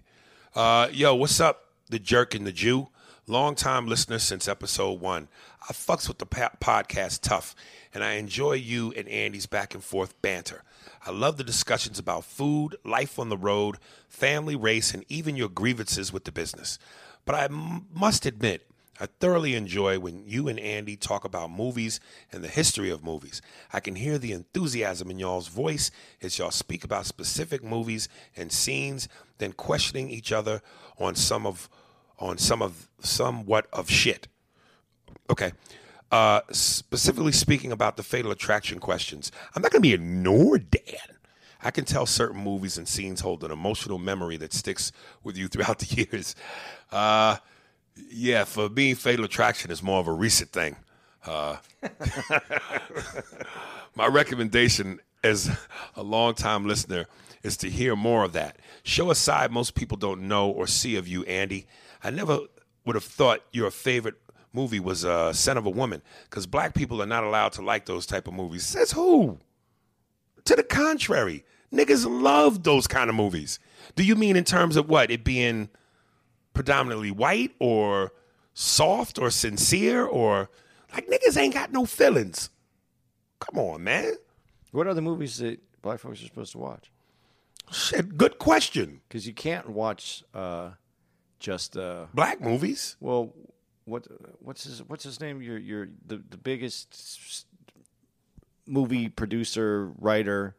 Uh, 0.55 0.88
yo, 0.91 1.15
what's 1.15 1.39
up, 1.39 1.65
the 1.89 1.99
jerk 1.99 2.36
and 2.36 2.45
the 2.45 2.51
Jew? 2.51 2.88
Long 3.28 3.53
time 3.53 3.86
listener 3.88 4.17
since 4.17 4.47
episode 4.47 4.99
one. 4.99 5.28
I 5.70 5.74
fucks 5.74 6.07
with 6.07 6.17
the 6.17 6.26
podcast 6.26 7.22
tough, 7.22 7.53
and 7.93 8.03
I 8.03 8.13
enjoy 8.13 8.53
you 8.53 8.91
and 8.97 9.07
Andy's 9.07 9.45
back 9.45 9.76
and 9.76 9.84
forth 9.84 10.20
banter. 10.22 10.63
I 11.05 11.11
love 11.11 11.38
the 11.38 11.43
discussions 11.43 11.99
about 11.99 12.26
food, 12.26 12.76
life 12.84 13.20
on 13.20 13.30
the 13.30 13.38
road, 13.38 13.78
family, 14.07 14.55
race, 14.55 14.93
and 14.93 15.05
even 15.09 15.36
your 15.36 15.49
grievances 15.49 16.11
with 16.11 16.24
the 16.24 16.32
business. 16.32 16.80
But 17.26 17.36
I 17.36 17.43
m- 17.45 17.86
must 17.93 18.26
admit, 18.26 18.68
I 19.00 19.06
thoroughly 19.06 19.56
enjoy 19.56 19.97
when 20.00 20.24
you 20.28 20.47
and 20.47 20.60
Andy 20.60 20.95
talk 20.95 21.24
about 21.24 21.52
movies 21.52 22.00
and 22.32 22.43
the 22.43 22.50
history 22.50 22.89
of 22.89 23.04
movies. 23.04 23.41
I 23.72 23.80
can 23.80 23.95
hear 23.95 24.18
the 24.18 24.34
enthusiasm 24.34 25.10
in 25.10 25.20
y'all's 25.20 25.47
voice 25.47 25.89
as 26.22 26.38
y'all 26.38 26.52
speak 26.52 26.84
about 26.84 27.06
specific 27.06 27.64
movies 27.64 28.10
and 28.36 28.52
scenes, 28.52 29.08
then 29.38 29.54
questioning 29.54 30.10
each 30.10 30.32
other 30.32 30.62
on 30.97 31.16
some 31.16 31.45
of 31.45 31.70
on 32.20 32.38
some 32.38 32.62
of 32.62 32.89
somewhat 33.00 33.68
of 33.72 33.89
shit. 33.89 34.28
Okay. 35.30 35.54
Uh, 36.12 36.41
specifically 36.52 37.32
speaking 37.32 37.72
about 37.72 37.95
the 37.95 38.04
fatal 38.04 38.32
attraction 38.32 38.80
questions, 38.80 39.32
I'm 39.56 39.62
not 39.62 39.72
going 39.72 39.82
to 39.82 39.88
be 39.88 39.93
ignored, 39.93 40.72
Dan. 40.72 41.18
I 41.62 41.72
can 41.72 41.86
tell 41.86 42.06
certain 42.06 42.41
movies 42.41 42.78
and 42.78 42.88
scenes 42.88 43.22
hold 43.22 43.43
an 43.43 43.52
emotional 43.52 44.00
memory 44.00 44.38
that 44.38 44.54
sticks 44.54 44.91
with 45.24 45.38
you 45.38 45.47
throughout 45.47 45.80
the 45.80 46.08
years. 46.12 46.36
Uh, 46.91 47.38
yeah, 48.12 48.43
for 48.43 48.70
me, 48.70 48.93
Fatal 48.93 49.26
Attraction 49.26 49.72
is 49.72 49.84
more 49.84 50.00
of 50.00 50.08
a 50.08 50.14
recent 50.14 50.52
thing. 50.52 50.76
Uh, 51.26 51.58
my 53.95 54.08
recommendation 54.08 55.00
as 55.24 55.50
a 55.95 56.04
longtime 56.04 56.66
listener 56.66 57.06
is 57.43 57.58
to 57.58 57.70
hear 57.70 57.95
more 57.95 58.24
of 58.24 58.34
that. 58.34 58.58
Show 58.84 59.12
a 59.12 59.16
side 59.16 59.52
most 59.52 59.76
people 59.76 59.97
don't 59.97 60.28
know 60.28 60.50
or 60.50 60.68
see 60.68 60.95
of 60.95 61.08
you, 61.08 61.24
Andy. 61.24 61.68
I 62.04 62.10
never 62.10 62.39
would 62.86 62.95
have 62.95 63.04
thought 63.04 63.41
your 63.52 63.72
favorite 63.72 64.16
movie 64.54 64.80
was 64.80 65.06
uh, 65.06 65.34
Scent 65.34 65.58
of 65.58 65.66
a 65.66 65.70
Woman 65.70 66.02
because 66.30 66.47
black 66.47 66.74
people 66.74 67.02
are 67.02 67.08
not 67.08 67.24
allowed 67.24 67.54
to 67.54 67.62
like 67.62 67.86
those 67.86 68.06
type 68.06 68.28
of 68.28 68.34
movies. 68.34 68.66
Says 68.66 68.91
who? 68.91 69.39
To 70.45 70.56
the 70.56 70.64
contrary, 70.64 71.45
niggas 71.72 72.06
love 72.10 72.64
those 72.64 72.88
kind 72.88 73.10
of 73.10 73.16
movies. 73.16 73.60
Do 73.95 74.04
you 74.04 74.16
mean 74.16 74.36
in 74.36 74.43
terms 74.43 74.76
of 74.76 74.89
what? 74.89 75.12
It 75.12 75.24
being 75.24 75.70
predominantly 76.60 77.10
white 77.10 77.55
or 77.57 78.12
soft 78.53 79.18
or 79.18 79.30
sincere 79.30 80.03
or 80.05 80.49
like 80.93 81.07
niggas 81.07 81.38
ain't 81.38 81.53
got 81.53 81.72
no 81.72 81.86
feelings. 81.86 82.49
Come 83.39 83.57
on, 83.57 83.86
man. 83.86 84.16
What 84.74 84.86
are 84.86 84.93
the 84.93 85.01
movies 85.01 85.38
that 85.38 85.62
black 85.82 86.01
folks 86.01 86.22
are 86.22 86.26
supposed 86.26 86.51
to 86.51 86.57
watch? 86.57 86.91
Shit, 87.72 88.18
good 88.18 88.39
question. 88.39 88.99
Because 89.07 89.26
you 89.26 89.32
can't 89.34 89.70
watch 89.70 90.22
uh, 90.34 90.72
just 91.39 91.78
uh, 91.78 92.07
Black 92.14 92.41
movies. 92.41 92.97
well, 92.99 93.34
what 93.86 94.05
what's 94.41 94.66
his 94.66 94.84
what's 94.84 95.05
his 95.05 95.22
name? 95.22 95.41
You're 95.41 95.57
you're 95.57 95.88
the 96.05 96.22
the 96.30 96.36
biggest 96.36 97.45
movie 98.68 99.07
producer 99.07 99.93
writer. 99.97 100.57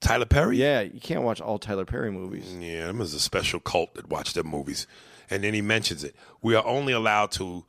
Tyler 0.00 0.26
Perry? 0.26 0.56
Yeah, 0.56 0.80
you 0.80 0.98
can't 0.98 1.22
watch 1.22 1.40
all 1.40 1.60
Tyler 1.60 1.84
Perry 1.84 2.10
movies. 2.10 2.52
Yeah, 2.58 2.86
them 2.86 3.00
is 3.00 3.14
a 3.14 3.20
special 3.20 3.60
cult 3.60 3.94
that 3.94 4.08
watch 4.08 4.32
them 4.32 4.48
movies. 4.48 4.88
And 5.32 5.42
then 5.42 5.54
he 5.54 5.62
mentions 5.62 6.04
it. 6.04 6.14
We 6.42 6.54
are 6.54 6.64
only 6.66 6.92
allowed 6.92 7.30
to 7.32 7.64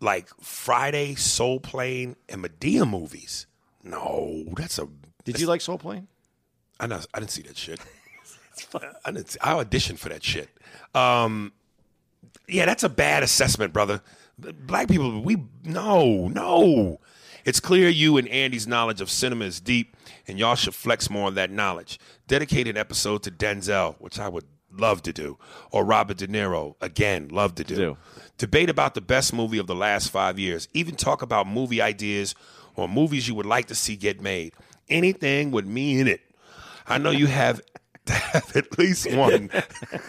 like 0.00 0.30
Friday, 0.40 1.16
Soul 1.16 1.60
Plane, 1.60 2.16
and 2.30 2.42
Madea 2.42 2.88
movies. 2.88 3.46
No, 3.84 4.44
that's 4.56 4.78
a 4.78 4.88
Did 5.22 5.38
you 5.38 5.46
like 5.46 5.60
Soul 5.60 5.76
Plane? 5.76 6.08
I 6.80 6.86
know 6.86 6.98
I 7.12 7.18
didn't 7.18 7.32
see 7.32 7.42
that 7.42 7.58
shit. 7.58 7.78
I 9.04 9.10
didn't. 9.10 9.32
See, 9.32 9.38
I 9.42 9.52
auditioned 9.62 9.98
for 9.98 10.08
that 10.08 10.24
shit. 10.24 10.48
Um, 10.94 11.52
yeah, 12.48 12.64
that's 12.64 12.84
a 12.84 12.88
bad 12.88 13.22
assessment, 13.22 13.74
brother. 13.74 14.00
Black 14.38 14.88
people, 14.88 15.20
we 15.20 15.36
no, 15.64 16.28
no. 16.28 17.00
It's 17.44 17.60
clear 17.60 17.90
you 17.90 18.16
and 18.16 18.26
Andy's 18.28 18.66
knowledge 18.66 19.02
of 19.02 19.10
cinema 19.10 19.44
is 19.44 19.60
deep, 19.60 19.94
and 20.26 20.38
y'all 20.38 20.54
should 20.54 20.74
flex 20.74 21.10
more 21.10 21.26
on 21.26 21.34
that 21.34 21.50
knowledge. 21.50 21.98
Dedicate 22.26 22.66
an 22.66 22.78
episode 22.78 23.22
to 23.24 23.30
Denzel, 23.30 23.96
which 23.98 24.18
I 24.18 24.28
would 24.28 24.44
love 24.72 25.02
to 25.02 25.12
do, 25.12 25.38
or 25.70 25.84
Robert 25.84 26.18
De 26.18 26.26
Niro, 26.26 26.74
again, 26.80 27.28
love 27.28 27.54
to 27.56 27.64
do. 27.64 27.74
Do. 27.74 27.96
Debate 28.36 28.70
about 28.70 28.94
the 28.94 29.00
best 29.00 29.32
movie 29.32 29.58
of 29.58 29.66
the 29.66 29.74
last 29.74 30.10
five 30.10 30.38
years. 30.38 30.68
Even 30.72 30.94
talk 30.94 31.22
about 31.22 31.46
movie 31.48 31.82
ideas 31.82 32.34
or 32.76 32.88
movies 32.88 33.26
you 33.26 33.34
would 33.34 33.46
like 33.46 33.66
to 33.66 33.74
see 33.74 33.96
get 33.96 34.20
made. 34.20 34.52
Anything 34.88 35.50
with 35.50 35.66
me 35.66 36.00
in 36.00 36.06
it. 36.06 36.20
I 36.86 36.98
know 36.98 37.10
you 37.10 37.26
have 37.26 37.60
to 38.06 38.12
have 38.12 38.56
at 38.56 38.78
least 38.78 39.12
one 39.12 39.50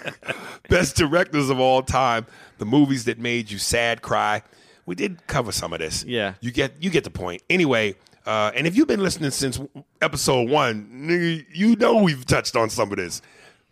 best 0.69 0.95
directors 0.95 1.49
of 1.49 1.59
all 1.59 1.81
time. 1.81 2.25
The 2.59 2.65
movies 2.65 3.05
that 3.05 3.19
made 3.19 3.49
you 3.51 3.57
sad, 3.57 4.01
cry. 4.01 4.43
We 4.85 4.95
did 4.95 5.25
cover 5.27 5.51
some 5.51 5.73
of 5.73 5.79
this. 5.79 6.03
Yeah. 6.05 6.33
you 6.41 6.51
get 6.51 6.73
you 6.81 6.89
get 6.89 7.03
the 7.03 7.09
point. 7.11 7.41
Anyway, 7.49 7.95
uh, 8.25 8.51
and 8.55 8.67
if 8.67 8.75
you've 8.75 8.87
been 8.87 9.01
listening 9.01 9.31
since 9.31 9.59
episode 10.01 10.49
one, 10.49 11.07
nigga, 11.07 11.45
you 11.51 11.75
know 11.75 12.01
we've 12.01 12.25
touched 12.25 12.55
on 12.55 12.69
some 12.69 12.91
of 12.91 12.97
this. 12.97 13.21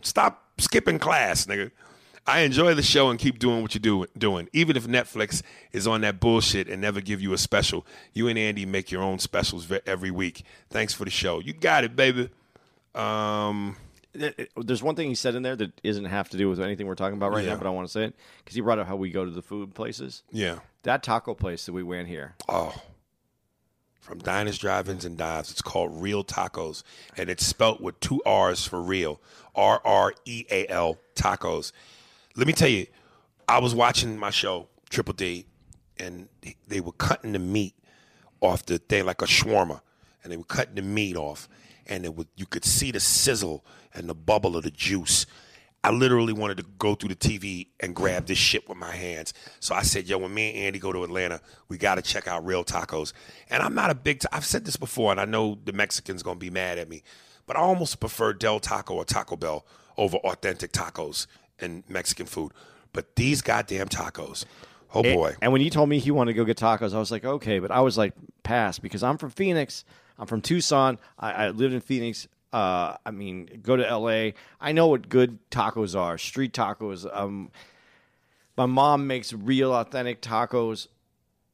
Stop 0.01 0.46
skipping 0.57 0.99
class, 0.99 1.45
nigga. 1.45 1.71
I 2.29 2.41
enjoy 2.41 2.73
the 2.73 2.83
show 2.83 3.09
and 3.09 3.17
keep 3.17 3.39
doing 3.39 3.61
what 3.61 3.73
you 3.73 3.79
do 3.79 4.05
doing. 4.17 4.49
Even 4.51 4.75
if 4.75 4.85
Netflix 4.85 5.41
is 5.71 5.87
on 5.87 6.01
that 6.01 6.19
bullshit 6.19 6.67
and 6.67 6.81
never 6.81 6.99
give 6.99 7.21
you 7.21 7.31
a 7.31 7.37
special, 7.37 7.85
you 8.13 8.27
and 8.27 8.37
Andy 8.37 8.65
make 8.65 8.91
your 8.91 9.01
own 9.01 9.19
specials 9.19 9.71
every 9.85 10.11
week. 10.11 10.43
Thanks 10.69 10.93
for 10.93 11.05
the 11.05 11.09
show. 11.11 11.39
You 11.39 11.53
got 11.53 11.85
it, 11.85 11.95
baby. 11.95 12.29
Um, 12.93 13.77
There's 14.13 14.83
one 14.83 14.95
thing 14.95 15.07
he 15.07 15.15
said 15.15 15.35
in 15.35 15.43
there 15.43 15.55
that 15.55 15.79
isn't 15.83 16.03
have 16.05 16.27
to 16.29 16.37
do 16.37 16.49
with 16.49 16.59
anything 16.59 16.85
we're 16.87 16.95
talking 16.95 17.15
about 17.15 17.31
right 17.31 17.45
Yeah. 17.45 17.51
now, 17.51 17.59
but 17.59 17.67
I 17.67 17.69
want 17.69 17.87
to 17.87 17.91
say 17.91 18.03
it 18.05 18.15
because 18.39 18.55
he 18.55 18.61
brought 18.61 18.79
up 18.79 18.87
how 18.87 18.95
we 18.97 19.09
go 19.09 19.23
to 19.23 19.31
the 19.31 19.41
food 19.43 19.73
places. 19.73 20.23
yeah. 20.31 20.59
That 20.83 21.03
taco 21.03 21.33
place 21.33 21.65
that 21.65 21.73
we 21.73 21.83
went 21.83 22.07
here, 22.07 22.35
Oh, 22.49 22.73
from 24.07 24.19
diners, 24.19 24.57
drive-ins, 24.57 25.03
and 25.03 25.17
dives. 25.17 25.51
It's 25.51 25.61
called 25.61 26.01
Real 26.01 26.23
Tacos, 26.23 26.83
and 27.17 27.29
it's 27.29 27.45
spelt 27.45 27.81
with 27.81 27.99
two 27.99 28.21
R's 28.25 28.65
for 28.65 28.81
real. 28.81 29.19
R 29.53 29.81
R 29.83 30.13
E 30.23 30.45
A 30.49 30.65
L 30.67 30.97
Tacos. 31.13 31.73
Let 32.37 32.47
me 32.47 32.53
tell 32.53 32.69
you, 32.69 32.87
I 33.49 33.59
was 33.59 33.75
watching 33.75 34.17
my 34.17 34.29
show 34.29 34.69
Triple 34.89 35.13
D, 35.13 35.45
and 35.99 36.29
they 36.67 36.79
were 36.79 36.93
cutting 36.93 37.33
the 37.33 37.39
meat 37.39 37.73
off 38.39 38.65
the 38.65 38.77
thing 38.77 39.05
like 39.05 39.21
a 39.21 39.25
shawarma, 39.25 39.81
and 40.23 40.31
they 40.31 40.37
were 40.37 40.45
cutting 40.45 40.75
the 40.75 40.81
meat 40.81 41.17
off, 41.17 41.49
and 41.85 42.05
it 42.05 42.15
would 42.15 42.27
you 42.37 42.45
could 42.45 42.63
see 42.63 42.91
the 42.91 43.01
sizzle 43.01 43.65
and 43.93 44.07
the 44.07 44.15
bubble 44.15 44.55
of 44.55 44.63
the 44.63 44.71
juice. 44.71 45.25
I 45.83 45.91
literally 45.91 46.33
wanted 46.33 46.57
to 46.57 46.65
go 46.79 46.95
through 46.95 47.09
the 47.09 47.15
TV 47.15 47.67
and 47.79 47.95
grab 47.95 48.25
this 48.25 48.37
shit 48.37 48.67
with 48.67 48.77
my 48.77 48.95
hands. 48.95 49.33
So 49.59 49.75
I 49.75 49.83
said, 49.83 50.07
"Yo, 50.07 50.17
when 50.17 50.33
me 50.33 50.49
and 50.49 50.57
Andy 50.57 50.79
go 50.79 50.91
to 50.91 51.03
Atlanta, 51.03 51.41
we 51.69 51.77
got 51.77 51.95
to 51.95 52.01
check 52.01 52.27
out 52.27 52.45
Real 52.45 52.63
Tacos." 52.63 53.13
And 53.49 53.63
I'm 53.63 53.75
not 53.75 53.89
a 53.89 53.95
big. 53.95 54.21
i 54.31 54.37
I've 54.37 54.45
said 54.45 54.65
this 54.65 54.75
before, 54.75 55.11
and 55.11 55.19
I 55.19 55.25
know 55.25 55.57
the 55.63 55.73
Mexicans 55.73 56.23
gonna 56.23 56.39
be 56.39 56.49
mad 56.49 56.77
at 56.77 56.89
me, 56.89 57.03
but 57.45 57.55
I 57.55 57.59
almost 57.59 57.99
prefer 57.99 58.33
Del 58.33 58.59
Taco 58.59 58.95
or 58.95 59.05
Taco 59.05 59.35
Bell 59.35 59.65
over 59.97 60.17
authentic 60.17 60.71
tacos 60.71 61.27
and 61.59 61.83
Mexican 61.87 62.25
food. 62.25 62.51
But 62.93 63.15
these 63.15 63.41
goddamn 63.41 63.89
tacos, 63.89 64.45
oh 64.93 65.03
boy, 65.03 65.35
And 65.41 65.51
when 65.51 65.61
you 65.61 65.69
told 65.69 65.89
me 65.89 65.99
he 65.99 66.11
wanted 66.11 66.33
to 66.33 66.37
go 66.37 66.45
get 66.45 66.57
tacos, 66.57 66.93
I 66.93 66.99
was 66.99 67.11
like, 67.11 67.25
okay, 67.25 67.59
but 67.59 67.71
I 67.71 67.81
was 67.81 67.97
like, 67.97 68.13
pass 68.43 68.79
because 68.79 69.03
I'm 69.03 69.17
from 69.17 69.29
Phoenix. 69.29 69.85
I'm 70.19 70.25
from 70.27 70.41
Tucson. 70.41 70.97
I, 71.19 71.31
I 71.31 71.49
lived 71.49 71.73
in 71.73 71.81
Phoenix. 71.81 72.27
Uh, 72.53 72.95
I 73.05 73.11
mean, 73.11 73.59
go 73.61 73.75
to 73.75 73.83
LA. 73.97 74.31
I 74.59 74.71
know 74.71 74.87
what 74.87 75.09
good 75.09 75.37
tacos 75.51 75.99
are. 75.99 76.17
Street 76.17 76.53
tacos. 76.53 77.07
Um, 77.13 77.51
my 78.55 78.65
mom 78.65 79.07
makes 79.07 79.33
real 79.33 79.73
authentic 79.73 80.21
tacos. 80.21 80.87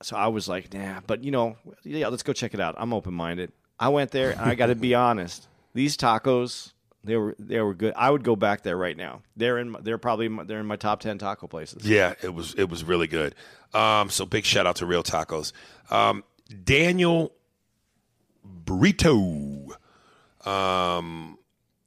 So 0.02 0.16
I 0.16 0.28
was 0.28 0.48
like, 0.48 0.74
nah, 0.74 1.00
but 1.08 1.24
you 1.24 1.32
know, 1.32 1.58
yeah, 1.84 2.08
let's 2.10 2.24
go 2.24 2.34
check 2.34 2.54
it 2.54 2.60
out. 2.60 2.76
I'm 2.78 2.94
open 2.94 3.14
minded. 3.14 3.52
I 3.80 3.89
went 3.89 4.12
there 4.12 4.32
and 4.32 4.41
I 4.41 4.56
got 4.56 4.68
to 4.68 4.76
be 4.76 4.94
honest. 4.96 5.48
These 5.74 5.98
tacos, 5.98 6.74
they 7.04 7.18
were 7.18 7.36
they 7.39 7.60
were 7.60 7.74
good. 7.74 7.94
I 7.98 8.12
would 8.12 8.24
go 8.24 8.36
back 8.36 8.62
there 8.64 8.78
right 8.78 8.96
now. 8.96 9.22
They're 9.36 9.58
in 9.58 9.76
they're 9.82 9.98
probably 9.98 10.30
they're 10.46 10.60
in 10.60 10.66
my 10.66 10.76
top 10.76 11.00
10 11.00 11.18
taco 11.18 11.48
places. 11.48 11.88
Yeah, 11.88 12.14
it 12.22 12.34
was 12.34 12.54
it 12.56 12.70
was 12.70 12.84
really 12.84 13.08
good. 13.08 13.34
Um, 13.74 14.10
so 14.10 14.26
big 14.26 14.46
shout 14.46 14.68
out 14.68 14.76
to 14.78 14.86
Real 14.86 15.04
Tacos. 15.04 15.52
Um, 15.89 16.24
Daniel 16.64 17.34
Burrito. 18.66 19.72
Um, 20.46 21.38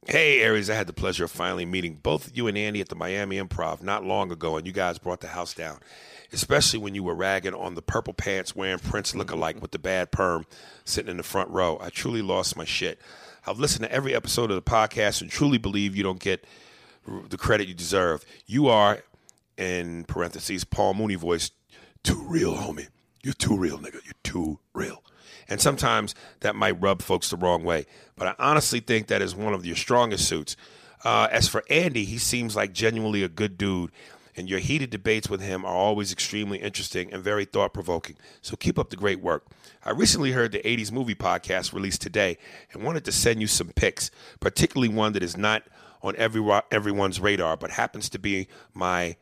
hey 0.07 0.41
Aries, 0.41 0.69
I 0.69 0.75
had 0.75 0.87
the 0.87 0.93
pleasure 0.93 1.25
of 1.25 1.31
finally 1.31 1.65
meeting 1.65 1.95
both 2.01 2.35
you 2.35 2.47
and 2.47 2.57
Andy 2.57 2.81
at 2.81 2.89
the 2.89 2.95
Miami 2.95 3.37
Improv 3.37 3.81
not 3.81 4.03
long 4.03 4.31
ago, 4.31 4.57
and 4.57 4.65
you 4.65 4.73
guys 4.73 4.97
brought 4.97 5.21
the 5.21 5.27
house 5.27 5.53
down. 5.53 5.79
Especially 6.33 6.79
when 6.79 6.93
you 6.93 7.03
were 7.03 7.15
ragging 7.15 7.53
on 7.53 7.75
the 7.75 7.81
purple 7.81 8.13
pants 8.13 8.53
wearing 8.53 8.79
Prince 8.79 9.13
lookalike 9.13 9.61
with 9.61 9.71
the 9.71 9.79
bad 9.79 10.11
perm 10.11 10.45
sitting 10.83 11.09
in 11.09 11.17
the 11.17 11.23
front 11.23 11.49
row. 11.49 11.77
I 11.81 11.89
truly 11.89 12.21
lost 12.21 12.57
my 12.57 12.65
shit. 12.65 12.99
I've 13.45 13.59
listened 13.59 13.85
to 13.85 13.91
every 13.91 14.13
episode 14.13 14.51
of 14.51 14.55
the 14.55 14.69
podcast 14.69 15.21
and 15.21 15.31
truly 15.31 15.57
believe 15.57 15.95
you 15.95 16.03
don't 16.03 16.19
get 16.19 16.45
the 17.29 17.37
credit 17.37 17.69
you 17.69 17.73
deserve. 17.73 18.25
You 18.45 18.67
are, 18.67 19.03
in 19.57 20.03
parentheses, 20.03 20.65
Paul 20.65 20.95
Mooney 20.95 21.15
voice, 21.15 21.51
too 22.03 22.21
real, 22.27 22.55
homie. 22.55 22.87
You're 23.23 23.33
too 23.33 23.57
real, 23.57 23.77
nigga. 23.77 24.03
You're 24.03 24.13
too 24.23 24.59
real. 24.73 25.01
And 25.49 25.61
sometimes 25.61 26.13
that 26.41 26.55
might 26.55 26.81
rub 26.81 27.01
folks 27.01 27.29
the 27.29 27.37
wrong 27.37 27.63
way. 27.63 27.85
But 28.15 28.27
I 28.27 28.35
honestly 28.39 28.79
think 28.79 29.07
that 29.07 29.21
is 29.21 29.35
one 29.35 29.53
of 29.53 29.65
your 29.65 29.75
strongest 29.75 30.27
suits. 30.27 30.55
Uh, 31.03 31.27
as 31.31 31.47
for 31.47 31.63
Andy, 31.69 32.03
he 32.05 32.17
seems 32.17 32.55
like 32.55 32.73
genuinely 32.73 33.23
a 33.23 33.29
good 33.29 33.57
dude. 33.57 33.91
And 34.35 34.47
your 34.47 34.59
heated 34.59 34.91
debates 34.91 35.29
with 35.29 35.41
him 35.41 35.65
are 35.65 35.73
always 35.73 36.11
extremely 36.11 36.59
interesting 36.59 37.11
and 37.11 37.23
very 37.23 37.45
thought 37.45 37.73
provoking. 37.73 38.17
So 38.41 38.55
keep 38.55 38.77
up 38.77 38.91
the 38.91 38.95
great 38.95 39.19
work. 39.19 39.47
I 39.83 39.91
recently 39.91 40.31
heard 40.31 40.51
the 40.51 40.59
80s 40.59 40.91
movie 40.91 41.15
podcast 41.15 41.73
released 41.73 42.01
today 42.01 42.37
and 42.71 42.83
wanted 42.83 43.03
to 43.05 43.11
send 43.11 43.41
you 43.41 43.47
some 43.47 43.69
picks, 43.69 44.11
particularly 44.39 44.93
one 44.93 45.13
that 45.13 45.23
is 45.23 45.37
not 45.37 45.63
on 46.03 46.15
every, 46.17 46.43
everyone's 46.71 47.19
radar, 47.19 47.57
but 47.57 47.71
happens 47.71 48.09
to 48.09 48.19
be 48.19 48.47
my 48.75 49.15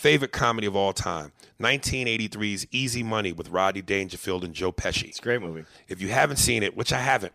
favorite 0.00 0.32
comedy 0.32 0.66
of 0.66 0.74
all 0.74 0.94
time 0.94 1.30
1983's 1.60 2.66
Easy 2.70 3.02
Money 3.02 3.32
with 3.32 3.50
Rodney 3.50 3.82
Dangerfield 3.82 4.44
and 4.44 4.54
Joe 4.54 4.72
Pesci. 4.72 5.08
It's 5.08 5.18
a 5.18 5.22
great 5.22 5.42
movie. 5.42 5.66
If 5.88 6.00
you 6.00 6.08
haven't 6.08 6.38
seen 6.38 6.62
it, 6.62 6.74
which 6.74 6.90
I 6.90 7.00
haven't, 7.00 7.34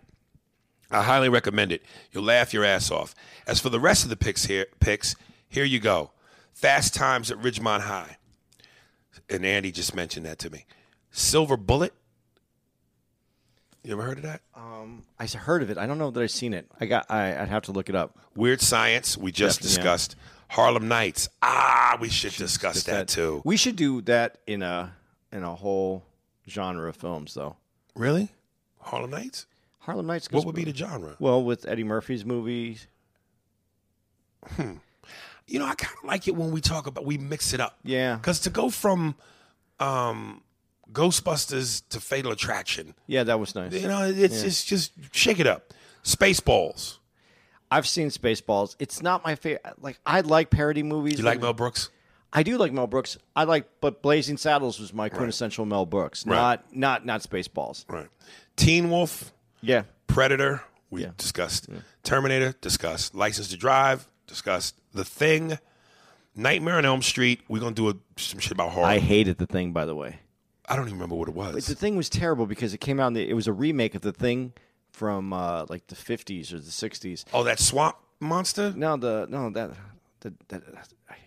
I 0.89 1.03
highly 1.03 1.29
recommend 1.29 1.71
it. 1.71 1.83
You'll 2.11 2.23
laugh 2.23 2.55
your 2.55 2.65
ass 2.65 2.89
off. 2.89 3.13
As 3.45 3.59
for 3.59 3.69
the 3.69 3.79
rest 3.79 4.03
of 4.03 4.09
the 4.09 4.15
picks 4.15 4.45
here, 4.45 4.65
picks, 4.79 5.15
here 5.47 5.63
you 5.63 5.79
go. 5.79 6.09
Fast 6.53 6.95
Times 6.95 7.29
at 7.29 7.37
Ridgemont 7.37 7.81
High. 7.81 8.17
And 9.29 9.45
Andy 9.45 9.71
just 9.71 9.93
mentioned 9.93 10.25
that 10.25 10.39
to 10.39 10.49
me. 10.49 10.65
Silver 11.11 11.57
Bullet. 11.57 11.93
You 13.83 13.93
ever 13.93 14.01
heard 14.01 14.17
of 14.17 14.23
that? 14.23 14.41
Um, 14.55 15.05
I 15.19 15.27
heard 15.27 15.61
of 15.61 15.69
it. 15.69 15.77
I 15.77 15.85
don't 15.85 15.99
know 15.99 16.09
that 16.09 16.19
I've 16.19 16.31
seen 16.31 16.55
it. 16.55 16.67
I 16.79 16.87
got. 16.87 17.05
I, 17.09 17.39
I'd 17.39 17.49
have 17.49 17.63
to 17.63 17.71
look 17.71 17.89
it 17.89 17.95
up. 17.95 18.17
Weird 18.35 18.59
Science. 18.59 19.15
We 19.15 19.31
just 19.31 19.61
Definitely, 19.61 19.83
yeah. 20.15 20.15
Harlem 20.55 20.87
Nights. 20.87 21.27
Ah, 21.41 21.97
we 21.99 22.07
should 22.09 22.33
discuss 22.33 22.75
Just 22.75 22.85
that, 22.87 23.07
too. 23.09 23.41
We 23.43 23.57
should 23.57 23.75
do 23.75 24.01
that 24.03 24.37
in 24.47 24.61
a 24.61 24.93
in 25.31 25.43
a 25.43 25.53
whole 25.53 26.03
genre 26.47 26.87
of 26.87 26.95
films, 26.95 27.33
though. 27.33 27.57
Really? 27.93 28.29
Harlem 28.79 29.11
Nights? 29.11 29.47
Harlem 29.79 30.07
Nights. 30.07 30.31
What 30.31 30.45
would 30.45 30.55
be 30.55 30.63
the 30.63 30.73
genre? 30.73 31.15
well 31.19 31.43
with 31.43 31.67
Eddie 31.67 31.83
Murphy's 31.83 32.23
movies? 32.25 32.87
You 35.47 35.59
know, 35.59 35.65
I 35.65 35.75
kind 35.75 35.95
of 36.01 36.07
like 36.07 36.27
it 36.27 36.35
when 36.35 36.51
we 36.51 36.59
talk 36.61 36.87
about 36.87 37.05
we 37.05 37.17
mix 37.19 37.53
it 37.53 37.59
up. 37.59 37.77
Yeah. 37.83 38.15
Because 38.15 38.39
to 38.41 38.49
go 38.49 38.69
from 38.71 39.13
um, 39.79 40.41
Ghostbusters 40.91 41.83
to 41.89 41.99
Fatal 41.99 42.31
Attraction, 42.31 42.95
Yeah, 43.05 43.23
that 43.25 43.39
was 43.39 43.53
nice. 43.53 43.73
you 43.73 43.87
know, 43.87 44.05
it's 44.05 44.41
it's 44.41 44.63
just 44.63 44.93
shake 45.11 45.39
it 45.39 45.45
up. 45.47 45.71
Spaceballs. 46.03 46.97
I've 47.75 47.87
seen 47.87 48.07
Spaceballs. 48.07 48.77
It's 48.79 49.01
not 49.01 49.25
my 49.25 49.35
favorite. 49.35 49.65
Like 49.81 49.99
I 50.05 50.21
like 50.21 50.49
parody 50.49 50.81
movies. 50.81 51.19
You 51.19 51.25
like 51.25 51.41
Mel 51.41 51.51
Brooks? 51.53 51.89
I 52.31 52.41
do 52.43 52.57
like 52.57 52.71
Mel 52.71 52.87
Brooks. 52.87 53.17
I 53.35 53.43
like, 53.43 53.67
but 53.81 54.01
Blazing 54.01 54.37
Saddles 54.37 54.79
was 54.79 54.93
my 54.93 55.09
quintessential 55.09 55.65
Mel 55.65 55.85
Brooks. 55.85 56.25
Right. 56.25 56.35
Not 56.37 56.73
not 56.75 57.05
not 57.05 57.21
Spaceballs. 57.21 57.83
Right. 57.89 58.07
Teen 58.55 58.89
Wolf, 58.89 59.33
Yeah. 59.61 59.83
Predator, 60.07 60.63
we 60.89 61.03
Yeah. 61.03 61.11
discussed. 61.17 61.67
Terminator, 62.03 62.55
discussed. 62.61 63.13
License 63.13 63.49
to 63.49 63.57
Drive, 63.57 64.07
discussed. 64.25 64.75
The 64.93 65.03
Thing, 65.03 65.59
Nightmare 66.33 66.75
on 66.77 66.85
Elm 66.85 67.01
Street. 67.01 67.41
We're 67.49 67.59
gonna 67.59 67.75
do 67.75 67.89
a, 67.89 67.95
some 68.15 68.39
shit 68.39 68.53
about 68.53 68.71
horror. 68.71 68.85
I 68.85 68.93
I, 68.95 68.99
hated 68.99 69.37
the 69.37 69.47
thing. 69.47 69.73
By 69.73 69.83
the 69.85 69.95
way, 69.95 70.19
I 70.69 70.77
don't 70.77 70.85
even 70.85 70.97
remember 70.97 71.15
what 71.15 71.27
it 71.27 71.35
was. 71.35 71.65
the 71.67 71.75
thing 71.75 71.97
was 71.97 72.07
terrible 72.09 72.45
because 72.45 72.73
it 72.73 72.79
came 72.79 73.01
out. 73.01 73.07
In 73.07 73.13
the, 73.15 73.29
it 73.29 73.33
was 73.33 73.47
a 73.47 73.53
remake 73.53 73.95
of 73.95 74.01
the 74.01 74.13
thing 74.13 74.53
from 74.95 75.33
uh, 75.33 75.65
like 75.69 75.87
the 75.87 75.95
fifties 75.95 76.53
or 76.53 76.59
the 76.59 76.71
sixties. 76.71 77.25
oh, 77.33 77.43
that 77.43 77.59
swamp 77.59 77.97
monster. 78.19 78.73
No, 78.75 78.97
the 78.97 79.27
no 79.29 79.49
that 79.51 79.71
that, 80.21 80.47
that 80.49 80.63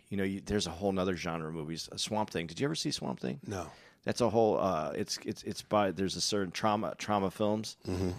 you 0.09 0.16
know 0.16 0.25
you, 0.25 0.41
there's 0.45 0.66
a 0.66 0.71
whole 0.71 0.91
nother 0.93 1.16
genre 1.16 1.49
of 1.49 1.55
movies. 1.55 1.89
A 1.93 1.99
Swamp 1.99 2.31
Thing. 2.31 2.47
Did 2.47 2.59
you 2.61 2.66
ever 2.66 2.75
see 2.75 2.91
Swamp 2.91 3.21
Thing? 3.21 3.41
No. 3.47 3.66
That's 4.05 4.21
a 4.23 4.31
whole. 4.31 4.59
Uh, 4.59 4.93
it's 4.97 5.19
it's 5.27 5.43
it's 5.43 5.62
by 5.62 5.91
there's 5.91 6.16
a 6.16 6.21
certain 6.21 6.51
Troma 6.53 6.97
Troma 6.97 7.31
films, 7.31 7.77
Mm-hmm. 7.87 8.11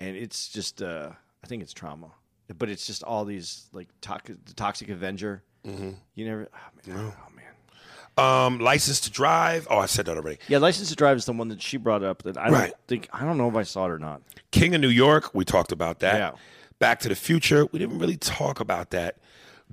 and 0.00 0.16
it's 0.16 0.48
just 0.48 0.82
uh, 0.82 1.10
I 1.42 1.46
think 1.46 1.62
it's 1.62 1.72
Troma, 1.74 2.10
but 2.58 2.68
it's 2.68 2.86
just 2.86 3.04
all 3.04 3.24
these 3.24 3.68
like 3.72 3.88
toxic, 4.00 4.44
the 4.44 4.54
Toxic 4.54 4.88
Avenger. 4.88 5.42
Mm-hmm. 5.64 5.90
You 6.14 6.24
never. 6.26 6.48
Oh 6.52 6.88
man. 6.90 6.96
Oh, 6.98 7.02
man. 7.02 7.29
Um, 8.20 8.58
License 8.58 9.00
to 9.00 9.10
Drive. 9.10 9.66
Oh, 9.70 9.78
I 9.78 9.86
said 9.86 10.06
that 10.06 10.16
already. 10.16 10.38
Yeah, 10.48 10.58
License 10.58 10.88
to 10.90 10.96
Drive 10.96 11.16
is 11.16 11.24
the 11.24 11.32
one 11.32 11.48
that 11.48 11.60
she 11.62 11.76
brought 11.76 12.02
up 12.02 12.22
that 12.24 12.36
I 12.36 12.44
don't 12.44 12.52
Right. 12.54 12.72
think 12.88 13.08
I 13.12 13.24
don't 13.24 13.38
know 13.38 13.48
if 13.48 13.56
I 13.56 13.62
saw 13.62 13.86
it 13.86 13.90
or 13.90 13.98
not. 13.98 14.22
King 14.50 14.74
of 14.74 14.80
New 14.80 14.88
York. 14.88 15.34
We 15.34 15.44
talked 15.44 15.72
about 15.72 16.00
that. 16.00 16.14
Yeah. 16.16 16.30
Back 16.78 17.00
to 17.00 17.08
the 17.08 17.14
Future. 17.14 17.66
We 17.72 17.78
didn't 17.78 17.98
really 17.98 18.16
talk 18.16 18.60
about 18.60 18.90
that. 18.90 19.16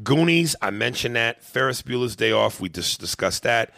Goonies. 0.03 0.55
I 0.61 0.69
mentioned 0.69 1.15
that. 1.15 1.43
Ferris 1.43 1.81
Bueller's 1.81 2.15
Day 2.15 2.31
Off. 2.31 2.59
We 2.59 2.69
just 2.69 2.99
discussed 2.99 3.43
that. 3.43 3.73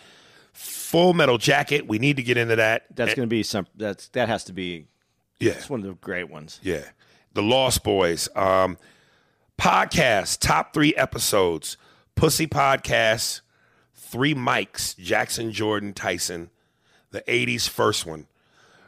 Full 0.53 1.13
Metal 1.13 1.37
Jacket. 1.37 1.87
We 1.87 1.99
need 1.99 2.17
to 2.17 2.23
get 2.23 2.35
into 2.37 2.55
that. 2.57 2.85
That's 2.95 3.13
going 3.13 3.27
to 3.27 3.29
be 3.29 3.43
some. 3.43 3.67
That's 3.75 4.07
that 4.09 4.27
has 4.27 4.43
to 4.45 4.53
be. 4.53 4.87
yeah. 5.39 5.53
It's 5.53 5.69
one 5.69 5.79
of 5.81 5.85
the 5.85 5.93
great 5.93 6.29
ones. 6.29 6.59
Yeah. 6.63 6.83
The 7.33 7.41
Lost 7.43 7.83
Boys. 7.83 8.27
Um, 8.35 8.77
podcast, 9.57 10.39
top 10.39 10.73
three 10.73 10.93
episodes. 10.95 11.77
Pussy 12.15 12.47
Podcast, 12.47 13.41
Three 14.09 14.33
Mics, 14.33 14.97
Jackson 14.97 15.51
Jordan 15.51 15.93
Tyson, 15.93 16.49
the 17.11 17.21
80s 17.21 17.69
first 17.69 18.07
one. 18.07 18.25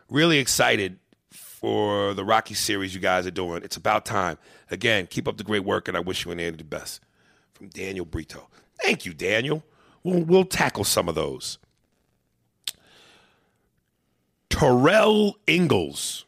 Really 0.10 0.40
excited 0.40 0.98
for 1.30 2.16
the 2.16 2.26
Rocky 2.26 2.56
series 2.56 2.96
you 2.96 3.00
guys 3.00 3.28
are 3.28 3.32
doing. 3.32 3.62
It's 3.64 3.78
about 3.78 4.04
time. 4.04 4.40
Again, 4.72 5.06
keep 5.06 5.28
up 5.28 5.38
the 5.38 5.44
great 5.44 5.64
work, 5.64 5.88
and 5.88 5.96
I 5.96 6.00
wish 6.00 6.26
you 6.26 6.32
and 6.32 6.42
Andy 6.42 6.58
the 6.58 6.64
best. 6.64 7.02
From 7.54 7.68
Daniel 7.70 8.04
Brito. 8.04 8.48
Thank 8.82 9.06
you, 9.06 9.14
Daniel. 9.14 9.64
We'll, 10.02 10.24
we'll 10.24 10.44
tackle 10.44 10.86
some 10.86 11.08
of 11.08 11.14
those. 11.14 11.60
Terrell 14.50 15.38
Ingalls. 15.48 16.26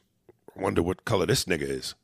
I 0.55 0.61
wonder 0.61 0.83
what 0.83 1.03
color 1.03 1.25
this 1.25 1.45
nigga 1.45 1.63
is. 1.63 1.95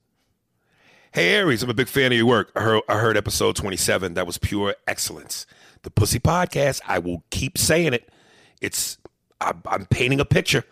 Hey 1.12 1.34
Aries, 1.36 1.62
I'm 1.62 1.70
a 1.70 1.76
big 1.76 1.88
fan 1.88 2.12
of 2.12 2.18
your 2.18 2.26
work. 2.26 2.52
I 2.56 2.62
heard, 2.62 2.82
I 2.90 2.98
heard 2.98 3.18
episode 3.18 3.56
27. 3.56 4.16
That 4.16 4.26
was 4.28 4.40
pure 4.40 4.76
excellence. 4.88 5.46
The 5.90 6.02
Pussy 6.02 6.20
Podcast. 6.20 6.82
I 6.88 7.00
will 7.00 7.24
keep 7.32 7.58
saying 7.58 7.94
it. 7.94 8.10
It's 8.62 9.00
I'm, 9.42 9.64
I'm 9.66 9.86
painting 9.88 10.20
a 10.20 10.26
picture. 10.26 10.64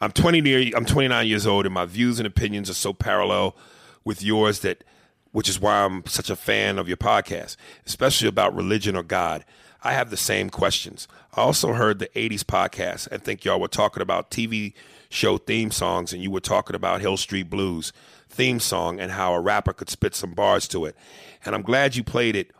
I'm 0.00 0.12
20 0.12 0.40
near. 0.40 0.76
I'm 0.76 0.84
29 0.84 1.26
years 1.26 1.48
old, 1.48 1.66
and 1.66 1.74
my 1.74 1.84
views 1.84 2.20
and 2.20 2.28
opinions 2.28 2.70
are 2.70 2.74
so 2.74 2.92
parallel 2.92 3.56
with 4.04 4.22
yours 4.22 4.60
that, 4.60 4.84
which 5.32 5.48
is 5.48 5.58
why 5.58 5.84
I'm 5.84 6.06
such 6.06 6.30
a 6.30 6.36
fan 6.36 6.78
of 6.78 6.86
your 6.86 6.96
podcast, 6.96 7.56
especially 7.86 8.28
about 8.28 8.54
religion 8.54 8.94
or 8.94 9.02
God. 9.02 9.44
I 9.82 9.94
have 9.94 10.10
the 10.10 10.16
same 10.16 10.48
questions. 10.48 11.08
I 11.34 11.40
also 11.40 11.72
heard 11.72 11.98
the 11.98 12.06
80s 12.14 12.44
podcast 12.44 13.08
and 13.08 13.20
think 13.20 13.44
y'all 13.44 13.60
were 13.60 13.66
talking 13.66 14.00
about 14.00 14.30
TV 14.30 14.74
show 15.10 15.38
theme 15.38 15.72
songs, 15.72 16.12
and 16.12 16.22
you 16.22 16.30
were 16.30 16.40
talking 16.40 16.76
about 16.76 17.00
Hill 17.00 17.16
Street 17.16 17.50
Blues 17.50 17.92
theme 18.28 18.60
song 18.60 19.00
and 19.00 19.10
how 19.10 19.34
a 19.34 19.40
rapper 19.40 19.72
could 19.72 19.90
spit 19.90 20.14
some 20.14 20.34
bars 20.34 20.68
to 20.68 20.84
it. 20.84 20.96
And 21.44 21.52
I'm 21.52 21.62
glad 21.62 21.96
you 21.96 22.04
played 22.04 22.36
it 22.36 22.52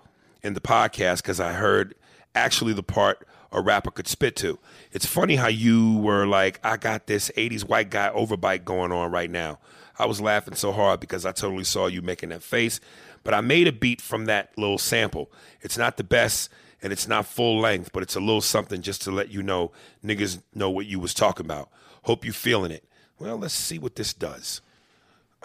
in 0.43 0.55
the 0.55 0.61
podcast 0.61 1.18
because 1.18 1.40
I 1.40 1.53
heard 1.53 1.95
actually 2.34 2.72
the 2.72 2.82
part 2.82 3.26
a 3.53 3.61
rapper 3.61 3.90
could 3.90 4.09
spit 4.09 4.34
to. 4.36 4.59
It's 4.93 5.07
funny 5.07 5.36
how 5.36 5.49
you 5.49 5.99
were 5.99 6.26
like, 6.26 6.59
I 6.64 6.76
got 6.76 7.07
this 7.07 7.30
80s 7.36 7.68
white 7.68 7.90
guy 7.90 8.11
overbite 8.14 8.64
going 8.64 8.93
on 8.93 9.11
right 9.11 9.30
now. 9.30 9.59
I 9.99 10.07
was 10.07 10.20
laughing 10.20 10.55
so 10.55 10.72
hard 10.72 11.01
because 11.01 11.26
I 11.26 11.32
totally 11.32 11.64
saw 11.64 11.86
you 11.86 12.03
making 12.03 12.30
that 12.30 12.43
face. 12.43 12.80
But 13.24 13.34
I 13.34 13.40
made 13.40 13.68
a 13.68 13.72
beat 13.72 14.01
from 14.01 14.24
that 14.24 14.57
little 14.57 14.78
sample. 14.78 15.30
It's 15.61 15.78
not 15.78 15.97
the 15.97 16.05
best 16.05 16.51
and 16.82 16.93
it's 16.93 17.07
not 17.07 17.26
full 17.26 17.61
length, 17.61 17.93
but 17.93 18.03
it's 18.03 18.16
a 18.16 18.20
little 18.20 18.40
something 18.40 18.82
just 18.82 19.03
to 19.03 19.11
let 19.11 19.30
you 19.30 19.43
know 19.43 19.70
niggas 20.05 20.43
know 20.55 20.70
what 20.70 20.86
you 20.86 20.99
was 20.99 21.14
talking 21.14 21.47
about. 21.47 21.70
Hope 22.05 22.24
you 22.24 22.32
feeling 22.32 22.72
it. 22.72 22.84
Well, 23.18 23.36
let's 23.36 23.55
see 23.55 23.78
what 23.78 23.95
this 23.95 24.12
does. 24.12 24.61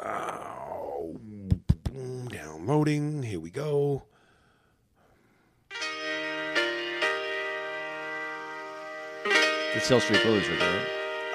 Oh, 0.04 1.20
downloading. 2.30 3.22
Here 3.24 3.40
we 3.40 3.52
go. 3.52 4.04
It's 9.76 9.88
Hill 9.88 10.00
Street 10.00 10.24
Blues, 10.24 10.48
right? 10.50 10.60
there. 10.60 10.86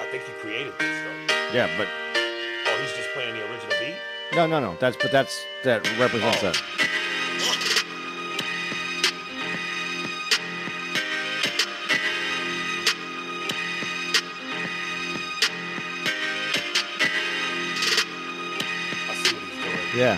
I 0.01 0.05
think 0.11 0.23
he 0.23 0.31
created 0.33 0.73
this 0.79 1.03
though. 1.03 1.53
Yeah, 1.53 1.69
but 1.77 1.87
Oh, 2.15 2.77
he's 2.81 2.91
just 2.93 3.09
playing 3.13 3.35
the 3.35 3.41
original 3.49 3.73
beat. 3.79 3.95
no, 4.35 4.47
no, 4.47 4.59
no. 4.59 4.75
That's 4.79 4.97
but 4.97 5.11
that's 5.11 5.45
that 5.63 5.83
represents 5.99 6.39
Oh. 6.43 6.51
that. 6.51 6.61
I 19.09 19.13
see 19.23 19.35
what 19.35 19.43
he's 19.43 19.63
doing. 19.63 19.97
Yeah. 19.97 20.17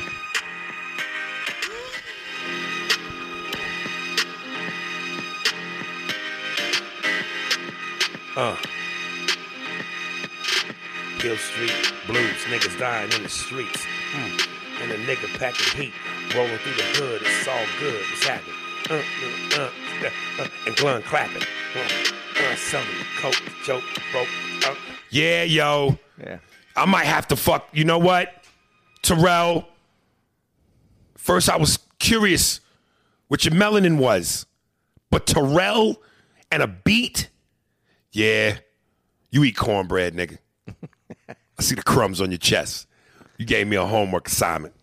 Uh. 8.36 8.56
Hill 11.20 11.38
Street 11.38 11.94
blues, 12.06 12.36
niggas 12.50 12.78
dying 12.78 13.12
in 13.14 13.24
the 13.24 13.30
streets. 13.30 13.86
Mm. 14.14 14.48
And 14.82 14.92
a 14.92 14.98
nigga 15.06 15.28
packing 15.40 15.84
heat, 15.84 15.94
rolling 16.36 16.58
through 16.58 16.74
the 16.74 16.84
hood. 17.00 17.22
It's 17.24 17.48
all 17.48 17.66
good. 17.80 18.02
It's 18.14 18.26
happening. 18.26 18.56
Uh, 18.90 19.58
uh, 19.58 19.70
uh, 20.04 20.44
uh, 20.44 20.48
and 20.68 20.76
Glenn 20.76 21.02
clapping. 21.04 21.42
Uh, 21.76 21.80
uh, 22.44 22.56
selling 22.56 22.88
coke, 23.18 23.42
joke, 23.64 23.84
broke. 24.12 24.28
Uh. 24.66 24.76
Yeah, 25.10 25.44
yo. 25.44 25.98
Yeah. 26.20 26.38
I 26.76 26.86
might 26.86 27.06
have 27.06 27.28
to 27.30 27.36
fuck. 27.36 27.70
You 27.72 27.86
know 27.86 27.98
what, 27.98 28.44
Terrell? 29.02 29.68
First, 31.16 31.50
I 31.50 31.58
was 31.58 31.80
curious 32.00 32.60
what 33.30 33.46
your 33.46 33.54
melanin 33.54 33.98
was, 33.98 34.46
but 35.10 35.26
Terrell 35.26 36.02
and 36.52 36.62
a 36.62 36.68
beat, 36.68 37.30
yeah, 38.16 38.58
you 39.30 39.44
eat 39.44 39.56
cornbread, 39.56 40.16
nigga. 40.16 40.38
I 41.28 41.62
see 41.62 41.76
the 41.76 41.84
crumbs 41.84 42.22
on 42.22 42.32
your 42.32 42.38
chest. 42.38 42.88
You 43.38 43.46
gave 43.46 43.68
me 43.68 43.76
a 43.76 43.86
homework 43.86 44.28
assignment. 44.28 44.74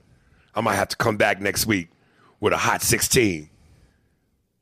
I 0.54 0.60
might 0.60 0.74
have 0.74 0.88
to 0.88 0.96
come 0.96 1.16
back 1.16 1.40
next 1.40 1.66
week 1.66 1.88
with 2.40 2.52
a 2.52 2.58
hot 2.58 2.82
sixteen. 2.82 3.48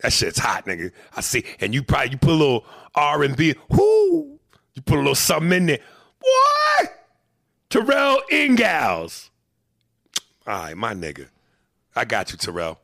That 0.01 0.13
shit's 0.13 0.39
hot, 0.39 0.67
nigga. 0.67 0.93
I 1.17 1.21
see, 1.21 1.45
and 1.61 1.75
you 1.75 1.83
probably 1.83 2.13
you 2.13 2.19
put 2.19 2.31
a 2.31 2.35
little 2.35 2.65
R 2.95 3.23
and 3.23 3.37
B. 3.37 3.55
Whoo! 3.69 4.39
You 4.75 4.83
put 4.83 4.95
a 4.95 4.99
little 4.99 5.15
something 5.15 5.53
in 5.53 5.67
there. 5.67 5.81
What? 6.21 7.07
Terrell 7.69 8.23
Ingalls. 8.31 9.31
All 10.47 10.63
right, 10.63 10.77
my 10.77 10.95
nigga. 10.95 11.29
I 11.95 12.05
got 12.05 12.31
you, 12.33 12.39
Terrell. 12.39 12.79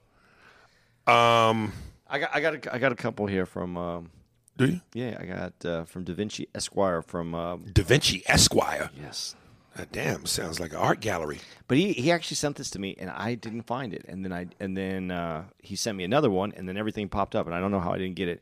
Um, 1.06 1.72
I 2.08 2.18
got 2.18 2.34
I 2.34 2.40
got 2.40 2.54
a, 2.54 2.74
I 2.74 2.78
got 2.78 2.92
a 2.92 2.96
couple 2.96 3.26
here 3.26 3.46
from 3.46 3.76
um, 3.76 4.10
do 4.56 4.66
you? 4.66 4.80
yeah 4.94 5.16
I 5.20 5.24
got 5.26 5.64
uh, 5.64 5.84
from 5.84 6.04
Da 6.04 6.14
Vinci 6.14 6.48
Esquire 6.54 7.02
from 7.02 7.34
um, 7.34 7.64
Da 7.72 7.82
Vinci 7.82 8.22
Esquire. 8.26 8.90
yes 9.00 9.34
Ah, 9.78 9.84
damn, 9.92 10.24
sounds 10.24 10.58
like 10.58 10.72
an 10.72 10.78
art 10.78 11.00
gallery. 11.00 11.38
But 11.68 11.76
he, 11.76 11.92
he 11.92 12.10
actually 12.10 12.36
sent 12.36 12.56
this 12.56 12.70
to 12.70 12.78
me, 12.78 12.96
and 12.98 13.10
I 13.10 13.34
didn't 13.34 13.62
find 13.62 13.92
it. 13.92 14.06
And 14.08 14.24
then 14.24 14.32
I 14.32 14.46
and 14.58 14.76
then 14.76 15.10
uh, 15.10 15.44
he 15.58 15.76
sent 15.76 15.98
me 15.98 16.04
another 16.04 16.30
one, 16.30 16.52
and 16.56 16.68
then 16.68 16.76
everything 16.76 17.08
popped 17.08 17.34
up, 17.34 17.46
and 17.46 17.54
I 17.54 17.60
don't 17.60 17.70
know 17.70 17.80
how 17.80 17.92
I 17.92 17.98
didn't 17.98 18.16
get 18.16 18.28
it. 18.28 18.40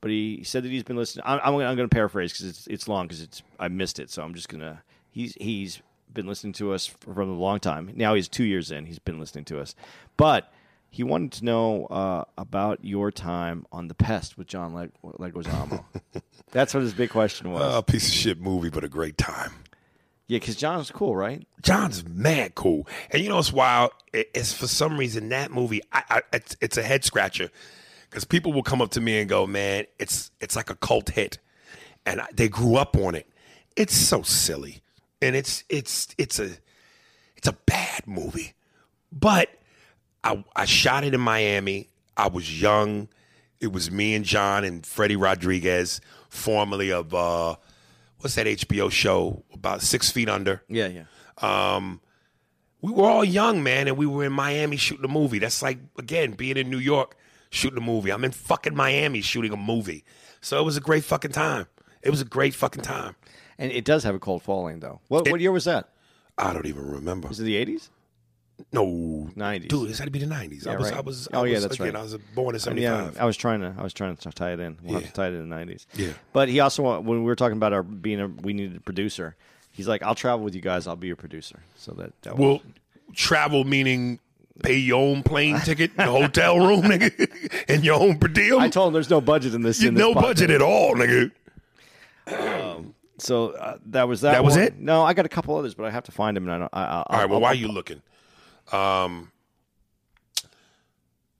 But 0.00 0.10
he 0.10 0.42
said 0.44 0.62
that 0.64 0.68
he's 0.68 0.82
been 0.82 0.96
listening. 0.96 1.22
I'm, 1.26 1.40
I'm, 1.42 1.54
going 1.54 1.76
to 1.78 1.88
paraphrase 1.88 2.32
because 2.32 2.46
it's 2.46 2.66
it's 2.66 2.88
long 2.88 3.06
because 3.06 3.22
it's 3.22 3.42
I 3.58 3.68
missed 3.68 3.98
it, 3.98 4.10
so 4.10 4.22
I'm 4.22 4.34
just 4.34 4.50
gonna. 4.50 4.82
He's 5.10 5.34
he's 5.40 5.80
been 6.12 6.26
listening 6.26 6.52
to 6.54 6.72
us 6.74 6.86
for, 6.86 7.14
from 7.14 7.30
a 7.30 7.34
long 7.34 7.60
time. 7.60 7.90
Now 7.94 8.14
he's 8.14 8.28
two 8.28 8.44
years 8.44 8.70
in. 8.70 8.84
He's 8.84 8.98
been 8.98 9.18
listening 9.18 9.46
to 9.46 9.60
us, 9.60 9.74
but 10.18 10.52
he 10.94 11.02
wanted 11.02 11.32
to 11.32 11.44
know 11.44 11.86
uh, 11.86 12.22
about 12.38 12.84
your 12.84 13.10
time 13.10 13.66
on 13.72 13.88
the 13.88 13.94
Pest 13.94 14.38
with 14.38 14.46
John 14.46 14.74
Leg- 14.74 14.92
Leguizamo. 15.04 15.84
That's 16.52 16.72
what 16.72 16.84
his 16.84 16.94
big 16.94 17.10
question 17.10 17.50
was. 17.50 17.74
A 17.74 17.82
piece 17.82 18.06
of 18.06 18.14
shit 18.14 18.40
movie, 18.40 18.70
but 18.70 18.84
a 18.84 18.88
great 18.88 19.18
time. 19.18 19.50
yeah, 20.28 20.38
because 20.38 20.54
John's 20.54 20.92
cool, 20.92 21.16
right? 21.16 21.48
John's 21.62 22.06
mad 22.06 22.54
cool, 22.54 22.86
and 23.10 23.20
you 23.20 23.28
know 23.28 23.40
it's 23.40 23.52
wild? 23.52 23.90
It's 24.12 24.52
for 24.52 24.68
some 24.68 24.96
reason 24.96 25.30
that 25.30 25.50
movie. 25.50 25.82
I, 25.92 26.02
I 26.08 26.22
it's, 26.32 26.56
it's 26.60 26.76
a 26.76 26.82
head 26.84 27.02
scratcher 27.02 27.50
because 28.08 28.24
people 28.24 28.52
will 28.52 28.62
come 28.62 28.80
up 28.80 28.92
to 28.92 29.00
me 29.00 29.18
and 29.18 29.28
go, 29.28 29.48
"Man, 29.48 29.86
it's 29.98 30.30
it's 30.40 30.54
like 30.54 30.70
a 30.70 30.76
cult 30.76 31.10
hit," 31.10 31.38
and 32.06 32.20
I, 32.20 32.28
they 32.32 32.48
grew 32.48 32.76
up 32.76 32.96
on 32.96 33.16
it. 33.16 33.28
It's 33.74 33.96
so 33.96 34.22
silly, 34.22 34.80
and 35.20 35.34
it's 35.34 35.64
it's 35.68 36.14
it's 36.18 36.38
a 36.38 36.50
it's 37.36 37.48
a 37.48 37.52
bad 37.66 38.06
movie, 38.06 38.54
but 39.10 39.48
I 40.24 40.42
I 40.56 40.64
shot 40.64 41.04
it 41.04 41.14
in 41.14 41.20
Miami. 41.20 41.88
I 42.16 42.28
was 42.28 42.60
young. 42.60 43.08
It 43.60 43.72
was 43.72 43.90
me 43.90 44.14
and 44.14 44.24
John 44.24 44.64
and 44.64 44.84
Freddy 44.84 45.16
Rodriguez, 45.16 46.00
formerly 46.28 46.90
of 46.92 47.14
uh, 47.14 47.56
what's 48.18 48.34
that 48.34 48.46
HBO 48.46 48.90
show 48.90 49.42
about 49.52 49.80
Six 49.82 50.10
Feet 50.10 50.28
Under 50.28 50.62
Yeah, 50.68 50.88
yeah. 50.88 51.80
we 52.82 52.92
were 52.92 53.04
all 53.08 53.24
young, 53.24 53.62
man, 53.62 53.88
and 53.88 53.96
we 53.96 54.06
were 54.06 54.24
in 54.24 54.32
Miami 54.32 54.76
shooting 54.76 55.04
a 55.04 55.08
movie. 55.08 55.38
That's 55.38 55.62
like 55.62 55.78
again 55.98 56.32
being 56.32 56.56
in 56.56 56.68
New 56.70 56.78
York 56.78 57.16
shooting 57.50 57.78
a 57.78 57.82
movie. 57.82 58.10
I'm 58.10 58.24
in 58.24 58.32
fucking 58.32 58.74
Miami 58.74 59.20
shooting 59.20 59.52
a 59.52 59.56
movie. 59.56 60.04
So 60.40 60.60
it 60.60 60.64
was 60.64 60.76
a 60.76 60.80
great 60.80 61.04
fucking 61.04 61.32
time. 61.32 61.66
It 62.02 62.10
was 62.10 62.20
a 62.20 62.24
great 62.26 62.54
fucking 62.54 62.82
time. 62.82 63.16
And 63.56 63.70
it 63.72 63.84
does 63.84 64.02
have 64.04 64.14
a 64.14 64.18
cold 64.18 64.42
following, 64.42 64.80
though. 64.80 65.00
What 65.08 65.26
It- 65.26 65.30
what 65.30 65.40
year 65.40 65.52
was 65.52 65.64
that? 65.64 65.88
I 66.36 66.52
don't 66.52 66.66
even 66.66 66.84
remember. 66.90 67.28
Was 67.28 67.38
it 67.40 67.44
the 67.44 67.54
80s? 67.56 67.88
No, 68.72 68.86
90s. 69.36 69.68
Dude, 69.68 69.88
this 69.88 69.98
had 69.98 70.04
to 70.04 70.10
be 70.10 70.20
the 70.20 70.26
nineties. 70.26 70.66
I 70.66 70.76
was, 70.76 70.90
right. 70.90 70.98
I 70.98 71.00
was. 71.00 71.28
Oh, 71.32 71.42
I 71.42 71.46
yeah, 71.46 71.54
was, 71.54 71.62
that's 71.64 71.74
again, 71.74 71.94
right. 71.94 72.00
I 72.00 72.02
was 72.02 72.16
born 72.34 72.54
in 72.54 72.60
I 72.66 72.70
mean, 72.70 72.82
yeah, 72.82 73.10
I 73.18 73.24
was 73.24 73.36
trying 73.36 73.60
to 73.60 73.74
I 73.76 73.82
was 73.82 73.92
trying 73.92 74.16
to 74.16 74.30
tie 74.30 74.52
it 74.52 74.60
in. 74.60 74.78
We'll 74.82 75.00
have 75.00 75.08
to 75.08 75.12
tie 75.12 75.26
it 75.26 75.34
in 75.34 75.48
the 75.48 75.54
nineties. 75.54 75.86
Yeah. 75.94 76.12
But 76.32 76.48
he 76.48 76.60
also 76.60 77.00
when 77.00 77.18
we 77.20 77.24
were 77.24 77.36
talking 77.36 77.56
about 77.56 77.72
our 77.72 77.82
being 77.82 78.20
a 78.20 78.28
we 78.28 78.52
needed 78.52 78.76
a 78.76 78.80
producer, 78.80 79.36
he's 79.72 79.88
like, 79.88 80.02
I'll 80.02 80.14
travel 80.14 80.44
with 80.44 80.54
you 80.54 80.60
guys. 80.60 80.86
I'll 80.86 80.96
be 80.96 81.08
your 81.08 81.16
producer. 81.16 81.60
So 81.76 81.92
that, 81.92 82.12
that 82.22 82.38
Well, 82.38 82.62
travel 83.12 83.64
meaning 83.64 84.20
pay 84.62 84.78
your 84.78 85.00
own 85.00 85.24
plane 85.24 85.58
ticket, 85.60 85.96
the 85.96 86.06
hotel 86.06 86.58
room, 86.58 86.82
nigga, 86.84 87.64
and 87.68 87.84
your 87.84 88.00
own 88.00 88.18
per 88.18 88.28
diem. 88.28 88.60
I 88.60 88.68
told 88.68 88.88
him 88.88 88.94
there's 88.94 89.10
no 89.10 89.20
budget 89.20 89.54
in 89.54 89.62
this. 89.62 89.80
you 89.80 89.88
in 89.88 89.94
this 89.94 90.00
no 90.00 90.14
podcast. 90.14 90.22
budget 90.22 90.50
at 90.50 90.62
all, 90.62 90.94
nigga. 90.94 91.32
So 93.18 93.50
uh, 93.50 93.78
that 93.86 94.08
was 94.08 94.22
that. 94.22 94.32
That 94.32 94.44
was 94.44 94.56
it? 94.56 94.78
No, 94.78 95.02
I 95.02 95.14
got 95.14 95.26
a 95.26 95.28
couple 95.28 95.56
others, 95.56 95.74
but 95.74 95.86
I 95.86 95.90
have 95.90 96.04
to 96.04 96.12
find 96.12 96.36
them. 96.36 96.44
And 96.44 96.52
I 96.52 96.58
don't. 96.58 96.70
I, 96.72 96.82
I, 96.82 97.02
All 97.08 97.18
right. 97.20 97.30
Well, 97.30 97.40
why 97.40 97.48
are 97.48 97.54
you 97.54 97.68
looking? 97.68 98.02
Um, 98.72 99.30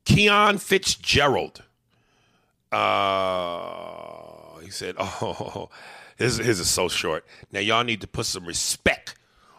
Keon 0.05 0.59
Fitzgerald. 0.59 1.63
Uh, 2.71 4.59
he 4.61 4.71
said, 4.71 4.97
"Oh, 4.99 5.71
his 6.17 6.39
his 6.39 6.61
is 6.61 6.69
so 6.69 6.89
short. 6.89 7.25
Now 7.53 7.61
y'all 7.61 7.85
need 7.85 8.01
to 8.01 8.07
put 8.07 8.27
some 8.27 8.45
respect 8.45 9.15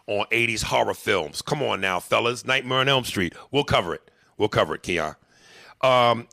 on 0.06 0.26
'80s 0.30 0.64
horror 0.64 0.94
films. 0.94 1.42
Come 1.42 1.62
on 1.62 1.80
now, 1.80 2.00
fellas. 2.00 2.44
Nightmare 2.44 2.78
on 2.78 2.88
Elm 2.88 3.04
Street. 3.04 3.34
We'll 3.50 3.64
cover 3.64 3.94
it. 3.94 4.10
We'll 4.38 4.48
cover 4.48 4.74
it, 4.74 4.82
Keon. 4.82 5.16
Um, 5.80 6.28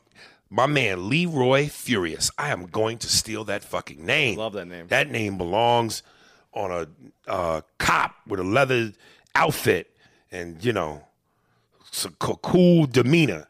my 0.50 0.66
man 0.66 1.08
Leroy 1.08 1.68
Furious. 1.68 2.30
I 2.38 2.50
am 2.50 2.66
going 2.66 2.98
to 2.98 3.08
steal 3.08 3.44
that 3.44 3.64
fucking 3.64 4.04
name. 4.04 4.38
Love 4.38 4.52
that 4.52 4.66
name. 4.66 4.86
That 4.88 5.10
name 5.10 5.36
belongs 5.38 6.02
on 6.52 6.70
a 6.70 6.86
uh, 7.30 7.60
cop 7.78 8.14
with 8.26 8.40
a 8.40 8.44
leather 8.44 8.92
outfit 9.34 9.96
and 10.30 10.64
you 10.64 10.72
know 10.72 11.02
cool 12.42 12.86
demeanor. 12.86 13.48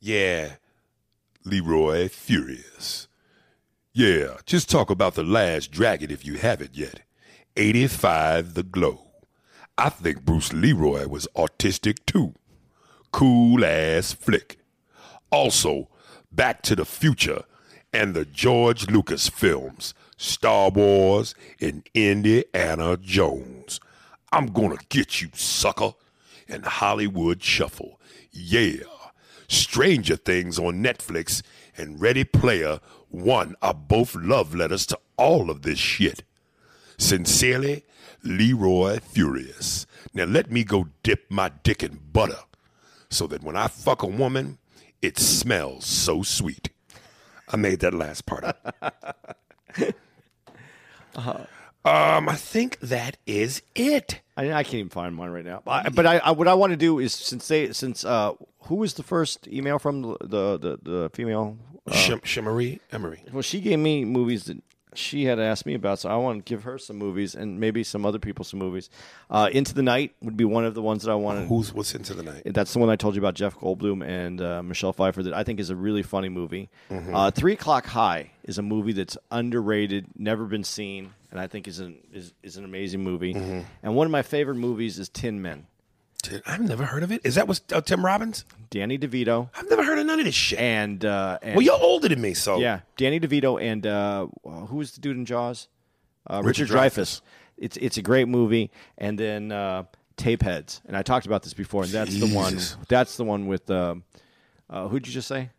Yeah, 0.00 0.56
Leroy 1.44 2.08
Furious. 2.08 3.08
Yeah, 3.92 4.38
just 4.44 4.68
talk 4.68 4.90
about 4.90 5.14
the 5.14 5.22
last 5.22 5.70
dragon 5.70 6.10
if 6.10 6.24
you 6.24 6.34
haven't 6.34 6.76
yet. 6.76 7.00
85 7.56 8.54
The 8.54 8.62
Glow. 8.64 9.00
I 9.78 9.88
think 9.88 10.24
Bruce 10.24 10.52
Leroy 10.52 11.06
was 11.06 11.28
autistic 11.36 11.98
too. 12.06 12.34
Cool 13.12 13.64
ass 13.64 14.12
flick. 14.12 14.58
Also, 15.30 15.88
Back 16.34 16.62
to 16.62 16.74
the 16.74 16.84
Future 16.84 17.44
and 17.92 18.12
the 18.12 18.24
George 18.24 18.90
Lucas 18.90 19.28
films, 19.28 19.94
Star 20.16 20.68
Wars 20.70 21.36
and 21.60 21.88
Indiana 21.94 22.96
Jones. 22.96 23.78
I'm 24.32 24.46
gonna 24.46 24.78
get 24.88 25.22
you, 25.22 25.28
sucker. 25.32 25.92
And 26.48 26.64
Hollywood 26.64 27.42
Shuffle. 27.42 28.00
Yeah. 28.32 28.84
Stranger 29.48 30.16
Things 30.16 30.58
on 30.58 30.82
Netflix 30.82 31.42
and 31.76 32.00
Ready 32.00 32.24
Player 32.24 32.80
One 33.08 33.54
are 33.62 33.74
both 33.74 34.14
love 34.14 34.54
letters 34.54 34.86
to 34.86 34.98
all 35.16 35.50
of 35.50 35.62
this 35.62 35.78
shit. 35.78 36.22
Sincerely, 36.96 37.84
Leroy 38.22 39.00
Furious. 39.00 39.86
Now 40.12 40.24
let 40.24 40.50
me 40.50 40.64
go 40.64 40.88
dip 41.02 41.30
my 41.30 41.50
dick 41.62 41.82
in 41.82 42.00
butter 42.12 42.40
so 43.10 43.26
that 43.28 43.42
when 43.42 43.56
I 43.56 43.68
fuck 43.68 44.02
a 44.02 44.06
woman, 44.06 44.58
it 45.02 45.18
smells 45.18 45.86
so 45.86 46.22
sweet. 46.22 46.70
I 47.48 47.56
made 47.56 47.80
that 47.80 47.94
last 47.94 48.26
part 48.26 48.44
up. 48.44 49.36
Uh-huh. 51.16 51.44
Um, 51.84 52.28
I 52.30 52.34
think 52.34 52.78
that 52.80 53.18
is 53.26 53.60
it. 53.74 54.20
I, 54.36 54.50
I 54.52 54.62
can't 54.62 54.74
even 54.76 54.88
find 54.88 55.14
mine 55.14 55.30
right 55.30 55.44
now. 55.44 55.60
But 55.64 55.86
I, 55.86 55.88
but 55.90 56.06
I, 56.06 56.18
I 56.18 56.30
what 56.30 56.48
I 56.48 56.54
want 56.54 56.70
to 56.72 56.76
do 56.76 56.98
is 56.98 57.12
since 57.12 57.46
they 57.48 57.72
since 57.72 58.04
uh 58.04 58.32
who 58.60 58.76
was 58.76 58.94
the 58.94 59.02
first 59.02 59.46
email 59.48 59.78
from 59.78 60.02
the 60.02 60.16
the 60.20 60.58
the, 60.58 60.78
the 60.90 61.10
female? 61.12 61.58
Uh, 61.86 61.92
Shim- 61.92 62.24
Shimmery 62.24 62.80
Emery. 62.92 63.22
well, 63.30 63.42
she 63.42 63.60
gave 63.60 63.78
me 63.78 64.06
movies 64.06 64.44
that 64.44 64.56
she 64.94 65.24
had 65.24 65.38
asked 65.38 65.66
me 65.66 65.74
about, 65.74 65.98
so 65.98 66.08
I 66.08 66.16
want 66.16 66.44
to 66.44 66.48
give 66.48 66.64
her 66.64 66.78
some 66.78 66.96
movies 66.96 67.34
and 67.34 67.60
maybe 67.60 67.84
some 67.84 68.06
other 68.06 68.18
people 68.18 68.44
some 68.44 68.58
movies. 68.58 68.90
Uh, 69.30 69.48
Into 69.52 69.74
the 69.74 69.82
Night 69.82 70.14
would 70.22 70.36
be 70.36 70.44
one 70.44 70.64
of 70.64 70.74
the 70.74 70.82
ones 70.82 71.02
that 71.02 71.10
I 71.10 71.14
wanted. 71.14 71.48
Who's 71.48 71.72
what's 71.72 71.94
into 71.94 72.14
the 72.14 72.22
night? 72.22 72.42
That's 72.46 72.72
the 72.72 72.78
one 72.78 72.90
I 72.90 72.96
told 72.96 73.14
you 73.14 73.20
about 73.20 73.34
Jeff 73.34 73.56
Goldblum 73.56 74.06
and 74.06 74.40
uh, 74.40 74.62
Michelle 74.62 74.92
Pfeiffer 74.92 75.22
that 75.24 75.34
I 75.34 75.44
think 75.44 75.60
is 75.60 75.70
a 75.70 75.76
really 75.76 76.02
funny 76.02 76.28
movie. 76.28 76.70
Mm-hmm. 76.90 77.14
Uh, 77.14 77.30
Three 77.30 77.54
O'clock 77.54 77.86
High 77.86 78.30
is 78.44 78.58
a 78.58 78.62
movie 78.62 78.92
that's 78.92 79.16
underrated, 79.30 80.06
never 80.16 80.44
been 80.44 80.64
seen, 80.64 81.12
and 81.30 81.40
I 81.40 81.46
think 81.46 81.66
is 81.68 81.80
an 81.80 81.98
is, 82.12 82.32
is 82.42 82.56
an 82.56 82.64
amazing 82.64 83.02
movie. 83.02 83.34
Mm-hmm. 83.34 83.60
And 83.82 83.94
one 83.94 84.06
of 84.06 84.10
my 84.10 84.22
favorite 84.22 84.56
movies 84.56 84.98
is 84.98 85.08
Tin 85.08 85.42
Men. 85.42 85.66
I've 86.46 86.60
never 86.60 86.84
heard 86.84 87.02
of 87.02 87.10
it. 87.12 87.20
Is 87.24 87.34
that 87.36 87.46
what 87.48 87.60
uh, 87.72 87.80
Tim 87.80 88.04
Robbins? 88.04 88.44
Danny 88.70 88.98
DeVito 88.98 89.48
I've 89.56 89.68
never 89.70 89.84
heard 89.84 89.98
of 89.98 90.06
none 90.06 90.18
of 90.18 90.24
this 90.24 90.34
shit. 90.34 90.58
and, 90.58 91.04
uh, 91.04 91.38
and 91.42 91.54
well, 91.56 91.62
you're 91.64 91.80
older 91.80 92.08
than 92.08 92.20
me, 92.20 92.34
so 92.34 92.58
yeah, 92.58 92.80
Danny 92.96 93.20
DeVito 93.20 93.60
and 93.62 93.86
uh, 93.86 94.26
who 94.44 94.76
was 94.76 94.92
the 94.92 95.00
dude 95.00 95.16
in 95.16 95.24
Jaws? 95.24 95.68
Uh, 96.28 96.42
Richard 96.44 96.70
Richard, 96.70 96.76
Dreyfuss. 96.78 96.92
Dreyfuss. 96.94 97.20
It's 97.58 97.76
it's 97.76 97.96
a 97.98 98.02
great 98.02 98.26
movie, 98.28 98.70
and 98.98 99.16
then 99.18 99.52
uh, 99.52 99.84
Tapeheads, 100.16 100.80
and 100.86 100.96
I 100.96 101.02
talked 101.02 101.26
about 101.26 101.42
this 101.44 101.54
before, 101.54 101.84
and 101.84 101.92
that's 101.92 102.18
the 102.18 102.34
one. 102.34 102.54
Jesus. 102.54 102.76
That's 102.88 103.16
the 103.16 103.24
one 103.24 103.46
with 103.46 103.70
uh, 103.70 103.94
uh, 104.70 104.88
who'd 104.88 105.06
you 105.06 105.12
just 105.12 105.28
say? 105.28 105.50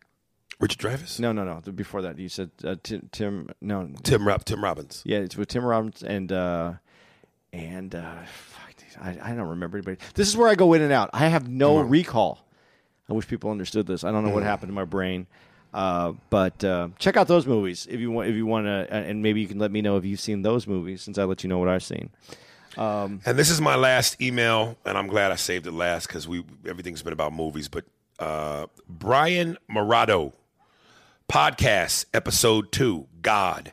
Richard 0.58 0.78
Dreyfuss, 0.80 1.20
No, 1.20 1.32
no, 1.32 1.44
no. 1.44 1.60
the- 1.60 1.70
Before 1.72 2.00
that, 2.02 2.18
you 2.18 2.28
said 2.30 2.50
uh, 2.64 2.76
Tim, 2.82 3.08
Tim. 3.12 3.48
No, 3.60 3.90
Tim 4.02 4.26
Rob, 4.26 4.44
Tim 4.44 4.62
Robbins. 4.64 5.02
yeah, 5.06 5.18
it's 5.18 5.36
with 5.36 5.48
Tim 5.48 5.64
Robbins 5.64 6.02
and 6.02 6.32
uh, 6.32 6.72
and 7.52 7.94
uh, 7.94 8.16
I, 9.00 9.18
I 9.22 9.34
don't 9.34 9.48
remember 9.48 9.78
anybody. 9.78 9.98
This 10.14 10.28
is 10.28 10.36
where 10.36 10.48
I 10.48 10.54
go 10.54 10.72
in 10.72 10.82
and 10.82 10.92
out. 10.92 11.10
I 11.12 11.28
have 11.28 11.48
no 11.48 11.78
recall. 11.80 12.46
I 13.08 13.12
wish 13.12 13.26
people 13.28 13.50
understood 13.50 13.86
this. 13.86 14.04
I 14.04 14.10
don't 14.10 14.24
know 14.24 14.30
what 14.30 14.42
happened 14.42 14.70
to 14.70 14.74
my 14.74 14.84
brain. 14.84 15.26
Uh, 15.74 16.12
but 16.30 16.64
uh, 16.64 16.88
check 16.98 17.16
out 17.16 17.28
those 17.28 17.46
movies 17.46 17.86
if 17.90 18.00
you 18.00 18.10
want. 18.10 18.28
If 18.28 18.34
you 18.34 18.46
want 18.46 18.66
to, 18.66 18.92
and 18.92 19.22
maybe 19.22 19.40
you 19.40 19.46
can 19.46 19.58
let 19.58 19.70
me 19.70 19.82
know 19.82 19.96
if 19.96 20.04
you've 20.04 20.20
seen 20.20 20.42
those 20.42 20.66
movies, 20.66 21.02
since 21.02 21.18
I 21.18 21.24
let 21.24 21.42
you 21.42 21.48
know 21.48 21.58
what 21.58 21.68
I've 21.68 21.84
seen. 21.84 22.10
And 22.76 23.38
this 23.38 23.50
is 23.50 23.60
my 23.60 23.76
last 23.76 24.20
email, 24.20 24.76
and 24.84 24.96
I'm 24.96 25.06
glad 25.06 25.32
I 25.32 25.36
saved 25.36 25.66
it 25.66 25.72
last 25.72 26.06
because 26.06 26.26
we 26.26 26.44
everything's 26.66 27.02
been 27.02 27.12
about 27.12 27.32
movies. 27.32 27.68
But 27.68 27.84
uh, 28.18 28.66
Brian 28.88 29.58
Morado, 29.70 30.32
podcast 31.28 32.06
episode 32.14 32.72
two, 32.72 33.06
God. 33.22 33.72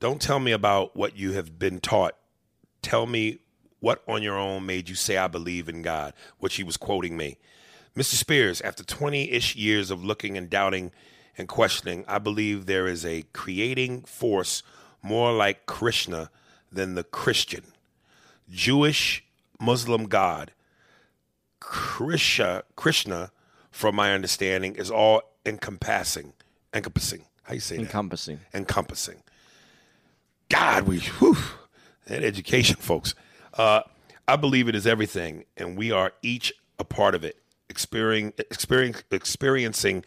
Don't 0.00 0.20
tell 0.20 0.40
me 0.40 0.52
about 0.52 0.96
what 0.96 1.16
you 1.16 1.32
have 1.32 1.58
been 1.58 1.78
taught. 1.78 2.16
Tell 2.82 3.06
me 3.06 3.38
what 3.82 4.00
on 4.06 4.22
your 4.22 4.38
own 4.38 4.64
made 4.64 4.88
you 4.88 4.94
say 4.94 5.16
I 5.16 5.26
believe 5.26 5.68
in 5.68 5.82
God. 5.82 6.14
What 6.38 6.52
she 6.52 6.62
was 6.62 6.76
quoting 6.76 7.16
me. 7.16 7.36
Mr. 7.96 8.14
Spears, 8.14 8.60
after 8.60 8.84
20 8.84 9.32
ish 9.32 9.56
years 9.56 9.90
of 9.90 10.04
looking 10.04 10.38
and 10.38 10.48
doubting 10.48 10.92
and 11.36 11.48
questioning, 11.48 12.04
I 12.06 12.18
believe 12.18 12.66
there 12.66 12.86
is 12.86 13.04
a 13.04 13.24
creating 13.32 14.02
force 14.02 14.62
more 15.02 15.32
like 15.32 15.66
Krishna 15.66 16.30
than 16.70 16.94
the 16.94 17.02
Christian. 17.02 17.64
Jewish 18.48 19.24
Muslim 19.60 20.04
God. 20.04 20.52
Krishna, 21.58 22.62
Krishna, 22.76 23.32
from 23.72 23.96
my 23.96 24.14
understanding, 24.14 24.76
is 24.76 24.92
all 24.92 25.22
encompassing. 25.44 26.34
Encompassing. 26.72 27.24
How 27.42 27.54
you 27.54 27.60
say 27.60 27.78
that? 27.78 27.82
Encompassing. 27.82 28.40
encompassing. 28.54 29.22
God, 30.48 30.86
we 30.86 31.00
whew, 31.00 31.36
that 32.06 32.22
education, 32.22 32.76
folks. 32.76 33.16
Uh, 33.54 33.82
I 34.26 34.36
believe 34.36 34.68
it 34.68 34.74
is 34.74 34.86
everything, 34.86 35.44
and 35.56 35.76
we 35.76 35.90
are 35.90 36.12
each 36.22 36.52
a 36.78 36.84
part 36.84 37.14
of 37.14 37.24
it, 37.24 37.36
experiencing, 37.68 40.04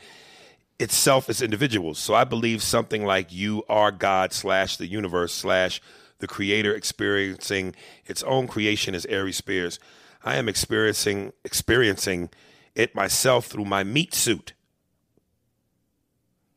itself 0.80 1.30
as 1.30 1.42
individuals. 1.42 2.00
So 2.00 2.14
I 2.14 2.24
believe 2.24 2.62
something 2.62 3.06
like 3.06 3.32
you 3.32 3.64
are 3.70 3.92
God 3.92 4.34
slash 4.34 4.78
the 4.78 4.88
universe 4.88 5.34
slash 5.34 5.82
the 6.20 6.28
creator 6.28 6.74
experiencing 6.74 7.76
its 8.06 8.24
own 8.24 8.48
creation 8.48 8.96
as 8.96 9.06
Aries 9.06 9.38
Spears. 9.38 9.80
I 10.24 10.38
am 10.38 10.50
experiencing 10.50 11.34
experiencing 11.44 12.30
it 12.74 12.96
myself 12.96 13.46
through 13.46 13.66
my 13.66 13.84
meat 13.84 14.14
suit. 14.14 14.54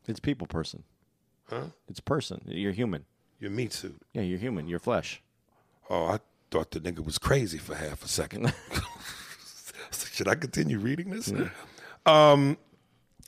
It's 0.06 0.20
people 0.20 0.46
person. 0.46 0.84
Huh? 1.50 1.66
It's 1.88 2.00
person. 2.00 2.42
You're 2.46 2.72
human. 2.72 3.04
Your 3.38 3.50
meat 3.50 3.72
suit. 3.72 4.00
Yeah, 4.14 4.22
you're 4.22 4.38
human. 4.38 4.68
You're 4.68 4.78
flesh. 4.78 5.22
Oh, 5.90 6.06
I 6.06 6.20
thought 6.50 6.70
the 6.70 6.80
nigga 6.80 7.04
was 7.04 7.18
crazy 7.18 7.58
for 7.58 7.74
half 7.74 8.04
a 8.04 8.08
second. 8.08 8.52
Should 10.12 10.28
I 10.28 10.34
continue 10.34 10.78
reading 10.78 11.10
this? 11.10 11.32
Um, 12.04 12.58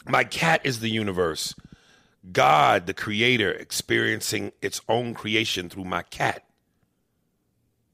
my 0.09 0.25
cat 0.25 0.61
is 0.65 0.81
the 0.81 0.89
universe. 0.89 1.55
God, 2.33 2.87
the 2.87 2.95
creator, 2.95 3.53
experiencing 3.53 4.53
its 4.61 4.81
own 4.89 5.15
creation 5.15 5.69
through 5.69 5.85
my 5.85 6.03
cat. 6.03 6.45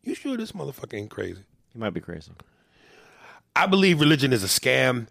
You 0.02 0.14
sure 0.14 0.36
this 0.36 0.52
motherfucker 0.52 0.94
ain't 0.94 1.10
crazy? 1.10 1.42
He 1.72 1.78
might 1.78 1.90
be 1.90 2.00
crazy. 2.00 2.32
I 3.54 3.66
believe 3.66 4.00
religion 4.00 4.32
is 4.32 4.42
a 4.42 4.48
scam 4.48 5.08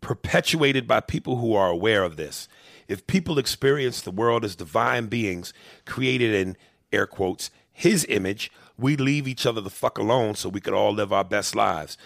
perpetuated 0.00 0.86
by 0.86 1.00
people 1.00 1.36
who 1.36 1.54
are 1.54 1.68
aware 1.68 2.02
of 2.02 2.16
this. 2.16 2.48
If 2.88 3.06
people 3.06 3.38
experience 3.38 4.00
the 4.00 4.10
world 4.10 4.44
as 4.44 4.56
divine 4.56 5.06
beings 5.06 5.52
created 5.84 6.34
in 6.34 6.56
air 6.92 7.06
quotes 7.06 7.50
his 7.72 8.06
image, 8.08 8.50
we 8.78 8.96
leave 8.96 9.28
each 9.28 9.46
other 9.46 9.60
the 9.60 9.70
fuck 9.70 9.98
alone 9.98 10.34
so 10.34 10.48
we 10.48 10.60
could 10.60 10.74
all 10.74 10.92
live 10.92 11.12
our 11.12 11.24
best 11.24 11.54
lives. 11.54 11.96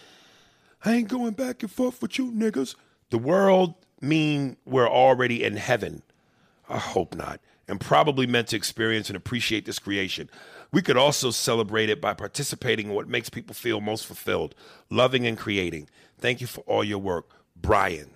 I 0.84 0.94
ain't 0.94 1.08
going 1.08 1.32
back 1.32 1.62
and 1.62 1.70
forth 1.70 2.00
with 2.00 2.18
you 2.18 2.30
niggas. 2.30 2.74
The 3.10 3.18
world 3.18 3.74
mean 4.00 4.56
we're 4.64 4.88
already 4.88 5.42
in 5.42 5.56
heaven. 5.56 6.02
I 6.68 6.78
hope 6.78 7.14
not. 7.14 7.40
And 7.68 7.80
probably 7.80 8.26
meant 8.26 8.48
to 8.48 8.56
experience 8.56 9.08
and 9.08 9.16
appreciate 9.16 9.64
this 9.66 9.78
creation. 9.78 10.30
We 10.72 10.82
could 10.82 10.96
also 10.96 11.30
celebrate 11.30 11.88
it 11.88 12.00
by 12.00 12.14
participating 12.14 12.88
in 12.88 12.94
what 12.94 13.08
makes 13.08 13.28
people 13.28 13.54
feel 13.54 13.80
most 13.80 14.06
fulfilled, 14.06 14.54
loving 14.90 15.26
and 15.26 15.38
creating. 15.38 15.88
Thank 16.18 16.40
you 16.40 16.46
for 16.46 16.60
all 16.62 16.84
your 16.84 16.98
work. 16.98 17.30
Brian. 17.56 18.10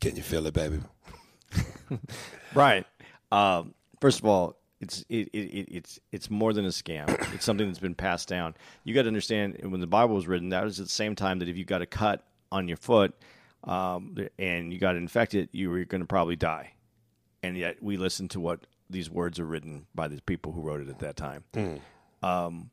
Can 0.00 0.14
you 0.14 0.22
feel 0.22 0.46
it, 0.46 0.54
baby? 0.54 0.78
Brian, 2.52 2.84
um, 3.32 3.74
first 4.00 4.18
of 4.18 4.26
all, 4.26 4.56
it's 4.80 5.04
it, 5.08 5.28
it, 5.32 5.38
it, 5.38 5.68
it's 5.70 6.00
it's 6.12 6.30
more 6.30 6.52
than 6.52 6.64
a 6.64 6.68
scam. 6.68 7.08
It's 7.34 7.44
something 7.44 7.66
that's 7.66 7.78
been 7.78 7.94
passed 7.94 8.28
down. 8.28 8.54
You 8.84 8.94
got 8.94 9.02
to 9.02 9.08
understand 9.08 9.58
when 9.62 9.80
the 9.80 9.86
Bible 9.86 10.14
was 10.14 10.26
written, 10.26 10.50
that 10.50 10.64
was 10.64 10.80
at 10.80 10.86
the 10.86 10.92
same 10.92 11.14
time 11.14 11.40
that 11.40 11.48
if 11.48 11.56
you 11.56 11.64
got 11.64 11.82
a 11.82 11.86
cut 11.86 12.24
on 12.50 12.68
your 12.68 12.76
foot 12.76 13.14
um, 13.64 14.16
and 14.38 14.72
you 14.72 14.78
got 14.78 14.96
infected, 14.96 15.48
you 15.52 15.70
were 15.70 15.84
going 15.84 16.00
to 16.00 16.06
probably 16.06 16.36
die. 16.36 16.72
And 17.42 17.56
yet 17.56 17.82
we 17.82 17.96
listen 17.96 18.28
to 18.28 18.40
what 18.40 18.66
these 18.90 19.10
words 19.10 19.38
are 19.38 19.44
written 19.44 19.86
by 19.94 20.08
the 20.08 20.20
people 20.22 20.52
who 20.52 20.62
wrote 20.62 20.80
it 20.80 20.88
at 20.88 20.98
that 21.00 21.16
time. 21.16 21.44
Um, 22.22 22.70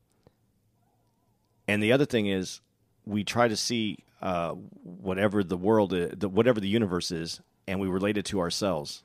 and 1.67 1.81
the 1.83 1.91
other 1.91 2.05
thing 2.05 2.27
is, 2.27 2.61
we 3.05 3.23
try 3.23 3.47
to 3.47 3.55
see 3.57 3.99
uh, 4.21 4.51
whatever 4.51 5.43
the 5.43 5.57
world, 5.57 5.93
is, 5.93 6.11
the, 6.17 6.29
whatever 6.29 6.59
the 6.59 6.67
universe 6.67 7.11
is, 7.11 7.41
and 7.67 7.79
we 7.79 7.87
relate 7.87 8.17
it 8.17 8.25
to 8.25 8.39
ourselves. 8.39 9.03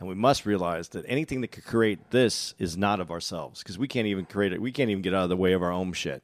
And 0.00 0.08
we 0.08 0.14
must 0.14 0.46
realize 0.46 0.88
that 0.88 1.04
anything 1.06 1.42
that 1.42 1.48
could 1.48 1.64
create 1.64 2.10
this 2.10 2.54
is 2.58 2.76
not 2.76 3.00
of 3.00 3.10
ourselves 3.10 3.62
because 3.62 3.78
we 3.78 3.86
can't 3.86 4.06
even 4.06 4.24
create 4.24 4.54
it. 4.54 4.60
We 4.60 4.72
can't 4.72 4.90
even 4.90 5.02
get 5.02 5.14
out 5.14 5.24
of 5.24 5.28
the 5.28 5.36
way 5.36 5.52
of 5.52 5.62
our 5.62 5.70
own 5.70 5.92
shit. 5.92 6.22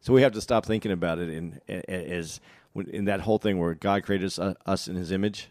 So 0.00 0.14
we 0.14 0.22
have 0.22 0.32
to 0.32 0.40
stop 0.40 0.64
thinking 0.64 0.90
about 0.90 1.18
it 1.18 1.28
in 1.28 1.60
as 1.68 2.40
in 2.88 3.04
that 3.04 3.20
whole 3.20 3.38
thing 3.38 3.58
where 3.58 3.74
God 3.74 4.02
created 4.02 4.26
us, 4.26 4.38
uh, 4.38 4.54
us 4.66 4.88
in 4.88 4.96
His 4.96 5.12
image. 5.12 5.48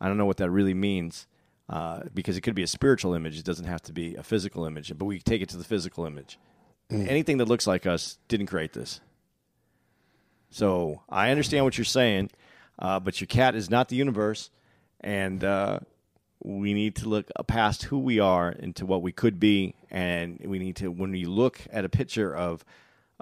I 0.00 0.08
don't 0.08 0.16
know 0.16 0.26
what 0.26 0.38
that 0.38 0.50
really 0.50 0.74
means 0.74 1.26
uh, 1.68 2.02
because 2.14 2.36
it 2.36 2.42
could 2.42 2.54
be 2.54 2.62
a 2.62 2.68
spiritual 2.68 3.14
image. 3.14 3.38
It 3.38 3.44
doesn't 3.44 3.66
have 3.66 3.82
to 3.82 3.92
be 3.92 4.14
a 4.14 4.22
physical 4.22 4.64
image, 4.64 4.96
but 4.96 5.04
we 5.04 5.18
take 5.18 5.42
it 5.42 5.48
to 5.50 5.56
the 5.56 5.64
physical 5.64 6.06
image. 6.06 6.38
Anything 6.90 7.38
that 7.38 7.48
looks 7.48 7.66
like 7.66 7.84
us 7.84 8.18
didn't 8.28 8.46
create 8.46 8.72
this. 8.72 9.00
So 10.50 11.02
I 11.08 11.30
understand 11.30 11.64
what 11.64 11.76
you're 11.76 11.84
saying, 11.84 12.30
uh, 12.78 13.00
but 13.00 13.20
your 13.20 13.26
cat 13.26 13.56
is 13.56 13.68
not 13.68 13.88
the 13.88 13.96
universe, 13.96 14.50
and 15.00 15.42
uh, 15.42 15.80
we 16.42 16.74
need 16.74 16.96
to 16.96 17.08
look 17.08 17.30
past 17.46 17.84
who 17.84 17.98
we 17.98 18.20
are 18.20 18.50
into 18.50 18.86
what 18.86 19.02
we 19.02 19.12
could 19.12 19.40
be, 19.40 19.74
and 19.90 20.40
we 20.44 20.58
need 20.58 20.76
to 20.76 20.90
when 20.90 21.10
we 21.10 21.24
look 21.24 21.60
at 21.70 21.84
a 21.84 21.88
picture 21.88 22.34
of 22.34 22.64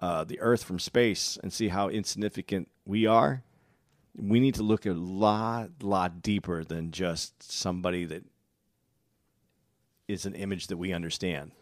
uh, 0.03 0.25
the 0.25 0.41
Earth 0.41 0.65
from 0.65 0.79
space 0.79 1.39
and 1.43 1.53
see 1.53 1.69
how 1.69 1.89
insignificant 1.89 2.69
we 2.85 3.07
are. 3.07 3.43
We 4.17 4.41
need 4.41 4.55
to 4.57 4.62
look 4.62 4.87
a 4.87 4.93
lot, 4.93 5.71
lot 5.83 6.23
deeper 6.23 6.62
than 6.62 6.93
just 6.93 7.51
somebody 7.51 8.05
that 8.05 8.25
is 10.07 10.27
an 10.27 10.35
image 10.35 10.69
that 10.69 10.77
we 10.77 10.93
understand. 10.93 11.53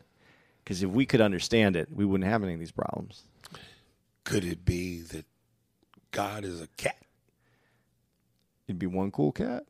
Because 0.63 0.83
if 0.83 0.91
we 0.91 1.07
could 1.07 1.21
understand 1.21 1.77
it, 1.77 1.89
we 1.91 2.05
wouldn't 2.05 2.29
have 2.29 2.43
any 2.43 2.55
of 2.55 2.61
these 2.61 2.73
problems. 2.73 3.25
Could 4.25 4.45
it 4.45 4.65
be 4.65 5.01
that 5.01 5.27
God 6.11 6.45
is 6.45 6.61
a 6.61 6.69
cat? 6.77 6.97
It'd 8.69 8.79
be 8.79 8.87
one 8.87 9.11
cool 9.11 9.33
cat. 9.33 9.65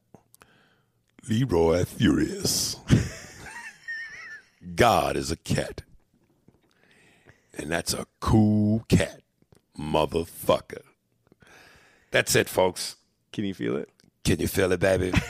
Leroy 1.29 1.85
Furious. 1.85 2.77
God 4.75 5.17
is 5.17 5.31
a 5.31 5.37
cat. 5.37 5.83
And 7.57 7.71
that's 7.71 7.93
a 7.93 8.07
cool 8.21 8.85
cat, 8.89 9.21
motherfucker. 9.79 10.83
That's 12.11 12.35
it, 12.35 12.49
folks. 12.49 12.97
Can 13.33 13.45
you 13.45 13.55
feel 13.55 13.77
it? 13.77 13.89
Can 14.25 14.41
you 14.41 14.49
feel 14.49 14.73
it, 14.73 14.81
baby? 14.81 15.13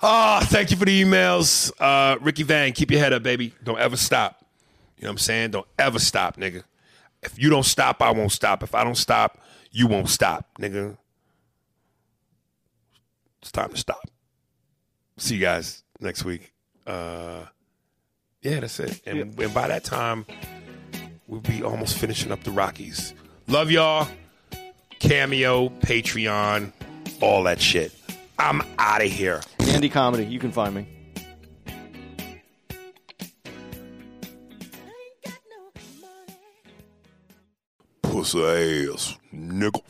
Ah, 0.00 0.40
thank 0.44 0.70
you 0.70 0.76
for 0.76 0.84
the 0.84 1.02
emails. 1.02 1.72
Uh, 1.80 2.18
Ricky 2.20 2.44
Van, 2.44 2.72
keep 2.72 2.90
your 2.90 3.00
head 3.00 3.12
up, 3.12 3.24
baby. 3.24 3.52
Don't 3.64 3.80
ever 3.80 3.96
stop. 3.96 4.44
You 4.96 5.02
know 5.02 5.08
what 5.08 5.12
I'm 5.14 5.18
saying? 5.18 5.50
Don't 5.50 5.66
ever 5.76 5.98
stop, 5.98 6.36
nigga. 6.36 6.62
If 7.22 7.36
you 7.36 7.50
don't 7.50 7.64
stop, 7.64 8.00
I 8.00 8.12
won't 8.12 8.30
stop. 8.30 8.62
If 8.62 8.76
I 8.76 8.84
don't 8.84 8.96
stop, 8.96 9.40
you 9.72 9.88
won't 9.88 10.08
stop, 10.08 10.46
nigga. 10.60 10.96
It's 13.42 13.52
time 13.52 13.70
to 13.70 13.76
stop. 13.76 14.00
See 15.16 15.36
you 15.36 15.40
guys 15.40 15.82
next 16.00 16.24
week. 16.24 16.52
Uh, 16.86 17.44
yeah, 18.42 18.60
that's 18.60 18.80
it. 18.80 19.00
And, 19.06 19.38
and 19.38 19.54
by 19.54 19.68
that 19.68 19.84
time, 19.84 20.26
we'll 21.26 21.40
be 21.40 21.62
almost 21.62 21.98
finishing 21.98 22.32
up 22.32 22.42
the 22.44 22.50
Rockies. 22.50 23.14
Love 23.46 23.70
y'all. 23.70 24.08
Cameo, 24.98 25.68
Patreon, 25.68 26.72
all 27.20 27.44
that 27.44 27.60
shit. 27.60 27.92
I'm 28.38 28.62
out 28.78 29.02
of 29.02 29.10
here. 29.10 29.40
Andy 29.60 29.88
Comedy. 29.88 30.24
You 30.26 30.38
can 30.38 30.52
find 30.52 30.74
me. 30.74 30.88
Pussy 38.02 38.42
ass 38.42 39.16
nigga. 39.32 39.80